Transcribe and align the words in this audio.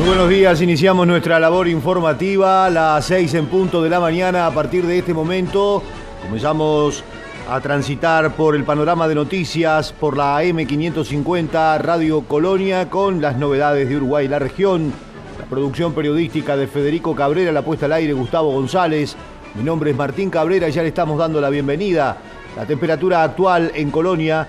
Muy 0.00 0.08
buenos 0.08 0.30
días, 0.30 0.62
iniciamos 0.62 1.06
nuestra 1.06 1.38
labor 1.38 1.68
informativa 1.68 2.70
las 2.70 3.04
6 3.04 3.34
en 3.34 3.46
punto 3.48 3.82
de 3.82 3.90
la 3.90 4.00
mañana. 4.00 4.46
A 4.46 4.50
partir 4.50 4.86
de 4.86 4.96
este 4.96 5.12
momento 5.12 5.82
comenzamos 6.22 7.04
a 7.46 7.60
transitar 7.60 8.34
por 8.34 8.56
el 8.56 8.64
panorama 8.64 9.06
de 9.08 9.14
noticias 9.14 9.92
por 9.92 10.16
la 10.16 10.42
M550 10.42 11.82
Radio 11.82 12.22
Colonia 12.22 12.88
con 12.88 13.20
las 13.20 13.36
novedades 13.36 13.90
de 13.90 13.98
Uruguay 13.98 14.24
y 14.24 14.28
la 14.28 14.38
región. 14.38 14.90
La 15.38 15.44
producción 15.44 15.92
periodística 15.92 16.56
de 16.56 16.66
Federico 16.66 17.14
Cabrera, 17.14 17.52
la 17.52 17.60
puesta 17.60 17.84
al 17.84 17.92
aire 17.92 18.14
Gustavo 18.14 18.52
González. 18.52 19.16
Mi 19.54 19.62
nombre 19.62 19.90
es 19.90 19.96
Martín 19.98 20.30
Cabrera 20.30 20.66
y 20.70 20.72
ya 20.72 20.80
le 20.80 20.88
estamos 20.88 21.18
dando 21.18 21.42
la 21.42 21.50
bienvenida. 21.50 22.16
La 22.56 22.64
temperatura 22.64 23.22
actual 23.22 23.70
en 23.74 23.90
Colonia 23.90 24.48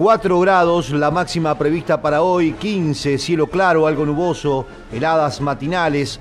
4 0.00 0.40
grados, 0.40 0.88
la 0.92 1.10
máxima 1.10 1.58
prevista 1.58 2.00
para 2.00 2.22
hoy, 2.22 2.52
15, 2.52 3.18
cielo 3.18 3.48
claro, 3.48 3.86
algo 3.86 4.06
nuboso, 4.06 4.64
heladas 4.90 5.42
matinales. 5.42 6.18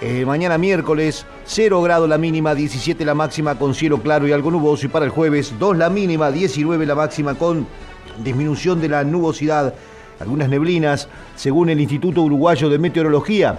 Eh, 0.00 0.24
mañana 0.26 0.58
miércoles, 0.58 1.24
0 1.44 1.82
grados 1.82 2.08
la 2.08 2.18
mínima, 2.18 2.52
17 2.52 3.04
la 3.04 3.14
máxima 3.14 3.54
con 3.54 3.76
cielo 3.76 3.98
claro 3.98 4.26
y 4.26 4.32
algo 4.32 4.50
nuboso. 4.50 4.86
Y 4.86 4.88
para 4.88 5.04
el 5.04 5.12
jueves, 5.12 5.54
2 5.56 5.76
la 5.76 5.88
mínima, 5.88 6.32
19 6.32 6.84
la 6.84 6.96
máxima 6.96 7.36
con 7.36 7.64
disminución 8.24 8.80
de 8.80 8.88
la 8.88 9.04
nubosidad, 9.04 9.72
algunas 10.18 10.48
neblinas, 10.48 11.08
según 11.36 11.70
el 11.70 11.80
Instituto 11.80 12.22
Uruguayo 12.22 12.68
de 12.68 12.80
Meteorología. 12.80 13.56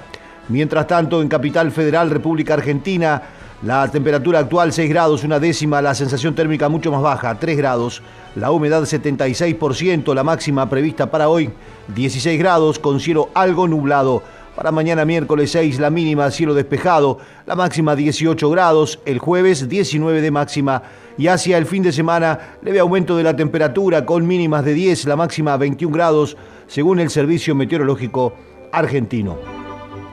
Mientras 0.49 0.87
tanto, 0.87 1.21
en 1.21 1.29
Capital 1.29 1.71
Federal, 1.71 2.09
República 2.09 2.55
Argentina, 2.55 3.21
la 3.65 3.89
temperatura 3.89 4.39
actual 4.39 4.73
6 4.73 4.89
grados, 4.89 5.23
una 5.23 5.39
décima, 5.39 5.81
la 5.81 5.95
sensación 5.95 6.35
térmica 6.35 6.67
mucho 6.67 6.91
más 6.91 7.01
baja, 7.01 7.39
3 7.39 7.57
grados, 7.57 8.01
la 8.35 8.51
humedad 8.51 8.81
76%, 8.83 10.13
la 10.13 10.23
máxima 10.23 10.69
prevista 10.69 11.09
para 11.09 11.29
hoy 11.29 11.49
16 11.95 12.37
grados 12.37 12.77
con 12.77 12.99
cielo 12.99 13.29
algo 13.33 13.67
nublado. 13.67 14.21
Para 14.57 14.71
mañana 14.71 15.05
miércoles 15.05 15.51
6 15.51 15.79
la 15.79 15.89
mínima, 15.89 16.29
cielo 16.29 16.53
despejado, 16.53 17.19
la 17.45 17.55
máxima 17.55 17.95
18 17.95 18.49
grados, 18.49 18.99
el 19.05 19.19
jueves 19.19 19.69
19 19.69 20.21
de 20.21 20.31
máxima 20.31 20.83
y 21.17 21.27
hacia 21.27 21.57
el 21.57 21.65
fin 21.65 21.83
de 21.83 21.93
semana 21.93 22.57
leve 22.63 22.79
aumento 22.79 23.15
de 23.15 23.23
la 23.23 23.35
temperatura 23.35 24.05
con 24.05 24.27
mínimas 24.27 24.65
de 24.65 24.73
10, 24.73 25.05
la 25.05 25.15
máxima 25.15 25.55
21 25.55 25.93
grados 25.93 26.35
según 26.67 26.99
el 26.99 27.09
Servicio 27.09 27.55
Meteorológico 27.55 28.33
Argentino. 28.73 29.37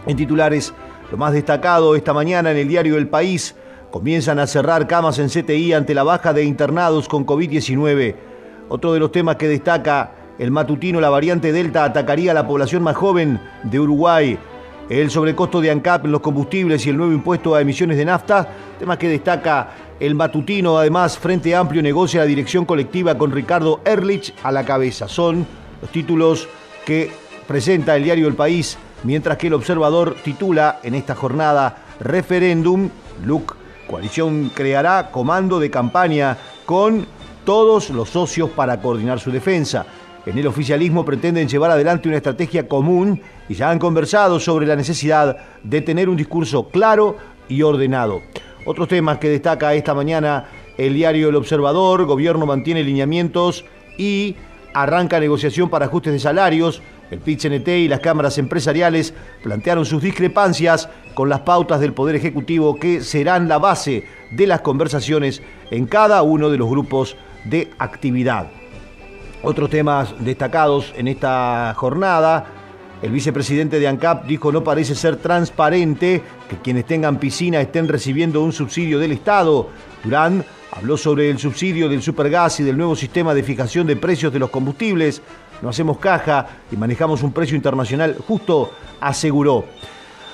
En 0.06 0.17
titulares, 0.17 0.73
lo 1.11 1.16
más 1.16 1.33
destacado 1.33 1.97
esta 1.97 2.12
mañana 2.12 2.53
en 2.53 2.56
el 2.56 2.69
diario 2.69 2.97
El 2.97 3.08
País, 3.08 3.56
comienzan 3.91 4.39
a 4.39 4.47
cerrar 4.47 4.86
camas 4.86 5.19
en 5.19 5.28
CTI 5.28 5.72
ante 5.72 5.94
la 5.94 6.05
baja 6.05 6.33
de 6.33 6.44
internados 6.44 7.08
con 7.08 7.27
COVID-19. 7.27 8.14
Otro 8.69 8.92
de 8.92 9.00
los 9.00 9.11
temas 9.11 9.36
que 9.36 9.48
destaca 9.48 10.12
el 10.38 10.53
matutino, 10.53 11.00
la 11.00 11.11
variante 11.11 11.53
Delta 11.53 11.84
atacaría 11.84 12.31
a 12.31 12.34
la 12.34 12.47
población 12.47 12.84
más 12.84 12.97
joven 12.97 13.41
de 13.64 13.81
Uruguay. 13.81 14.38
El 14.88 15.11
sobrecosto 15.11 15.61
de 15.61 15.70
ANCAP 15.70 16.05
en 16.05 16.12
los 16.12 16.20
combustibles 16.20 16.86
y 16.86 16.91
el 16.91 16.97
nuevo 16.97 17.12
impuesto 17.12 17.55
a 17.55 17.61
emisiones 17.61 17.97
de 17.97 18.05
nafta, 18.05 18.48
tema 18.78 18.98
que 18.98 19.08
destaca 19.08 19.69
el 19.98 20.14
matutino. 20.14 20.78
Además, 20.78 21.19
Frente 21.19 21.55
Amplio 21.55 21.83
negocia 21.83 22.20
la 22.20 22.27
dirección 22.27 22.64
colectiva 22.64 23.19
con 23.19 23.33
Ricardo 23.33 23.81
Erlich 23.84 24.33
a 24.42 24.53
la 24.53 24.64
cabeza. 24.64 25.08
Son 25.08 25.47
los 25.83 25.91
títulos 25.91 26.48
que 26.84 27.11
presenta 27.47 27.97
el 27.97 28.05
diario 28.05 28.28
El 28.28 28.34
País 28.34 28.78
mientras 29.05 29.39
que 29.39 29.48
el 29.48 29.55
observador 29.55 30.17
titula 30.23 30.81
en 30.83 30.95
esta 30.95 31.15
jornada 31.15 31.84
Referéndum, 32.01 32.89
LUC, 33.25 33.56
coalición 33.89 34.51
creará 34.55 35.11
comando 35.11 35.59
de 35.59 35.70
campaña 35.70 36.37
con 36.65 37.06
todos 37.45 37.91
los 37.91 38.11
socios 38.11 38.51
para 38.51 38.81
coordinar 38.81 39.21
su 39.21 39.31
defensa. 39.31 39.87
En 40.27 40.39
el 40.39 40.47
oficialismo 40.47 41.05
pretenden 41.05 41.48
llevar 41.48 41.71
adelante 41.71 42.09
una 42.09 42.19
estrategia 42.19 42.69
común 42.69 43.21
y 43.48 43.55
ya 43.55 43.71
han 43.71 43.78
conversado 43.78 44.39
sobre 44.39 44.67
la 44.67 44.77
necesidad 44.77 45.37
de 45.62 45.81
tener 45.81 46.09
un 46.09 46.17
discurso 46.17 46.69
claro 46.69 47.17
y 47.48 47.62
ordenado. 47.62 48.21
Otros 48.67 48.89
temas 48.89 49.19
que 49.19 49.31
destaca 49.31 49.75
esta 49.75 49.95
mañana 49.95 50.44
el 50.77 50.94
diario 50.94 51.28
El 51.28 51.37
Observador, 51.37 52.05
gobierno 52.05 52.47
mantiene 52.47 52.82
lineamientos 52.82 53.65
y 53.99 54.37
arranca 54.72 55.21
negociación 55.21 55.69
para 55.69 55.87
ajustes 55.87 56.12
de 56.12 56.19
salarios. 56.19 56.81
El 57.10 57.19
pit 57.19 57.44
y 57.44 57.88
las 57.88 58.00
cámaras 58.00 58.38
empresariales 58.38 59.12
plantearon 59.43 59.84
sus 59.84 60.00
discrepancias 60.00 60.88
con 61.15 61.28
las 61.28 61.41
pautas 61.41 61.81
del 61.81 61.93
Poder 61.93 62.15
Ejecutivo 62.15 62.78
que 62.78 63.00
serán 63.00 63.48
la 63.48 63.59
base 63.59 64.04
de 64.31 64.47
las 64.47 64.60
conversaciones 64.60 65.43
en 65.72 65.87
cada 65.87 66.22
uno 66.22 66.50
de 66.50 66.59
los 66.59 66.70
grupos 66.70 67.16
de 67.44 67.70
actividad. 67.78 68.49
Otros 69.43 69.70
temas 69.70 70.15
destacados 70.20 70.94
en 70.97 71.09
esta 71.09 71.75
jornada. 71.76 72.47
El 73.03 73.10
vicepresidente 73.10 73.81
de 73.81 73.88
ANCAP 73.88 74.26
dijo 74.26 74.53
no 74.53 74.62
parece 74.62 74.94
ser 74.94 75.16
transparente 75.16 76.22
que 76.49 76.59
quienes 76.59 76.84
tengan 76.84 77.19
piscina 77.19 77.60
estén 77.60 77.88
recibiendo 77.88 78.43
un 78.43 78.53
subsidio 78.53 78.99
del 78.99 79.12
Estado. 79.12 79.69
Durán 80.04 80.44
habló 80.70 80.97
sobre 80.97 81.31
el 81.31 81.38
subsidio 81.38 81.88
del 81.88 82.03
supergas 82.03 82.60
y 82.60 82.62
del 82.62 82.76
nuevo 82.76 82.94
sistema 82.94 83.34
de 83.34 83.43
fijación 83.43 83.87
de 83.87 83.97
precios 83.97 84.32
de 84.32 84.38
los 84.38 84.50
combustibles 84.50 85.22
no 85.62 85.69
hacemos 85.69 85.98
caja 85.98 86.47
y 86.71 86.76
manejamos 86.76 87.22
un 87.22 87.32
precio 87.32 87.56
internacional 87.56 88.16
justo, 88.26 88.71
aseguró. 89.00 89.65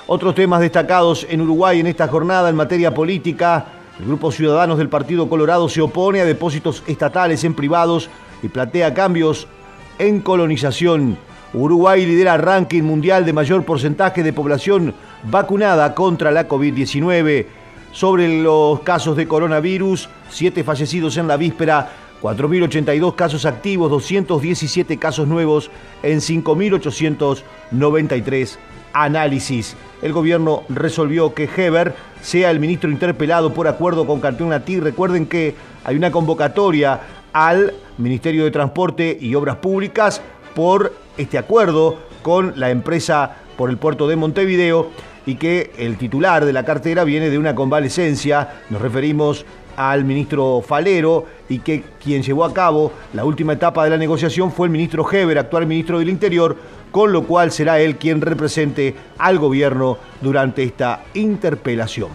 Otros 0.07 0.35
temas 0.35 0.61
destacados 0.61 1.27
en 1.29 1.41
Uruguay 1.41 1.79
en 1.79 1.87
esta 1.87 2.07
jornada 2.07 2.49
en 2.49 2.55
materia 2.55 2.93
política. 2.93 3.65
El 3.99 4.05
grupo 4.05 4.31
Ciudadanos 4.31 4.77
del 4.77 4.89
Partido 4.89 5.27
Colorado 5.27 5.67
se 5.67 5.81
opone 5.81 6.21
a 6.21 6.25
depósitos 6.25 6.83
estatales 6.87 7.43
en 7.43 7.53
privados 7.53 8.09
y 8.41 8.47
plantea 8.47 8.93
cambios 8.93 9.47
en 9.99 10.21
colonización. 10.21 11.17
Uruguay 11.53 12.05
lidera 12.05 12.37
ranking 12.37 12.83
mundial 12.83 13.25
de 13.25 13.33
mayor 13.33 13.63
porcentaje 13.65 14.23
de 14.23 14.33
población 14.33 14.93
vacunada 15.23 15.93
contra 15.95 16.31
la 16.31 16.47
COVID-19. 16.47 17.45
Sobre 17.91 18.41
los 18.41 18.81
casos 18.81 19.17
de 19.17 19.27
coronavirus, 19.27 20.07
siete 20.29 20.63
fallecidos 20.63 21.17
en 21.17 21.27
la 21.27 21.35
víspera 21.35 21.89
4.082 22.21 23.15
casos 23.15 23.45
activos, 23.45 23.89
217 23.91 24.97
casos 24.97 25.27
nuevos 25.27 25.69
en 26.03 26.19
5.893 26.19 28.57
análisis. 28.93 29.75
El 30.01 30.13
gobierno 30.13 30.63
resolvió 30.69 31.33
que 31.33 31.49
Heber 31.55 31.93
sea 32.21 32.51
el 32.51 32.59
ministro 32.59 32.89
interpelado 32.89 33.53
por 33.53 33.67
acuerdo 33.67 34.07
con 34.07 34.19
Cantón 34.19 34.49
Natí. 34.49 34.79
Recuerden 34.79 35.27
que 35.27 35.55
hay 35.83 35.95
una 35.95 36.11
convocatoria 36.11 37.01
al 37.33 37.73
Ministerio 37.97 38.43
de 38.43 38.51
Transporte 38.51 39.17
y 39.19 39.33
Obras 39.35 39.57
Públicas 39.57 40.21
por 40.55 40.93
este 41.17 41.37
acuerdo 41.37 41.99
con 42.23 42.59
la 42.59 42.71
empresa 42.71 43.37
por 43.57 43.69
el 43.69 43.77
puerto 43.77 44.07
de 44.07 44.15
Montevideo 44.15 44.89
y 45.25 45.35
que 45.35 45.71
el 45.77 45.97
titular 45.97 46.45
de 46.45 46.53
la 46.53 46.63
cartera 46.63 47.03
viene 47.03 47.29
de 47.29 47.37
una 47.37 47.53
convalecencia. 47.53 48.61
Nos 48.69 48.81
referimos 48.81 49.45
al 49.77 50.03
ministro 50.03 50.61
Falero 50.61 51.25
y 51.47 51.59
que 51.59 51.83
quien 52.03 52.23
llevó 52.23 52.43
a 52.43 52.53
cabo 52.53 52.91
la 53.13 53.23
última 53.23 53.53
etapa 53.53 53.83
de 53.83 53.91
la 53.91 53.97
negociación 53.97 54.51
fue 54.51 54.67
el 54.67 54.71
ministro 54.71 55.09
Heber, 55.09 55.37
actual 55.37 55.67
ministro 55.67 55.99
del 55.99 56.09
Interior, 56.09 56.57
con 56.91 57.13
lo 57.13 57.23
cual 57.23 57.51
será 57.51 57.79
él 57.79 57.95
quien 57.95 58.19
represente 58.19 58.95
al 59.19 59.37
gobierno 59.37 59.97
durante 60.19 60.63
esta 60.63 61.03
interpelación. 61.13 62.09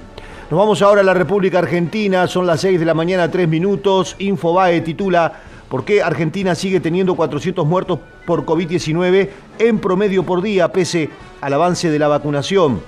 Nos 0.50 0.58
vamos 0.58 0.82
ahora 0.82 1.00
a 1.00 1.04
la 1.04 1.14
República 1.14 1.60
Argentina, 1.60 2.26
son 2.26 2.46
las 2.46 2.60
6 2.60 2.78
de 2.78 2.84
la 2.84 2.92
mañana, 2.92 3.30
3 3.30 3.48
minutos. 3.48 4.16
Infobae 4.18 4.82
titula 4.82 5.32
¿Por 5.72 5.86
qué 5.86 6.02
Argentina 6.02 6.54
sigue 6.54 6.80
teniendo 6.80 7.14
400 7.14 7.66
muertos 7.66 7.98
por 8.26 8.44
COVID-19 8.44 9.30
en 9.58 9.78
promedio 9.78 10.22
por 10.22 10.42
día 10.42 10.70
pese 10.70 11.08
al 11.40 11.54
avance 11.54 11.90
de 11.90 11.98
la 11.98 12.08
vacunación? 12.08 12.82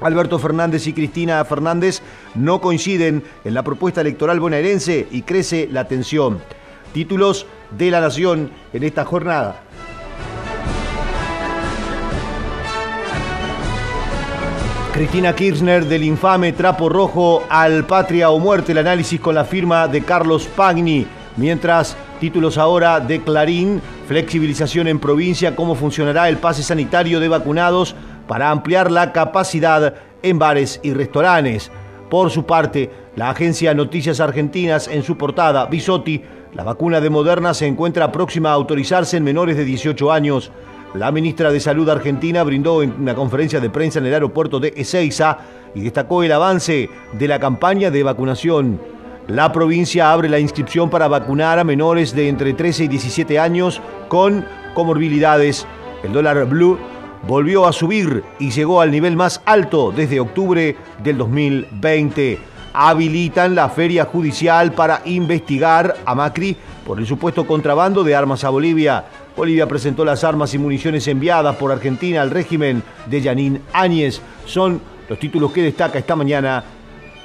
Alberto 0.00 0.38
Fernández 0.38 0.86
y 0.86 0.92
Cristina 0.92 1.44
Fernández 1.44 2.02
no 2.34 2.60
coinciden 2.60 3.22
en 3.44 3.54
la 3.54 3.62
propuesta 3.62 4.00
electoral 4.00 4.40
bonaerense 4.40 5.06
y 5.10 5.22
crece 5.22 5.68
la 5.70 5.86
tensión. 5.86 6.40
Títulos 6.92 7.46
de 7.76 7.90
la 7.90 8.00
Nación 8.00 8.50
en 8.72 8.82
esta 8.82 9.04
jornada. 9.04 9.62
Cristina 14.92 15.34
Kirchner 15.34 15.86
del 15.86 16.04
infame 16.04 16.52
trapo 16.52 16.88
rojo 16.88 17.44
al 17.48 17.86
patria 17.86 18.30
o 18.30 18.38
muerte, 18.38 18.72
el 18.72 18.78
análisis 18.78 19.20
con 19.20 19.34
la 19.34 19.44
firma 19.44 19.88
de 19.88 20.02
Carlos 20.02 20.46
Pagni. 20.46 21.06
Mientras, 21.36 21.96
títulos 22.18 22.58
ahora 22.58 23.00
de 23.00 23.22
Clarín, 23.22 23.80
flexibilización 24.08 24.88
en 24.88 24.98
provincia, 24.98 25.54
cómo 25.54 25.74
funcionará 25.74 26.28
el 26.28 26.38
pase 26.38 26.62
sanitario 26.62 27.20
de 27.20 27.28
vacunados 27.28 27.94
para 28.30 28.52
ampliar 28.52 28.92
la 28.92 29.12
capacidad 29.12 29.92
en 30.22 30.38
bares 30.38 30.78
y 30.84 30.94
restaurantes. 30.94 31.68
Por 32.08 32.30
su 32.30 32.46
parte, 32.46 32.88
la 33.16 33.30
agencia 33.30 33.74
Noticias 33.74 34.20
Argentinas 34.20 34.86
en 34.86 35.02
su 35.02 35.18
portada, 35.18 35.66
Bisotti, 35.66 36.22
la 36.54 36.62
vacuna 36.62 37.00
de 37.00 37.10
Moderna 37.10 37.54
se 37.54 37.66
encuentra 37.66 38.12
próxima 38.12 38.50
a 38.50 38.52
autorizarse 38.52 39.16
en 39.16 39.24
menores 39.24 39.56
de 39.56 39.64
18 39.64 40.12
años. 40.12 40.52
La 40.94 41.10
ministra 41.10 41.50
de 41.50 41.58
Salud 41.58 41.88
argentina 41.88 42.44
brindó 42.44 42.84
en 42.84 42.94
una 43.00 43.16
conferencia 43.16 43.58
de 43.58 43.68
prensa 43.68 43.98
en 43.98 44.06
el 44.06 44.14
aeropuerto 44.14 44.60
de 44.60 44.74
Ezeiza 44.76 45.38
y 45.74 45.80
destacó 45.80 46.22
el 46.22 46.30
avance 46.30 46.88
de 47.12 47.26
la 47.26 47.40
campaña 47.40 47.90
de 47.90 48.04
vacunación. 48.04 48.80
La 49.26 49.50
provincia 49.50 50.12
abre 50.12 50.28
la 50.28 50.38
inscripción 50.38 50.88
para 50.88 51.08
vacunar 51.08 51.58
a 51.58 51.64
menores 51.64 52.14
de 52.14 52.28
entre 52.28 52.52
13 52.52 52.84
y 52.84 52.88
17 52.88 53.40
años 53.40 53.82
con 54.06 54.44
comorbilidades. 54.74 55.66
El 56.04 56.12
dólar 56.12 56.46
blue 56.46 56.78
volvió 57.26 57.66
a 57.66 57.72
subir 57.72 58.24
y 58.38 58.50
llegó 58.50 58.80
al 58.80 58.90
nivel 58.90 59.16
más 59.16 59.40
alto 59.44 59.92
desde 59.94 60.20
octubre 60.20 60.76
del 61.02 61.18
2020. 61.18 62.38
Habilitan 62.72 63.54
la 63.54 63.68
feria 63.68 64.04
judicial 64.04 64.72
para 64.72 65.02
investigar 65.04 65.96
a 66.04 66.14
Macri 66.14 66.56
por 66.86 66.98
el 66.98 67.06
supuesto 67.06 67.46
contrabando 67.46 68.04
de 68.04 68.14
armas 68.14 68.44
a 68.44 68.50
Bolivia. 68.50 69.04
Bolivia 69.36 69.66
presentó 69.66 70.04
las 70.04 70.22
armas 70.24 70.54
y 70.54 70.58
municiones 70.58 71.06
enviadas 71.08 71.56
por 71.56 71.72
Argentina 71.72 72.22
al 72.22 72.30
régimen 72.30 72.82
de 73.06 73.20
Yanín 73.20 73.62
Áñez. 73.72 74.20
Son 74.46 74.80
los 75.08 75.18
títulos 75.18 75.52
que 75.52 75.62
destaca 75.62 75.98
esta 75.98 76.14
mañana 76.14 76.62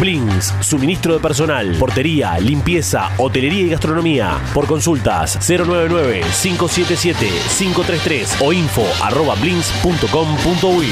Blings, 0.00 0.54
suministro 0.60 1.14
de 1.14 1.20
personal, 1.20 1.74
portería, 1.78 2.38
limpieza, 2.38 3.10
hotelería 3.18 3.62
y 3.62 3.68
gastronomía. 3.70 4.38
Por 4.52 4.66
consultas 4.66 5.38
099-577-533 5.40 8.36
o 8.40 8.52
info 8.52 8.84
arroba 9.02 9.34
blings.com.uy. 9.36 10.88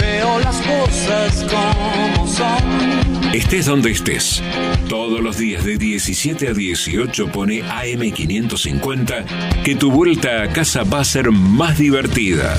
Veo 0.00 0.38
las 0.40 0.60
cosas 0.62 1.44
como 1.50 2.26
son. 2.26 3.34
Estés 3.34 3.66
donde 3.66 3.90
estés. 3.90 4.42
Todos 4.88 5.20
los 5.20 5.36
días 5.38 5.64
de 5.64 5.76
17 5.76 6.48
a 6.48 6.52
18 6.52 7.32
pone 7.32 7.64
AM550 7.64 9.24
que 9.64 9.74
tu 9.74 9.90
vuelta 9.90 10.42
a 10.42 10.52
casa 10.52 10.84
va 10.84 11.00
a 11.00 11.04
ser 11.04 11.32
más 11.32 11.78
divertida. 11.78 12.56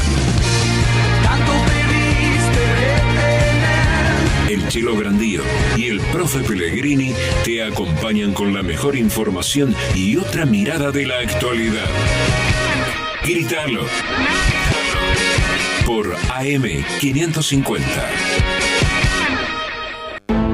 Chilo 4.76 4.98
Grandío 4.98 5.42
y 5.78 5.86
el 5.86 6.02
Profe 6.02 6.40
Pellegrini 6.40 7.14
te 7.46 7.64
acompañan 7.64 8.34
con 8.34 8.54
la 8.54 8.62
mejor 8.62 8.98
información 8.98 9.74
y 9.96 10.18
otra 10.18 10.46
mirada 10.46 10.92
de 10.92 11.06
la 11.06 11.20
actualidad. 11.20 11.88
Gritalo. 13.24 13.86
Por 15.86 16.14
AM550. 16.18 17.80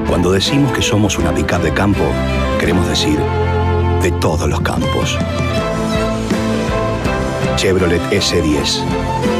Cuando 0.07 0.31
decimos 0.31 0.71
que 0.71 0.83
somos 0.83 1.17
una 1.17 1.33
pickup 1.33 1.63
de 1.63 1.73
campo, 1.73 2.05
queremos 2.59 2.87
decir 2.87 3.17
de 4.03 4.11
todos 4.21 4.47
los 4.47 4.61
campos. 4.61 5.17
Chevrolet 7.55 8.03
S10, 8.11 8.83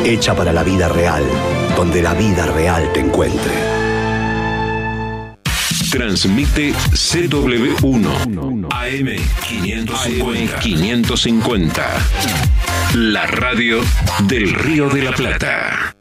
hecha 0.06 0.34
para 0.34 0.52
la 0.52 0.64
vida 0.64 0.90
real, 0.90 1.24
donde 1.76 2.02
la 2.02 2.16
vida 2.16 2.48
real 2.48 2.92
te 2.94 3.02
encuentre. 3.02 3.81
Transmite 5.92 6.72
CW1 6.72 8.70
AM550. 8.70 10.60
550. 10.60 11.84
La 12.96 13.28
radio 13.28 13.82
del 14.24 14.54
Río 14.54 14.88
de 14.88 15.02
la 15.02 15.12
Plata. 15.12 15.94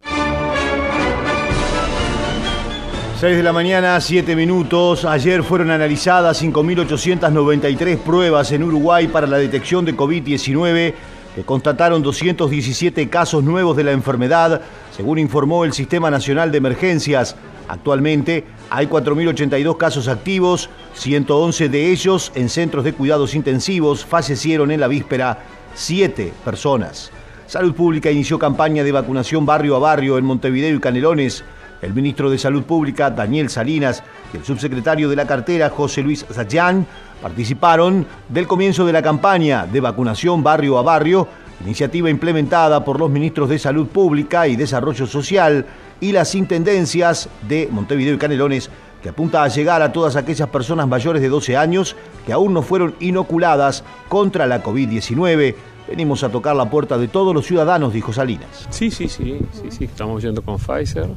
6 3.19 3.37
de 3.37 3.43
la 3.43 3.53
mañana, 3.53 4.01
7 4.01 4.37
minutos. 4.37 5.05
Ayer 5.05 5.43
fueron 5.43 5.73
analizadas 5.73 6.41
5.893 6.41 7.99
pruebas 7.99 8.53
en 8.53 8.63
Uruguay 8.63 9.09
para 9.09 9.27
la 9.27 9.39
detección 9.39 9.85
de 9.85 9.97
COVID-19 9.97 10.95
que 11.35 11.43
constataron 11.43 12.01
217 12.01 13.09
casos 13.09 13.43
nuevos 13.43 13.77
de 13.77 13.83
la 13.83 13.91
enfermedad, 13.91 14.61
según 14.97 15.19
informó 15.19 15.65
el 15.65 15.73
Sistema 15.73 16.13
Nacional 16.13 16.53
de 16.53 16.59
Emergencias. 16.59 17.35
Actualmente 17.67 18.45
hay 18.71 18.87
4.082 18.87 19.77
casos 19.77 20.07
activos, 20.07 20.71
111 20.95 21.69
de 21.69 21.91
ellos 21.91 22.31
en 22.37 22.49
centros 22.49 22.85
de 22.85 22.93
cuidados 22.93 23.35
intensivos. 23.35 24.05
Fallecieron 24.05 24.71
en 24.71 24.79
la 24.79 24.87
víspera 24.87 25.41
7 25.75 26.33
personas. 26.45 27.11
Salud 27.49 27.75
Pública 27.75 28.13
inició 28.13 28.39
campaña 28.39 28.85
de 28.85 28.93
vacunación 28.93 29.45
barrio 29.45 29.75
a 29.75 29.81
barrio 29.81 30.19
en 30.19 30.25
Montevideo 30.25 30.77
y 30.77 30.81
Canelones. 30.81 31.43
El 31.83 31.95
ministro 31.95 32.31
de 32.31 32.39
Salud 32.39 32.63
Pública, 32.63 33.11
Daniel 33.11 33.51
Salinas, 33.51 34.05
y 34.33 34.37
el 34.37 34.45
subsecretario 34.45 35.09
de 35.09 35.17
la 35.17 35.27
cartera, 35.27 35.71
José 35.71 36.03
Luis 36.03 36.25
Zayán, 36.31 36.87
participaron 37.21 38.07
del 38.29 38.47
comienzo 38.47 38.87
de 38.87 38.93
la 38.93 39.03
campaña 39.03 39.67
de 39.67 39.81
vacunación 39.81 40.45
barrio 40.45 40.79
a 40.79 40.83
barrio, 40.83 41.27
iniciativa 41.65 42.09
implementada 42.09 42.85
por 42.85 43.01
los 43.01 43.11
ministros 43.11 43.49
de 43.49 43.59
Salud 43.59 43.89
Pública 43.89 44.47
y 44.47 44.55
Desarrollo 44.55 45.07
Social 45.07 45.67
y 46.01 46.13
las 46.13 46.35
intendencias 46.35 47.29
de 47.47 47.69
Montevideo 47.71 48.15
y 48.15 48.19
Canelones, 48.19 48.71
que 49.03 49.11
apunta 49.11 49.43
a 49.43 49.49
llegar 49.49 49.83
a 49.83 49.93
todas 49.93 50.17
aquellas 50.17 50.49
personas 50.49 50.87
mayores 50.87 51.23
de 51.23 51.29
12 51.29 51.57
años 51.57 51.97
que 52.27 52.33
aún 52.33 52.53
no 52.53 52.63
fueron 52.63 52.95
inoculadas 53.01 53.85
contra 54.09 54.47
la 54.47 54.63
COVID-19. 54.63 55.55
Venimos 55.89 56.23
a 56.23 56.29
tocar 56.29 56.55
la 56.55 56.69
puerta 56.69 56.99
de 56.99 57.09
todos 57.09 57.35
los 57.35 57.47
ciudadanos, 57.47 57.93
dijo 57.93 58.13
Salinas. 58.13 58.67
Sí, 58.71 58.91
sí, 58.91 59.09
sí, 59.09 59.39
sí, 59.53 59.71
sí, 59.71 59.85
estamos 59.85 60.23
yendo 60.23 60.43
con 60.43 60.59
Pfizer, 60.59 61.09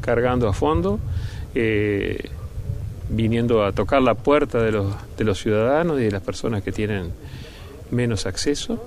cargando 0.00 0.48
a 0.48 0.52
fondo, 0.52 0.98
eh, 1.54 2.30
viniendo 3.10 3.64
a 3.64 3.72
tocar 3.72 4.02
la 4.02 4.14
puerta 4.14 4.62
de 4.62 4.72
los, 4.72 4.94
de 5.16 5.24
los 5.24 5.38
ciudadanos 5.38 6.00
y 6.00 6.04
de 6.04 6.10
las 6.10 6.22
personas 6.22 6.62
que 6.62 6.72
tienen 6.72 7.12
menos 7.90 8.26
acceso, 8.26 8.82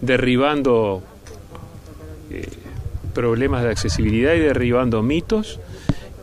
derribando 0.00 1.02
eh, 2.30 2.48
problemas 3.14 3.62
de 3.62 3.70
accesibilidad 3.70 4.34
y 4.34 4.40
derribando 4.40 5.02
mitos, 5.02 5.60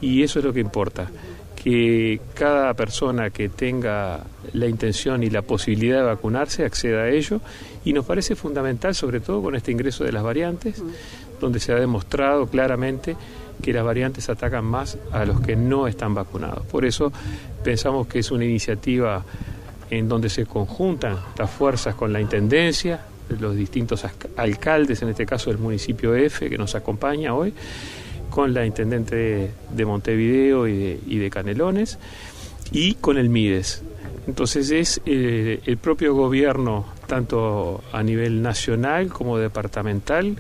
y 0.02 0.24
eso 0.24 0.40
es 0.40 0.46
lo 0.46 0.54
que 0.54 0.60
importa, 0.60 1.10
que 1.56 2.20
cada 2.34 2.74
persona 2.74 3.30
que 3.30 3.50
tenga 3.50 4.22
la 4.54 4.68
intención 4.68 5.24
y 5.24 5.30
la 5.30 5.42
posibilidad 5.42 5.98
de 5.98 6.04
vacunarse 6.04 6.66
acceda 6.66 7.04
a 7.04 7.10
ello, 7.10 7.42
y 7.86 7.94
nos 7.94 8.06
parece 8.06 8.36
fundamental, 8.36 8.94
sobre 8.94 9.20
todo 9.20 9.42
con 9.42 9.56
este 9.56 9.72
ingreso 9.72 10.04
de 10.04 10.12
las 10.12 10.24
variantes, 10.24 10.84
donde 11.40 11.60
se 11.60 11.72
ha 11.72 11.76
demostrado 11.76 12.48
claramente 12.48 13.16
que 13.62 13.74
las 13.74 13.84
variantes 13.84 14.30
atacan 14.30 14.66
más 14.66 14.98
a 15.12 15.26
los 15.26 15.40
que 15.42 15.56
no 15.56 15.88
están 15.88 16.14
vacunados. 16.14 16.66
Por 16.66 16.86
eso 16.86 17.12
pensamos 17.64 18.08
que 18.08 18.20
es 18.20 18.32
una 18.32 18.46
iniciativa 18.46 19.24
en 19.90 20.08
donde 20.08 20.30
se 20.30 20.46
conjuntan 20.46 21.18
las 21.38 21.50
fuerzas 21.50 21.96
con 21.96 22.14
la 22.14 22.22
Intendencia, 22.22 23.06
los 23.40 23.56
distintos 23.56 24.06
alcaldes, 24.36 25.02
en 25.02 25.10
este 25.10 25.26
caso 25.26 25.50
del 25.50 25.60
municipio 25.60 26.16
F, 26.16 26.50
que 26.50 26.58
nos 26.58 26.76
acompaña 26.76 27.34
hoy, 27.34 27.54
con 28.30 28.54
la 28.54 28.66
Intendente 28.66 29.52
de 29.70 29.86
Montevideo 29.86 30.68
y 30.68 30.78
de, 30.78 31.00
y 31.06 31.18
de 31.18 31.30
Canelones, 31.30 32.00
y 32.72 32.96
con 32.96 33.18
el 33.18 33.30
MIDES. 33.30 33.84
Entonces 34.28 34.72
es 34.72 35.02
eh, 35.06 35.62
el 35.66 35.78
propio 35.78 36.14
gobierno, 36.14 36.86
tanto 37.08 37.84
a 37.92 38.04
nivel 38.04 38.42
nacional 38.42 39.10
como 39.10 39.38
departamental, 39.38 40.38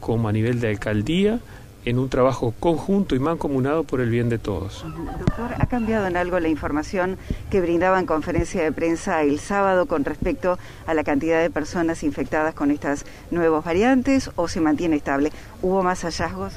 como 0.00 0.28
a 0.28 0.32
nivel 0.32 0.60
de 0.60 0.68
alcaldía, 0.68 1.40
en 1.84 1.98
un 1.98 2.08
trabajo 2.08 2.54
conjunto 2.58 3.14
y 3.14 3.18
mancomunado 3.18 3.84
por 3.84 4.00
el 4.00 4.10
bien 4.10 4.28
de 4.28 4.38
todos. 4.38 4.84
Doctor, 5.18 5.54
¿ha 5.58 5.66
cambiado 5.66 6.06
en 6.06 6.16
algo 6.16 6.38
la 6.40 6.48
información 6.48 7.18
que 7.50 7.60
brindaba 7.60 7.98
en 7.98 8.06
conferencia 8.06 8.62
de 8.62 8.72
prensa 8.72 9.22
el 9.22 9.38
sábado 9.40 9.86
con 9.86 10.04
respecto 10.04 10.58
a 10.86 10.94
la 10.94 11.04
cantidad 11.04 11.40
de 11.40 11.50
personas 11.50 12.02
infectadas 12.02 12.54
con 12.54 12.70
estas 12.70 13.04
nuevas 13.30 13.64
variantes 13.64 14.30
o 14.36 14.48
se 14.48 14.60
mantiene 14.60 14.96
estable? 14.96 15.30
¿Hubo 15.62 15.82
más 15.82 16.02
hallazgos? 16.02 16.54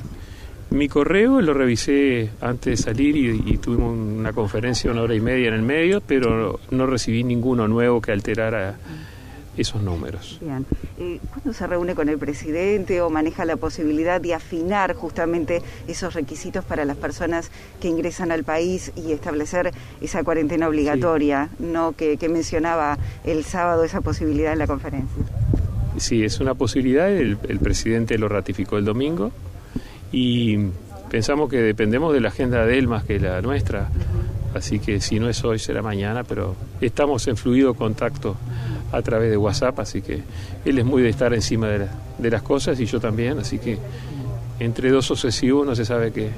Mi 0.70 0.90
correo 0.90 1.40
lo 1.40 1.54
revisé 1.54 2.30
antes 2.42 2.78
de 2.80 2.84
salir 2.84 3.16
y, 3.16 3.54
y 3.54 3.58
tuvimos 3.58 3.98
una 3.98 4.34
conferencia 4.34 4.92
una 4.92 5.02
hora 5.02 5.16
y 5.16 5.22
media 5.22 5.48
en 5.48 5.54
el 5.54 5.62
medio, 5.62 6.02
pero 6.02 6.60
no 6.72 6.86
recibí 6.86 7.24
ninguno 7.24 7.70
nuevo 7.70 8.02
que 8.02 8.12
alterara 8.12 8.76
esos 9.58 9.82
números. 9.82 10.38
Bien. 10.42 10.66
Eh, 11.00 11.20
¿Cuándo 11.30 11.54
se 11.54 11.68
reúne 11.68 11.96
con 11.96 12.10
el 12.10 12.18
presidente 12.18 13.02
o 13.02 13.10
maneja 13.10 13.46
la 13.46 13.58
posibilidad 13.58 14.22
de 14.22 14.34
afinar 14.34 14.94
justamente 14.94 15.62
esos 15.88 16.14
requisitos 16.14 16.64
para 16.64 16.86
las 16.86 16.98
personas 16.98 17.52
que 17.82 17.88
ingresan 17.88 18.32
al 18.32 18.44
país 18.44 18.92
y 18.96 19.12
establecer 19.12 19.72
esa 20.02 20.24
cuarentena 20.24 20.68
obligatoria, 20.68 21.50
no 21.60 21.94
que, 21.94 22.18
que 22.18 22.30
mencionaba 22.30 22.98
el 23.24 23.44
sábado 23.44 23.84
esa 23.84 24.02
posibilidad 24.02 24.54
en 24.54 24.60
la 24.60 24.68
conferencia? 24.68 25.24
Sí, 25.98 26.24
es 26.24 26.40
una 26.40 26.54
posibilidad, 26.54 27.10
el, 27.10 27.38
el 27.48 27.60
presidente 27.60 28.18
lo 28.18 28.30
ratificó 28.30 28.78
el 28.78 28.86
domingo 28.86 29.32
y 30.12 30.58
pensamos 31.10 31.50
que 31.50 31.58
dependemos 31.58 32.14
de 32.14 32.22
la 32.22 32.30
agenda 32.30 32.66
de 32.66 32.78
él 32.78 32.88
más 32.88 33.04
que 33.04 33.20
la 33.20 33.42
nuestra, 33.42 33.90
así 34.54 34.80
que 34.80 35.02
si 35.02 35.20
no 35.20 35.28
es 35.30 35.44
hoy 35.44 35.58
será 35.58 35.82
mañana, 35.82 36.24
pero 36.24 36.56
estamos 36.82 37.28
en 37.28 37.38
fluido 37.38 37.74
contacto 37.74 38.36
a 38.92 39.02
través 39.02 39.30
de 39.30 39.38
WhatsApp, 39.38 39.80
así 39.80 40.02
que 40.02 40.22
él 40.66 40.80
es 40.80 40.86
muy 40.86 41.02
de 41.02 41.10
estar 41.10 41.34
encima 41.34 41.68
de, 41.68 41.80
la- 41.80 41.92
de 42.18 42.30
las 42.32 42.42
cosas 42.42 42.80
y 42.80 42.86
yo 42.86 43.00
también, 43.00 43.40
así 43.40 43.60
que 43.60 43.78
entre 44.60 44.90
dos 44.92 45.06
sucesivos 45.06 45.66
no 45.68 45.76
se 45.76 45.86
sabe 45.86 46.12
qué, 46.12 46.30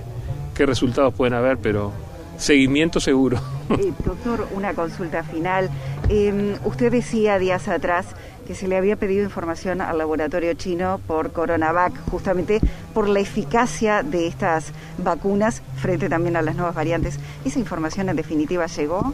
qué 0.56 0.66
resultados 0.66 1.14
pueden 1.14 1.34
haber, 1.36 1.58
pero 1.58 1.92
seguimiento 2.38 3.00
seguro. 3.00 3.40
Eh, 3.78 3.94
doctor, 4.04 4.48
una 4.56 4.74
consulta 4.74 5.24
final. 5.24 5.70
Eh, 6.10 6.58
usted 6.66 6.92
decía 6.92 7.38
días 7.38 7.68
atrás 7.68 8.08
que 8.48 8.56
se 8.56 8.68
le 8.68 8.78
había 8.78 8.96
pedido 8.96 9.24
información 9.24 9.80
al 9.80 10.00
laboratorio 10.00 10.54
chino 10.56 11.00
por 11.06 11.32
Coronavac, 11.32 11.94
justamente 12.10 12.60
por 12.96 13.08
la 13.08 13.20
eficacia 13.20 14.02
de 14.02 14.26
estas 14.26 14.72
vacunas 14.98 15.62
frente 15.78 16.10
también 16.10 16.36
a 16.36 16.42
las 16.42 16.56
nuevas 16.56 16.74
variantes. 16.74 17.20
¿Esa 17.46 17.60
información 17.60 18.10
en 18.10 18.16
definitiva 18.16 18.66
llegó? 18.66 19.14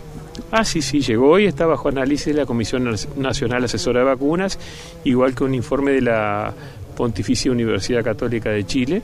Ah, 0.52 0.64
sí, 0.66 0.82
sí, 0.82 1.00
llegó 1.02 1.40
y 1.40 1.46
está 1.46 1.66
bajo 1.66 1.90
análisis 1.90 2.28
de 2.28 2.34
la 2.34 2.46
Comisión 2.46 2.90
Nacional 3.18 3.64
Asesora 3.64 4.00
de 4.02 4.06
Vacunas, 4.06 4.60
igual 5.04 5.34
que 5.34 5.44
un 5.44 5.54
informe 5.54 5.92
de 5.92 6.02
la 6.02 6.54
Pontificia 6.96 7.52
Universidad 7.52 8.04
Católica 8.04 8.50
de 8.50 8.66
Chile, 8.66 9.02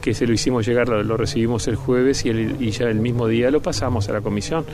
que 0.00 0.14
se 0.14 0.26
lo 0.26 0.32
hicimos 0.32 0.66
llegar, 0.66 0.88
lo, 0.88 1.16
recibimos 1.16 1.66
el 1.68 1.74
jueves 1.76 2.24
y, 2.24 2.30
el- 2.30 2.70
ya 2.70 2.86
el 2.86 3.00
mismo 3.00 3.26
día 3.26 3.50
lo 3.50 3.60
pasamos 3.60 4.08
a 4.08 4.12
la 4.12 4.20
comisión. 4.20 4.64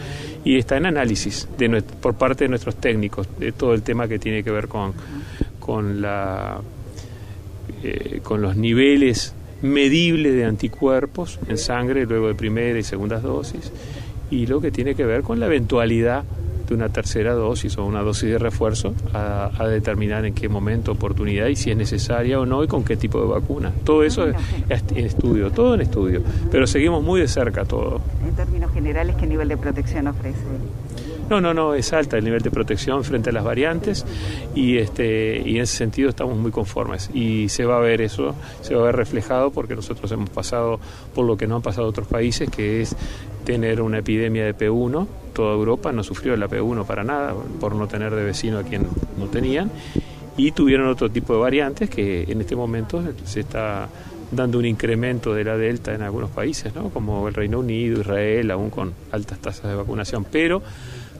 Y 0.44 0.58
está 0.58 0.76
en 0.76 0.86
análisis 0.86 1.48
de 1.58 1.82
por 1.82 2.14
parte 2.14 2.44
de 2.44 2.48
nuestros 2.50 2.76
técnicos, 2.76 3.26
de 3.38 3.52
todo 3.52 3.72
el 3.74 3.82
tema 3.82 4.06
que 4.06 4.18
tiene 4.18 4.44
que 4.44 4.50
ver 4.50 4.68
con, 4.68 4.92
con, 5.58 6.00
la, 6.02 6.60
eh, 7.82 8.20
con 8.22 8.42
los 8.42 8.56
niveles 8.56 9.34
medibles 9.62 10.34
de 10.34 10.44
anticuerpos 10.44 11.38
en 11.48 11.56
sangre 11.56 12.04
luego 12.04 12.28
de 12.28 12.34
primera 12.34 12.78
y 12.78 12.82
segundas 12.82 13.22
dosis 13.22 13.72
y 14.34 14.46
lo 14.46 14.60
que 14.60 14.70
tiene 14.70 14.94
que 14.94 15.04
ver 15.04 15.22
con 15.22 15.38
la 15.38 15.46
eventualidad 15.46 16.24
de 16.66 16.74
una 16.74 16.88
tercera 16.88 17.34
dosis 17.34 17.76
o 17.78 17.84
una 17.84 18.02
dosis 18.02 18.30
de 18.30 18.38
refuerzo 18.38 18.94
a, 19.12 19.50
a 19.56 19.68
determinar 19.68 20.24
en 20.24 20.34
qué 20.34 20.48
momento, 20.48 20.92
oportunidad 20.92 21.46
y 21.48 21.56
si 21.56 21.70
es 21.70 21.76
necesaria 21.76 22.40
o 22.40 22.46
no 22.46 22.64
y 22.64 22.66
con 22.66 22.84
qué 22.84 22.96
tipo 22.96 23.20
de 23.20 23.28
vacuna. 23.28 23.72
Todo 23.84 24.02
eso 24.02 24.26
es, 24.26 24.36
es 24.68 24.82
en 24.92 25.04
estudio, 25.04 25.50
todo 25.50 25.74
en 25.74 25.82
estudio, 25.82 26.22
pero 26.50 26.66
seguimos 26.66 27.02
muy 27.02 27.20
de 27.20 27.28
cerca 27.28 27.64
todo. 27.64 28.00
En 28.26 28.34
términos 28.34 28.72
generales, 28.72 29.14
¿qué 29.16 29.26
nivel 29.26 29.48
de 29.48 29.56
protección 29.56 30.08
ofrece? 30.08 30.38
No, 31.30 31.40
no, 31.40 31.54
no, 31.54 31.74
es 31.74 31.92
alta 31.92 32.18
el 32.18 32.24
nivel 32.24 32.42
de 32.42 32.50
protección 32.50 33.02
frente 33.02 33.30
a 33.30 33.32
las 33.32 33.44
variantes 33.44 34.04
y 34.54 34.76
este 34.76 35.42
y 35.44 35.56
en 35.56 35.62
ese 35.62 35.76
sentido 35.76 36.10
estamos 36.10 36.36
muy 36.36 36.50
conformes. 36.50 37.10
Y 37.14 37.48
se 37.48 37.64
va 37.64 37.78
a 37.78 37.80
ver 37.80 38.00
eso, 38.00 38.34
se 38.60 38.74
va 38.74 38.82
a 38.82 38.84
ver 38.86 38.96
reflejado 38.96 39.50
porque 39.50 39.74
nosotros 39.74 40.10
hemos 40.12 40.30
pasado 40.30 40.78
por 41.14 41.24
lo 41.24 41.36
que 41.36 41.46
no 41.46 41.56
han 41.56 41.62
pasado 41.62 41.88
otros 41.88 42.06
países, 42.08 42.50
que 42.50 42.82
es 42.82 42.94
tener 43.44 43.80
una 43.80 43.98
epidemia 43.98 44.44
de 44.44 44.56
P1, 44.56 45.06
toda 45.32 45.54
Europa 45.54 45.92
no 45.92 46.02
sufrió 46.02 46.36
la 46.36 46.48
P1 46.48 46.86
para 46.86 47.04
nada 47.04 47.34
por 47.60 47.74
no 47.74 47.86
tener 47.86 48.14
de 48.14 48.24
vecino 48.24 48.58
a 48.58 48.62
quien 48.62 48.86
no 49.18 49.26
tenían. 49.26 49.70
Y 50.36 50.50
tuvieron 50.50 50.88
otro 50.88 51.10
tipo 51.10 51.32
de 51.34 51.38
variantes 51.38 51.88
que 51.88 52.24
en 52.24 52.40
este 52.40 52.56
momento 52.56 53.02
se 53.24 53.40
está 53.40 53.88
dando 54.32 54.58
un 54.58 54.64
incremento 54.64 55.32
de 55.32 55.44
la 55.44 55.56
delta 55.56 55.94
en 55.94 56.02
algunos 56.02 56.30
países, 56.30 56.74
¿no? 56.74 56.90
como 56.90 57.28
el 57.28 57.34
Reino 57.34 57.60
Unido, 57.60 58.00
Israel, 58.00 58.50
aún 58.50 58.70
con 58.70 58.92
altas 59.12 59.38
tasas 59.38 59.70
de 59.70 59.76
vacunación, 59.76 60.26
pero 60.30 60.62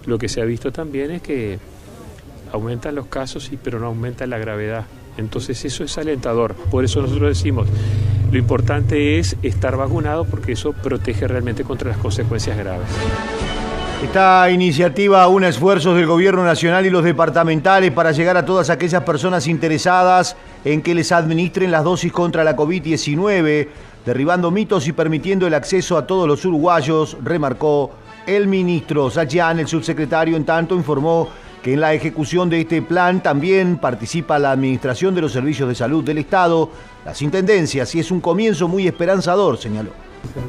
lo 0.07 0.19
que 0.19 0.29
se 0.29 0.41
ha 0.41 0.45
visto 0.45 0.73
también 0.73 1.11
es 1.11 1.23
que 1.23 1.59
aumentan 2.53 2.95
los 2.95 3.07
casos, 3.07 3.51
pero 3.63 3.81
no 3.81 3.87
aumenta 3.87 4.27
la 4.27 4.39
gravedad. 4.39 4.85
Entonces 5.17 5.65
eso 5.65 5.85
es 5.85 5.97
alentador. 5.99 6.55
Por 6.55 6.85
eso 6.85 7.03
nosotros 7.03 7.37
decimos, 7.37 7.69
lo 8.31 8.39
importante 8.39 9.19
es 9.19 9.37
estar 9.43 9.77
vacunado 9.77 10.25
porque 10.25 10.53
eso 10.53 10.73
protege 10.73 11.29
realmente 11.29 11.65
contra 11.65 11.91
las 11.91 11.99
consecuencias 11.99 12.57
graves. 12.57 12.89
Esta 14.03 14.51
iniciativa 14.51 15.27
une 15.29 15.49
esfuerzos 15.49 15.97
del 15.97 16.07
gobierno 16.07 16.45
nacional 16.45 16.85
y 16.85 16.91
los 16.91 17.05
departamentales 17.05 17.91
para 17.91 18.13
llegar 18.13 18.37
a 18.37 18.45
todas 18.45 18.69
aquellas 18.69 19.03
personas 19.03 19.47
interesadas 19.47 20.37
en 20.65 20.83
que 20.83 20.95
les 20.95 21.11
administren 21.11 21.71
las 21.71 21.85
dosis 21.85 22.13
contra 22.13 22.45
la 22.45 22.55
COVID-19, 22.55 23.69
derribando 24.05 24.51
mitos 24.51 24.87
y 24.89 24.93
permitiendo 24.93 25.47
el 25.47 25.55
acceso 25.55 25.97
a 25.97 26.07
todos 26.07 26.29
los 26.29 26.45
uruguayos, 26.45 27.17
remarcó 27.23 27.93
el 28.27 28.47
ministro. 28.47 29.11
Sachian, 29.11 29.59
el 29.59 29.67
subsecretario, 29.67 30.37
en 30.37 30.45
tanto 30.45 30.75
informó 30.75 31.29
que 31.63 31.73
en 31.73 31.81
la 31.81 31.95
ejecución 31.95 32.51
de 32.51 32.61
este 32.61 32.83
plan 32.83 33.23
también 33.23 33.79
participa 33.79 34.39
la 34.39 34.53
Administración 34.53 35.15
de 35.15 35.23
los 35.23 35.33
Servicios 35.33 35.69
de 35.69 35.75
Salud 35.75 36.05
del 36.05 36.19
Estado, 36.19 36.69
las 37.05 37.23
Intendencias, 37.23 37.95
y 37.95 38.01
es 38.01 38.11
un 38.11 38.21
comienzo 38.21 38.69
muy 38.69 38.87
esperanzador, 38.87 39.57
señaló. 39.57 39.91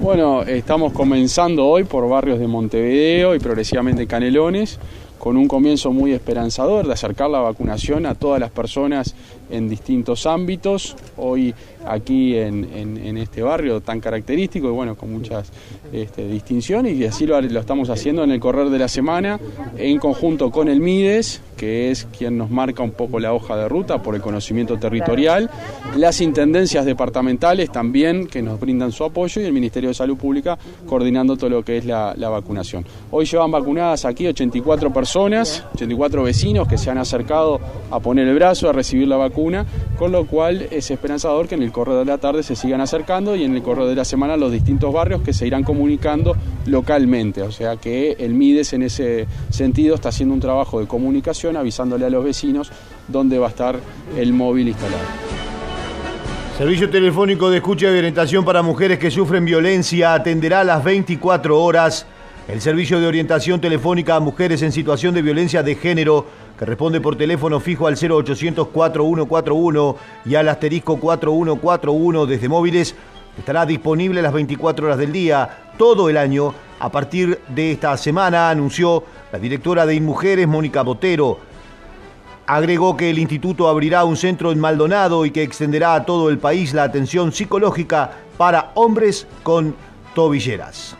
Bueno, 0.01 0.43
estamos 0.43 0.93
comenzando 0.93 1.65
hoy 1.65 1.83
por 1.83 2.07
barrios 2.09 2.39
de 2.39 2.47
Montevideo 2.47 3.35
y 3.35 3.39
progresivamente 3.39 4.07
Canelones, 4.07 4.79
con 5.25 5.37
un 5.37 5.47
comienzo 5.47 5.91
muy 5.91 6.11
esperanzador 6.11 6.85
de 6.85 6.93
acercar 6.93 7.31
la 7.31 7.39
vacunación 7.39 8.05
a 8.05 8.13
todas 8.13 8.39
las 8.39 8.51
personas 8.51 9.15
en 9.49 9.67
distintos 9.67 10.27
ámbitos. 10.27 10.95
Hoy 11.17 11.51
aquí 11.83 12.37
en, 12.37 13.17
este 13.17 13.41
barrio 13.41 13.81
tan 13.81 13.99
característico 13.99 14.67
y 14.67 14.71
bueno, 14.71 14.95
con 14.95 15.11
muchas 15.11 15.51
este, 15.91 16.27
distinciones 16.27 16.95
y 16.95 17.05
así 17.05 17.25
lo, 17.25 17.39
estamos 17.39 17.89
haciendo 17.89 18.23
en 18.23 18.31
el 18.31 18.39
correr 18.39 18.69
de 18.69 18.77
la 18.77 18.87
semana 18.87 19.39
en 19.77 19.97
conjunto 19.97 20.51
con 20.51 20.67
el 20.67 20.79
MIDES, 20.79 21.41
que 21.57 21.89
es 21.89 22.07
quien 22.17 22.37
nos 22.37 22.51
marca 22.51 22.83
un 22.83 22.91
poco 22.91 23.19
la 23.19 23.33
hoja 23.33 23.55
de 23.55 23.69
ruta 23.69 24.01
por 24.03 24.13
el 24.15 24.21
conocimiento 24.21 24.77
territorial, 24.77 25.49
las 25.95 26.21
intendencias 26.21 26.85
departamentales 26.85 27.71
también 27.71 28.27
que 28.27 28.41
nos 28.41 28.59
brindan 28.59 28.91
su 28.91 29.03
apoyo 29.03 29.41
y 29.41 29.45
el 29.45 29.53
Ministerio 29.53 29.89
de 29.89 29.95
Salud 29.95 30.17
Pública 30.17 30.57
coordinando 30.85 31.35
todo 31.35 31.49
lo 31.49 31.63
que 31.63 31.77
es 31.77 31.85
la 31.85 32.29
vacunación. 32.29 32.85
Hoy 33.09 33.25
llevan 33.25 33.51
vacunadas 33.51 34.05
aquí 34.05 34.27
84 34.27 34.91
personas, 34.91 35.14
84 35.15 36.23
vecinos 36.23 36.67
que 36.67 36.77
se 36.77 36.89
han 36.89 36.97
acercado 36.97 37.59
a 37.89 37.99
poner 37.99 38.27
el 38.27 38.35
brazo, 38.35 38.69
a 38.69 38.73
recibir 38.73 39.07
la 39.07 39.17
vacuna, 39.17 39.65
con 39.97 40.11
lo 40.11 40.25
cual 40.25 40.67
es 40.71 40.91
esperanzador 40.91 41.47
que 41.47 41.55
en 41.55 41.63
el 41.63 41.71
correr 41.71 41.97
de 41.97 42.05
la 42.05 42.17
tarde 42.17 42.43
se 42.43 42.55
sigan 42.55 42.81
acercando 42.81 43.35
y 43.35 43.43
en 43.43 43.55
el 43.55 43.63
correr 43.63 43.87
de 43.87 43.95
la 43.95 44.05
semana 44.05 44.37
los 44.37 44.51
distintos 44.51 44.93
barrios 44.93 45.21
que 45.21 45.33
se 45.33 45.47
irán 45.47 45.63
comunicando 45.63 46.35
localmente. 46.65 47.41
O 47.41 47.51
sea 47.51 47.77
que 47.77 48.17
el 48.19 48.33
MIDES 48.33 48.73
en 48.73 48.83
ese 48.83 49.27
sentido 49.49 49.95
está 49.95 50.09
haciendo 50.09 50.33
un 50.33 50.41
trabajo 50.41 50.79
de 50.79 50.87
comunicación 50.87 51.55
avisándole 51.57 52.05
a 52.05 52.09
los 52.09 52.23
vecinos 52.23 52.71
dónde 53.07 53.39
va 53.39 53.47
a 53.47 53.49
estar 53.49 53.79
el 54.17 54.33
móvil 54.33 54.67
instalado. 54.69 55.03
Servicio 56.57 56.89
telefónico 56.89 57.49
de 57.49 57.57
escucha 57.57 57.87
y 57.87 57.97
orientación 57.97 58.45
para 58.45 58.61
mujeres 58.61 58.97
que 58.97 59.11
sufren 59.11 59.43
violencia 59.43 60.13
atenderá 60.13 60.61
a 60.61 60.63
las 60.63 60.83
24 60.83 61.61
horas. 61.61 62.05
El 62.47 62.61
servicio 62.61 62.99
de 62.99 63.07
orientación 63.07 63.59
telefónica 63.59 64.15
a 64.15 64.19
mujeres 64.19 64.61
en 64.61 64.71
situación 64.71 65.15
de 65.15 65.23
violencia 65.23 65.63
de 65.63 65.73
género, 65.73 66.27
que 66.59 66.65
responde 66.65 67.01
por 67.01 67.15
teléfono 67.15 67.59
fijo 67.59 67.87
al 67.87 67.95
0800 67.95 68.67
4141 68.67 69.97
y 70.25 70.35
al 70.35 70.49
asterisco 70.49 70.97
4141 70.97 72.27
desde 72.27 72.47
móviles, 72.47 72.95
estará 73.35 73.65
disponible 73.65 74.21
las 74.21 74.31
24 74.31 74.85
horas 74.85 74.99
del 74.99 75.11
día, 75.11 75.71
todo 75.75 76.07
el 76.07 76.17
año, 76.17 76.53
a 76.79 76.91
partir 76.91 77.39
de 77.47 77.71
esta 77.71 77.97
semana, 77.97 78.51
anunció 78.51 79.03
la 79.31 79.39
directora 79.39 79.87
de 79.87 79.95
InMujeres, 79.95 80.47
Mónica 80.47 80.83
Botero. 80.83 81.39
Agregó 82.45 82.95
que 82.95 83.09
el 83.09 83.17
instituto 83.17 83.67
abrirá 83.67 84.05
un 84.05 84.17
centro 84.17 84.51
en 84.51 84.59
Maldonado 84.59 85.25
y 85.25 85.31
que 85.31 85.41
extenderá 85.41 85.95
a 85.95 86.05
todo 86.05 86.29
el 86.29 86.37
país 86.37 86.75
la 86.75 86.83
atención 86.83 87.31
psicológica 87.31 88.11
para 88.37 88.71
hombres 88.75 89.25
con 89.41 89.75
tobilleras. 90.13 90.95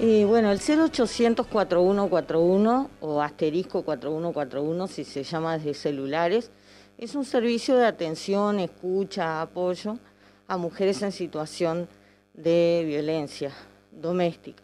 Eh, 0.00 0.24
bueno, 0.24 0.50
el 0.50 0.58
0800 0.60 1.46
4141 1.46 2.90
o 3.00 3.20
asterisco 3.20 3.82
4141 3.82 4.86
si 4.86 5.04
se 5.04 5.22
llama 5.24 5.58
desde 5.58 5.74
celulares, 5.74 6.50
es 6.96 7.14
un 7.14 7.24
servicio 7.24 7.76
de 7.76 7.86
atención, 7.86 8.60
escucha, 8.60 9.42
apoyo 9.42 9.98
a 10.48 10.56
mujeres 10.56 11.02
en 11.02 11.12
situación 11.12 11.88
de 12.34 12.82
violencia 12.86 13.52
doméstica. 13.92 14.62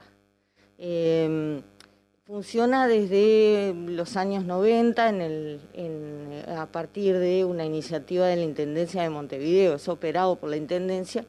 Eh, 0.79 1.61
funciona 2.27 2.89
desde 2.89 3.75
los 3.75 4.17
años 4.17 4.45
90 4.45 5.09
en 5.11 5.21
el, 5.21 5.61
en- 5.75 6.45
a 6.57 6.67
partir 6.67 7.19
de 7.19 7.45
una 7.45 7.65
iniciativa 7.65 8.27
de 8.27 8.37
la 8.37 8.43
Intendencia 8.43 9.03
de 9.03 9.11
Montevideo, 9.11 9.75
es 9.75 9.89
operado 9.89 10.37
por 10.37 10.49
la 10.51 10.57
Intendencia 10.57 11.25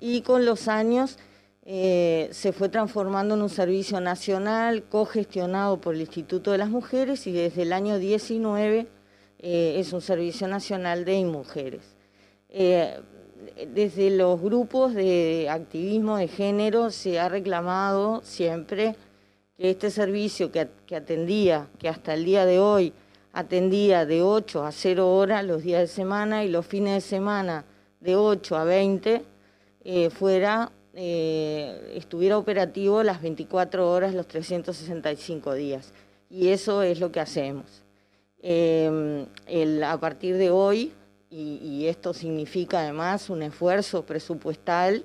y 0.00 0.22
con 0.22 0.44
los 0.44 0.68
años 0.68 1.18
eh, 1.68 2.28
se 2.30 2.52
fue 2.52 2.68
transformando 2.68 3.34
en 3.34 3.42
un 3.42 3.48
servicio 3.48 4.00
nacional 4.00 4.84
cogestionado 4.84 5.80
por 5.80 5.96
el 5.96 6.02
Instituto 6.02 6.52
de 6.52 6.58
las 6.58 6.70
Mujeres 6.70 7.26
y 7.26 7.32
desde 7.32 7.62
el 7.62 7.72
año 7.72 7.98
19 7.98 8.86
eh, 9.40 9.74
es 9.76 9.92
un 9.92 10.00
servicio 10.00 10.46
nacional 10.46 11.04
de 11.04 11.24
mujeres. 11.24 11.96
Eh, 12.50 13.00
desde 13.74 14.10
los 14.10 14.40
grupos 14.40 14.94
de 14.94 15.48
activismo 15.50 16.18
de 16.18 16.28
género 16.28 16.90
se 16.90 17.18
ha 17.18 17.28
reclamado 17.28 18.22
siempre 18.22 18.94
que 19.56 19.70
este 19.70 19.90
servicio 19.90 20.52
que, 20.52 20.68
que 20.86 20.94
atendía, 20.94 21.68
que 21.80 21.88
hasta 21.88 22.14
el 22.14 22.24
día 22.24 22.46
de 22.46 22.60
hoy 22.60 22.92
atendía 23.32 24.06
de 24.06 24.22
8 24.22 24.64
a 24.64 24.72
0 24.72 25.14
horas 25.14 25.44
los 25.44 25.62
días 25.62 25.80
de 25.80 25.88
semana 25.88 26.44
y 26.44 26.48
los 26.48 26.64
fines 26.64 26.94
de 26.94 27.00
semana 27.00 27.64
de 28.00 28.14
8 28.16 28.56
a 28.56 28.64
20, 28.64 29.24
eh, 29.84 30.10
fuera, 30.10 30.72
eh, 30.96 31.92
estuviera 31.94 32.38
operativo 32.38 33.02
las 33.02 33.22
24 33.22 33.90
horas, 33.90 34.14
los 34.14 34.26
365 34.26 35.54
días. 35.54 35.92
Y 36.30 36.48
eso 36.48 36.82
es 36.82 36.98
lo 36.98 37.12
que 37.12 37.20
hacemos. 37.20 37.84
El- 38.42 39.82
a 39.84 39.98
partir 39.98 40.36
de 40.36 40.50
hoy, 40.50 40.92
y, 41.30 41.86
esto 41.86 42.14
significa 42.14 42.80
además 42.80 43.28
un 43.30 43.42
esfuerzo 43.42 44.06
presupuestal, 44.06 45.04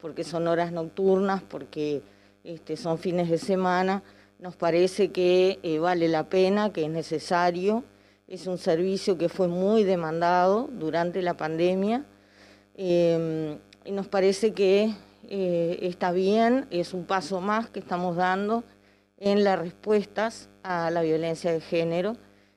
porque 0.00 0.24
son 0.24 0.48
horas 0.48 0.72
nocturnas, 0.72 1.42
porque 1.42 2.02
este, 2.44 2.76
son 2.76 2.98
fines 2.98 3.28
de 3.30 3.38
semana, 3.38 4.02
nos 4.40 4.56
parece 4.56 5.10
que 5.10 5.58
eh, 5.62 5.78
vale 5.78 6.08
la 6.08 6.28
pena, 6.28 6.72
que 6.72 6.84
es 6.84 6.90
necesario. 6.90 7.84
Es 8.26 8.46
un 8.46 8.58
servicio 8.58 9.18
que 9.18 9.28
fue 9.28 9.48
muy 9.48 9.84
demandado 9.84 10.68
durante 10.72 11.20
la 11.20 11.36
pandemia 11.36 12.04
eh, 12.76 13.58
y 13.84 13.92
nos 13.92 14.08
parece 14.08 14.52
que 14.52 14.94
eh, 15.28 15.78
está 15.82 16.12
bien, 16.12 16.66
es 16.70 16.94
un 16.94 17.04
paso 17.04 17.40
más 17.40 17.70
que 17.70 17.80
estamos 17.80 18.16
dando 18.16 18.64
en 19.16 19.44
las 19.44 19.58
respuestas 19.58 20.48
a 20.62 20.90
la 20.90 21.02
violencia 21.02 21.52
de 21.52 21.60
género. 21.60 22.16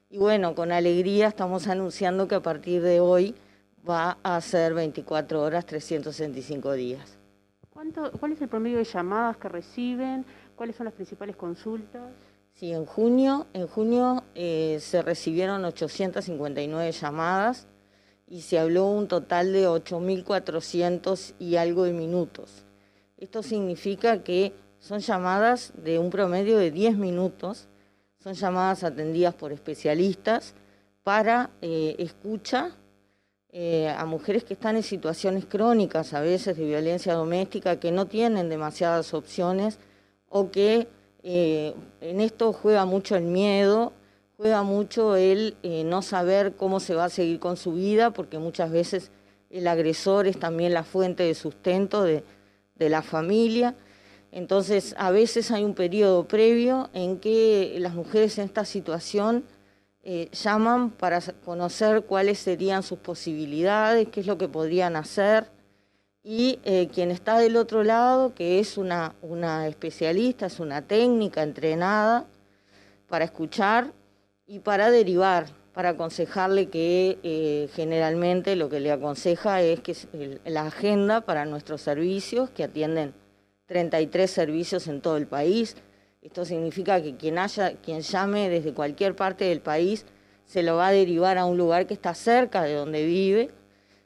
Y 0.10 0.17
bueno, 0.17 0.55
con 0.55 0.72
alegría 0.72 1.27
estamos 1.27 1.67
anunciando 1.67 2.27
que 2.27 2.36
a 2.36 2.41
partir 2.41 2.82
de 2.82 3.00
hoy 3.00 3.36
va 3.88 4.17
a 4.24 4.39
ser 4.41 4.74
24 4.74 5.41
horas, 5.41 5.65
365 5.65 6.74
días. 6.74 7.17
¿Cuánto, 7.70 8.12
¿Cuál 8.20 8.34
es 8.34 8.41
el 8.41 8.48
promedio 8.48 8.77
de 8.77 8.86
llamadas 8.86 9.38
que 9.38 9.50
reciben? 9.50 10.25
¿Cuáles 10.55 10.75
son 10.75 10.86
las 10.86 10.93
principales 10.93 11.36
consultas? 11.36 12.03
Sí, 12.53 12.72
en 12.72 12.86
junio, 12.86 13.48
en 13.53 13.67
junio 13.67 14.24
eh, 14.36 14.77
se 14.79 15.01
recibieron 15.01 15.65
859 15.65 16.91
llamadas 16.91 17.67
y 18.34 18.42
se 18.42 18.58
habló 18.58 18.88
un 18.88 19.08
total 19.08 19.54
de 19.54 19.68
8.400 19.68 21.36
y 21.38 21.58
algo 21.58 21.84
de 21.84 21.94
minutos. 21.94 22.66
Esto 23.16 23.44
significa 23.44 24.24
que 24.24 24.54
son 24.80 25.02
llamadas 25.02 25.72
de 25.78 26.00
un 26.00 26.10
promedio 26.10 26.58
de 26.58 26.72
10 26.72 26.98
minutos, 26.98 27.68
son 28.18 28.34
llamadas 28.34 28.84
atendidas 28.84 29.36
por 29.36 29.52
especialistas 29.52 30.56
para 31.04 31.52
eh, 31.62 31.96
escucha 32.00 32.72
eh, 33.50 33.90
a 33.96 34.04
mujeres 34.08 34.44
que 34.44 34.56
están 34.56 34.78
en 34.78 34.84
situaciones 34.84 35.46
crónicas, 35.46 36.16
a 36.16 36.22
veces 36.22 36.58
de 36.58 36.66
violencia 36.66 37.13
doméstica, 37.13 37.80
que 37.80 37.92
no 37.92 38.08
tienen 38.08 38.50
demasiadas 38.50 39.13
opciones 39.13 39.78
o 40.28 40.50
que 40.50 40.88
eh, 41.22 41.75
en 42.02 42.20
esto 42.20 42.52
juega 42.52 42.86
mucho 42.86 43.16
el 43.16 43.25
miedo, 43.25 43.94
juega 44.38 44.63
mucho 44.63 45.16
el 45.16 45.56
eh, 45.63 45.84
no 45.84 46.02
saber 46.02 46.54
cómo 46.56 46.80
se 46.80 46.96
va 46.96 47.06
a 47.06 47.10
seguir 47.10 47.40
con 47.40 47.58
su 47.58 47.74
vida, 47.74 48.12
porque 48.12 48.40
muchas 48.40 48.72
veces 48.72 49.12
el 49.50 49.68
agresor 49.68 50.28
es 50.28 50.40
también 50.40 50.74
la 50.74 50.84
fuente 50.84 51.24
de 51.24 51.36
sustento 51.36 52.04
de, 52.04 52.24
la 52.80 53.02
familia. 53.02 53.75
Entonces, 54.32 54.94
a 54.98 55.10
veces 55.10 55.52
hay 55.52 55.63
un 55.63 55.74
periodo 55.74 56.28
previo 56.28 56.90
en 56.94 57.18
que 57.18 57.78
las 57.80 57.94
mujeres 57.94 58.38
en 58.38 58.44
esta 58.44 58.66
situación 58.66 59.46
eh, 60.04 60.28
llaman 60.34 60.90
para 60.90 61.22
conocer 61.46 62.04
cuáles 62.04 62.40
serían 62.40 62.84
sus 62.84 63.00
posibilidades, 63.00 64.10
qué 64.10 64.20
es 64.20 64.28
lo 64.28 64.38
que 64.38 64.50
podrían 64.50 64.98
hacer. 64.98 65.50
Y 66.25 66.60
eh, 66.66 66.90
quien 66.94 67.10
está 67.10 67.38
del 67.38 67.56
otro 67.56 67.86
lado, 67.86 68.34
que 68.34 68.60
es 68.60 68.78
una, 68.78 69.16
una 69.22 69.66
especialista, 69.70 70.48
es 70.48 70.60
una 70.60 70.82
técnica 70.82 71.42
entrenada 71.42 72.25
para 73.08 73.24
escuchar 73.24 73.94
y 74.45 74.59
para 74.59 74.91
derivar, 74.91 75.47
para 75.73 75.89
aconsejarle 75.89 76.67
que 76.67 77.17
eh, 77.23 77.69
generalmente 77.73 78.56
lo 78.56 78.69
que 78.69 78.79
le 78.79 78.91
aconseja 78.91 79.62
es 79.62 79.79
que 79.79 79.95
la 80.45 80.67
agenda 80.67 81.21
para 81.21 81.45
nuestros 81.45 81.82
servicios, 81.82 82.49
que 82.49 82.63
atienden 82.63 83.13
33 83.67 84.29
servicios 84.29 84.88
en 84.88 85.01
todo 85.01 85.17
el 85.17 85.27
país. 85.27 85.77
Esto 86.21 86.45
significa 86.45 87.01
que 87.01 87.15
quien, 87.15 87.38
haya, 87.38 87.77
quien 87.77 88.01
llame 88.01 88.49
desde 88.49 88.73
cualquier 88.73 89.15
parte 89.15 89.45
del 89.45 89.62
país 89.62 90.06
se 90.45 90.62
lo 90.62 90.75
va 90.75 90.88
a 90.88 90.91
derivar 90.91 91.38
a 91.38 91.45
un 91.45 91.58
lugar 91.58 91.88
que 91.88 91.93
está 91.93 92.13
cerca 92.13 92.63
de 92.63 92.75
donde 92.75 93.06
vive. 93.06 93.49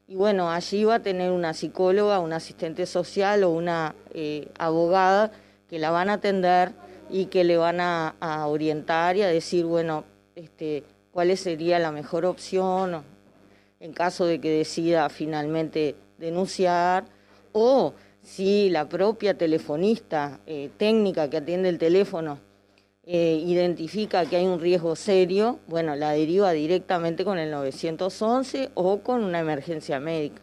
Y 0.06 0.14
bueno, 0.14 0.50
allí 0.50 0.84
va 0.84 0.96
a 0.96 1.02
tener 1.02 1.32
una 1.32 1.52
psicóloga, 1.52 2.20
un 2.20 2.32
asistente 2.32 2.86
social 2.86 3.44
o 3.44 3.50
una 3.50 3.94
eh, 4.14 4.48
abogada 4.58 5.32
que 5.68 5.78
la 5.78 5.90
van 5.90 6.08
a 6.08 6.14
atender 6.14 6.72
y 7.10 7.26
que 7.26 7.44
le 7.44 7.56
van 7.56 7.80
a 7.80 8.46
orientar 8.46 9.16
y 9.16 9.22
a 9.22 9.28
decir, 9.28 9.66
bueno, 9.66 10.04
este, 10.38 10.84
cuál 11.10 11.36
sería 11.36 11.78
la 11.78 11.90
mejor 11.90 12.24
opción 12.24 13.02
en 13.80 13.92
caso 13.92 14.24
de 14.24 14.40
que 14.40 14.50
decida 14.50 15.08
finalmente 15.08 15.96
denunciar 16.18 17.06
o 17.52 17.94
si 18.22 18.70
la 18.70 18.88
propia 18.88 19.36
telefonista 19.36 20.40
eh, 20.46 20.70
técnica 20.76 21.28
que 21.30 21.38
atiende 21.38 21.68
el 21.68 21.78
teléfono 21.78 22.38
eh, 23.04 23.42
identifica 23.44 24.26
que 24.26 24.36
hay 24.36 24.46
un 24.46 24.60
riesgo 24.60 24.94
serio, 24.94 25.60
bueno, 25.66 25.96
la 25.96 26.10
deriva 26.10 26.52
directamente 26.52 27.24
con 27.24 27.38
el 27.38 27.50
911 27.50 28.70
o 28.74 29.00
con 29.00 29.24
una 29.24 29.38
emergencia 29.40 29.98
médica. 29.98 30.42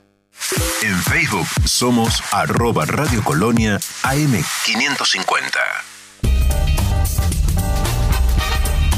En 0.82 0.98
Facebook 1.04 1.48
somos 1.66 2.22
arroba 2.34 2.86
Radio 2.86 3.24
Colonia 3.24 3.78
AM550. 4.04 5.95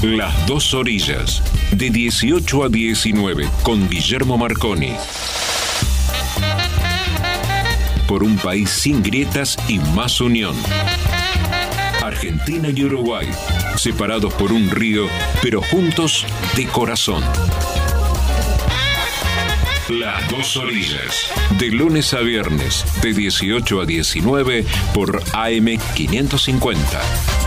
Las 0.04 0.46
dos 0.46 0.76
orillas, 0.76 1.42
de 1.72 1.90
18 1.90 2.64
a 2.64 2.70
19, 2.70 3.50
con 3.64 3.90
Guillermo 3.90 4.38
Marconi. 4.38 4.94
Por 8.08 8.22
un 8.22 8.38
país 8.38 8.70
sin 8.70 9.02
grietas 9.02 9.58
y 9.68 9.80
más 9.80 10.22
unión. 10.22 10.56
Argentina 12.04 12.70
y 12.70 12.84
Uruguay, 12.84 13.28
separados 13.76 14.32
por 14.36 14.52
un 14.52 14.70
río, 14.70 15.08
pero 15.42 15.64
juntos 15.64 16.28
de 16.56 16.68
corazón. 16.68 17.24
Las 19.90 20.30
dos 20.30 20.58
orillas, 20.58 21.32
de 21.58 21.72
lunes 21.72 22.14
a 22.14 22.20
viernes, 22.20 22.86
de 23.02 23.14
18 23.14 23.82
a 23.82 23.86
19, 23.88 24.64
por 24.94 25.24
AM550. 25.24 27.47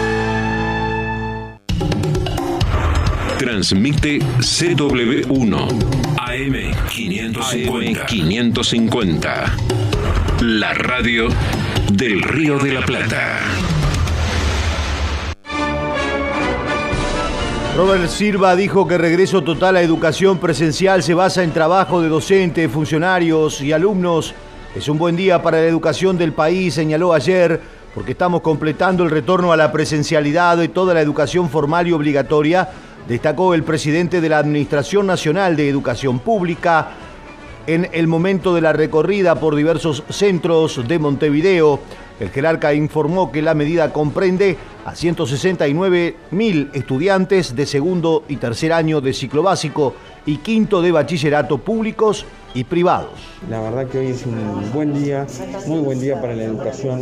Transmite 3.41 4.19
CW1 4.19 5.25
AM550. 6.15 8.05
550. 8.05 9.55
La 10.41 10.75
radio 10.75 11.27
del 11.91 12.21
Río 12.21 12.59
de 12.59 12.71
la 12.71 12.81
Plata. 12.81 13.39
Robert 17.75 18.09
Silva 18.09 18.55
dijo 18.55 18.87
que 18.87 18.99
regreso 18.99 19.41
total 19.43 19.77
a 19.77 19.81
educación 19.81 20.37
presencial 20.37 21.01
se 21.01 21.15
basa 21.15 21.41
en 21.41 21.49
trabajo 21.51 21.99
de 21.99 22.09
docentes, 22.09 22.69
funcionarios 22.69 23.59
y 23.61 23.71
alumnos. 23.71 24.35
Es 24.75 24.87
un 24.87 24.99
buen 24.99 25.15
día 25.15 25.41
para 25.41 25.57
la 25.57 25.65
educación 25.65 26.15
del 26.15 26.33
país, 26.33 26.75
señaló 26.75 27.11
ayer, 27.11 27.59
porque 27.95 28.11
estamos 28.11 28.41
completando 28.41 29.03
el 29.03 29.09
retorno 29.09 29.51
a 29.51 29.57
la 29.57 29.71
presencialidad 29.71 30.57
de 30.57 30.67
toda 30.67 30.93
la 30.93 31.01
educación 31.01 31.49
formal 31.49 31.87
y 31.87 31.91
obligatoria, 31.91 32.69
destacó 33.07 33.53
el 33.53 33.63
presidente 33.63 34.21
de 34.21 34.29
la 34.29 34.39
Administración 34.39 35.07
Nacional 35.07 35.55
de 35.55 35.69
Educación 35.69 36.19
Pública 36.19 36.91
en 37.67 37.89
el 37.91 38.07
momento 38.07 38.55
de 38.55 38.61
la 38.61 38.73
recorrida 38.73 39.35
por 39.35 39.55
diversos 39.55 40.03
centros 40.09 40.87
de 40.87 40.99
Montevideo. 40.99 41.79
El 42.19 42.29
jerarca 42.29 42.73
informó 42.73 43.31
que 43.31 43.41
la 43.41 43.55
medida 43.55 43.91
comprende 43.91 44.57
a 44.85 44.95
169 44.95 46.15
mil 46.31 46.69
estudiantes 46.73 47.55
de 47.55 47.65
segundo 47.65 48.23
y 48.27 48.37
tercer 48.37 48.73
año 48.73 49.01
de 49.01 49.13
ciclo 49.13 49.43
básico 49.43 49.95
y 50.25 50.37
quinto 50.37 50.81
de 50.81 50.91
bachillerato 50.91 51.57
públicos 51.57 52.25
y 52.53 52.63
privados. 52.63 53.09
La 53.49 53.59
verdad 53.61 53.87
que 53.87 53.97
hoy 53.99 54.07
es 54.07 54.25
un 54.25 54.71
buen 54.73 54.93
día, 54.93 55.25
muy 55.67 55.79
buen 55.79 55.99
día 55.99 56.19
para 56.21 56.35
la 56.35 56.43
educación 56.43 57.01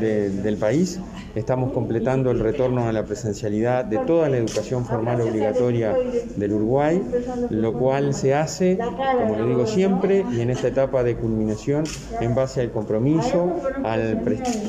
de- 0.00 0.30
del 0.30 0.56
país. 0.56 0.98
Estamos 1.34 1.72
completando 1.72 2.30
el 2.30 2.40
retorno 2.40 2.88
a 2.88 2.92
la 2.92 3.04
presencialidad 3.04 3.84
de 3.84 3.98
toda 3.98 4.28
la 4.30 4.38
educación 4.38 4.84
formal 4.86 5.20
obligatoria 5.20 5.94
del 6.36 6.52
Uruguay, 6.54 7.02
lo 7.50 7.74
cual 7.74 8.14
se 8.14 8.34
hace, 8.34 8.78
como 8.78 9.36
lo 9.36 9.46
digo 9.46 9.66
siempre, 9.66 10.24
y 10.34 10.40
en 10.40 10.50
esta 10.50 10.68
etapa 10.68 11.02
de 11.02 11.14
culminación, 11.16 11.84
en 12.20 12.34
base 12.34 12.62
al 12.62 12.70
compromiso, 12.70 13.60
al, 13.84 14.22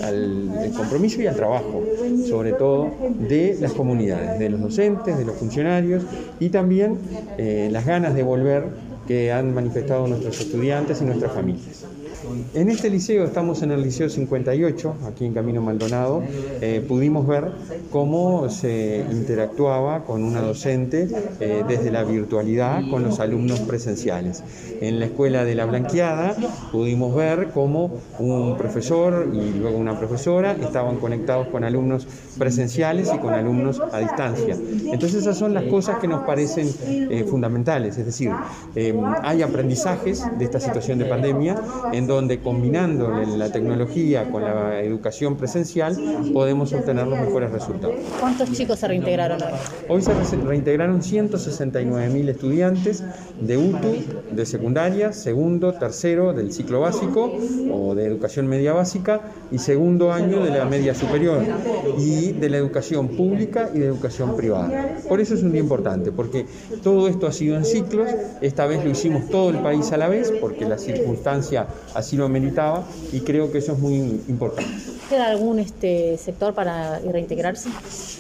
al- 0.04 0.72
compromiso 0.76 1.22
y 1.22 1.28
al 1.28 1.36
trabajo, 1.36 1.84
sobre 2.28 2.52
todo 2.54 2.92
de 3.18 3.58
las 3.62 3.72
comunidades, 3.72 4.38
de 4.40 4.50
los 4.50 4.60
docentes, 4.62 5.18
de 5.18 5.24
los 5.26 5.36
funcionarios 5.38 6.04
y 6.40 6.50
también 6.50 6.98
eh, 7.38 7.70
las 7.72 7.86
ganas 7.86 8.14
de 8.14 8.24
volver 8.24 8.64
que 9.08 9.32
han 9.32 9.54
manifestado 9.54 10.08
nuestros 10.08 10.40
estudiantes 10.40 11.02
y 11.02 11.06
nuestras 11.06 11.32
familias. 11.32 11.86
En 12.54 12.70
este 12.70 12.90
liceo, 12.90 13.24
estamos 13.24 13.62
en 13.62 13.72
el 13.72 13.82
Liceo 13.82 14.10
58, 14.10 14.96
aquí 15.08 15.26
en 15.26 15.34
Camino 15.34 15.62
Maldonado, 15.62 16.24
eh, 16.62 16.84
pudimos 16.88 17.28
ver 17.28 17.52
cómo 17.92 18.50
se 18.50 19.06
interactuaba 19.12 20.04
con 20.04 20.24
una 20.24 20.42
docente 20.42 21.08
eh, 21.40 21.64
desde 21.68 21.92
la 21.92 22.04
virtualidad 22.04 22.82
con 22.90 23.04
los 23.04 23.20
alumnos 23.20 23.60
presenciales. 23.62 24.44
En 24.82 25.00
la 25.00 25.06
Escuela 25.06 25.44
de 25.44 25.56
la 25.56 25.66
Blanqueada 25.66 26.36
pudimos 26.72 27.16
ver 27.16 27.50
cómo 27.54 27.92
un 28.20 28.58
profesor 28.58 29.30
y 29.34 29.58
luego 29.58 29.78
una 29.78 29.98
profesora 29.98 30.52
estaban 30.54 30.98
conectados 30.98 31.48
con 31.48 31.64
alumnos 31.64 32.08
presenciales 32.38 33.12
y 33.14 33.18
con 33.20 33.34
alumnos 33.34 33.82
a 33.92 34.00
distancia. 34.00 34.58
Entonces 34.92 35.22
esas 35.22 35.38
son 35.38 35.54
las 35.54 35.64
cosas 35.66 36.00
que 36.00 36.08
nos 36.08 36.24
parecen 36.24 36.70
eh, 36.84 37.26
fundamentales, 37.30 37.98
es 37.98 38.06
decir, 38.06 38.32
eh, 38.76 38.94
hay 39.24 39.42
aprendizajes 39.42 40.24
de 40.38 40.46
esta 40.46 40.60
situación 40.60 41.00
de 41.00 41.06
pandemia 41.06 41.56
en 41.94 42.08
donde 42.08 42.17
combinando 42.44 43.10
la 43.38 43.52
tecnología 43.52 44.30
con 44.32 44.42
la 44.44 44.82
educación 44.82 45.36
presencial 45.38 45.96
podemos 46.34 46.74
obtener 46.74 47.06
los 47.06 47.20
mejores 47.20 47.52
resultados. 47.52 47.96
¿Cuántos 48.20 48.52
chicos 48.54 48.80
se 48.80 48.88
reintegraron 48.88 49.40
hoy? 49.42 49.50
Hoy 49.90 50.02
se 50.02 50.14
re- 50.14 50.44
reintegraron 50.44 51.02
169.000 51.02 52.30
estudiantes 52.30 53.04
de 53.40 53.58
UTU, 53.58 53.96
de 54.32 54.46
secundaria, 54.46 55.14
segundo, 55.14 55.74
tercero 55.74 56.34
del 56.34 56.52
ciclo 56.52 56.82
básico 56.82 57.32
o 57.72 57.94
de 57.94 58.06
educación 58.06 58.48
media 58.48 58.74
básica 58.74 59.22
y 59.52 59.60
segundo 59.60 60.12
año 60.12 60.44
de 60.44 60.50
la 60.52 60.66
media 60.66 60.96
superior 60.96 61.40
y 62.00 62.32
de 62.32 62.50
la 62.50 62.58
educación 62.58 63.10
pública 63.10 63.70
y 63.74 63.80
de 63.80 63.86
educación 63.86 64.36
privada. 64.36 64.98
Por 65.08 65.22
eso 65.22 65.36
es 65.36 65.44
un 65.44 65.52
día 65.52 65.62
importante, 65.62 66.12
porque 66.12 66.46
todo 66.84 67.08
esto 67.08 67.28
ha 67.28 67.32
sido 67.32 67.56
en 67.58 67.66
ciclos, 67.66 68.10
esta 68.42 68.66
vez 68.66 68.84
lo 68.84 68.90
hicimos 68.90 69.30
todo 69.30 69.52
el 69.52 69.58
país 69.60 69.92
a 69.92 69.98
la 69.98 70.08
vez, 70.08 70.34
porque 70.42 70.66
la 70.68 70.78
circunstancia 70.78 71.68
así 72.08 72.16
lo 72.16 72.26
ameritaba 72.26 72.86
y 73.12 73.20
creo 73.20 73.52
que 73.52 73.58
eso 73.58 73.74
es 73.74 73.80
muy 73.80 73.98
importante. 74.30 74.72
¿Queda 75.10 75.28
algún 75.28 75.60
este, 75.60 76.18
sector 76.18 76.54
para 76.54 77.00
reintegrarse? 77.00 77.70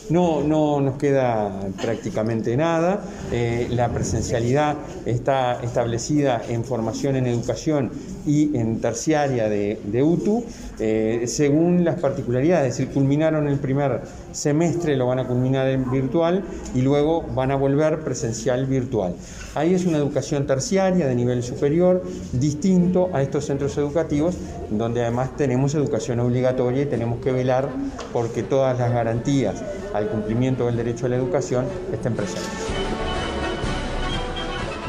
No, 0.09 0.41
no 0.41 0.81
nos 0.81 0.97
queda 0.97 1.51
prácticamente 1.81 2.55
nada. 2.57 3.01
Eh, 3.31 3.67
la 3.71 3.89
presencialidad 3.89 4.75
está 5.05 5.61
establecida 5.63 6.41
en 6.49 6.65
formación 6.65 7.15
en 7.15 7.27
educación 7.27 7.91
y 8.25 8.55
en 8.57 8.81
terciaria 8.81 9.47
de, 9.47 9.79
de 9.85 10.03
UTU, 10.03 10.43
eh, 10.79 11.23
según 11.27 11.85
las 11.85 11.99
particularidades. 11.99 12.71
Es 12.71 12.77
decir, 12.77 12.93
culminaron 12.93 13.47
el 13.47 13.57
primer 13.57 14.01
semestre, 14.37 14.95
lo 14.95 15.07
van 15.07 15.19
a 15.19 15.27
culminar 15.27 15.67
en 15.67 15.89
virtual 15.89 16.43
y 16.75 16.81
luego 16.81 17.23
van 17.23 17.51
a 17.51 17.55
volver 17.55 18.01
presencial 18.01 18.65
virtual. 18.65 19.15
Ahí 19.55 19.73
es 19.73 19.85
una 19.85 19.97
educación 19.97 20.45
terciaria 20.45 21.07
de 21.07 21.15
nivel 21.15 21.41
superior, 21.41 22.03
distinto 22.31 23.09
a 23.13 23.23
estos 23.23 23.45
centros 23.45 23.75
educativos, 23.77 24.37
donde 24.69 25.01
además 25.01 25.35
tenemos 25.35 25.73
educación 25.73 26.19
obligatoria 26.19 26.83
y 26.83 26.85
tenemos 26.85 27.19
que 27.19 27.31
velar 27.31 27.67
porque 28.13 28.43
todas 28.43 28.77
las 28.77 28.91
garantías 28.91 29.63
al 29.93 30.07
cumplimiento 30.07 30.67
del 30.67 30.77
derecho 30.77 31.07
a 31.07 31.09
la 31.09 31.15
educación 31.15 31.65
estén 31.91 32.13
presentes. 32.13 32.67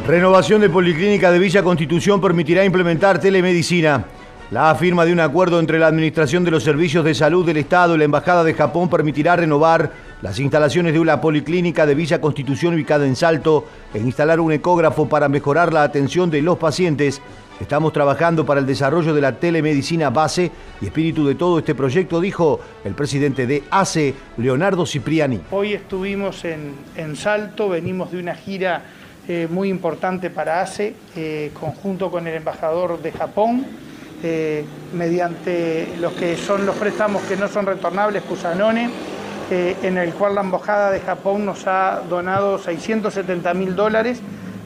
Renovación 0.06 0.60
de 0.60 0.70
Policlínica 0.70 1.30
de 1.30 1.38
Villa 1.38 1.62
Constitución 1.62 2.20
permitirá 2.20 2.64
implementar 2.64 3.18
telemedicina. 3.20 4.06
La 4.50 4.74
firma 4.76 5.04
de 5.04 5.12
un 5.12 5.20
acuerdo 5.20 5.60
entre 5.60 5.78
la 5.78 5.88
Administración 5.88 6.42
de 6.42 6.50
los 6.50 6.64
Servicios 6.64 7.04
de 7.04 7.14
Salud 7.14 7.44
del 7.44 7.58
Estado 7.58 7.94
y 7.94 7.98
la 7.98 8.04
Embajada 8.04 8.42
de 8.42 8.54
Japón 8.54 8.88
permitirá 8.88 9.36
renovar 9.36 9.92
las 10.22 10.40
instalaciones 10.40 10.94
de 10.94 11.00
una 11.00 11.20
policlínica 11.20 11.84
de 11.84 11.94
Villa 11.94 12.18
Constitución 12.18 12.72
ubicada 12.72 13.04
en 13.04 13.14
Salto 13.14 13.66
e 13.92 13.98
instalar 13.98 14.40
un 14.40 14.50
ecógrafo 14.50 15.06
para 15.06 15.28
mejorar 15.28 15.74
la 15.74 15.82
atención 15.82 16.30
de 16.30 16.40
los 16.40 16.56
pacientes. 16.56 17.20
Estamos 17.60 17.92
trabajando 17.92 18.46
para 18.46 18.60
el 18.60 18.66
desarrollo 18.66 19.12
de 19.12 19.20
la 19.20 19.38
telemedicina 19.38 20.08
base 20.08 20.50
y 20.80 20.86
espíritu 20.86 21.26
de 21.26 21.34
todo 21.34 21.58
este 21.58 21.74
proyecto, 21.74 22.18
dijo 22.18 22.58
el 22.86 22.94
presidente 22.94 23.46
de 23.46 23.64
ACE, 23.70 24.14
Leonardo 24.38 24.86
Cipriani. 24.86 25.42
Hoy 25.50 25.74
estuvimos 25.74 26.46
en, 26.46 27.16
Salto, 27.16 27.68
venimos 27.68 28.12
de 28.12 28.18
una 28.18 28.34
gira 28.34 28.82
eh, 29.28 29.46
muy 29.50 29.68
importante 29.68 30.30
para 30.30 30.62
ACE, 30.62 30.94
eh, 31.16 31.50
conjunto 31.52 32.10
con 32.10 32.26
el 32.26 32.34
embajador 32.34 33.02
de 33.02 33.12
Japón, 33.12 33.66
eh, 34.22 34.64
mediante 34.92 35.94
los 36.00 36.12
que 36.12 36.36
son 36.36 36.66
los 36.66 36.76
préstamos 36.76 37.22
que 37.22 37.36
no 37.36 37.48
son 37.48 37.66
retornables, 37.66 38.22
Cusanone, 38.22 38.90
eh, 39.50 39.76
en 39.82 39.98
el 39.98 40.12
cual 40.12 40.34
la 40.34 40.42
embajada 40.42 40.90
de 40.90 41.00
Japón 41.00 41.46
nos 41.46 41.66
ha 41.66 42.02
donado 42.08 42.58
670 42.58 43.54
mil 43.54 43.74
dólares, 43.74 44.20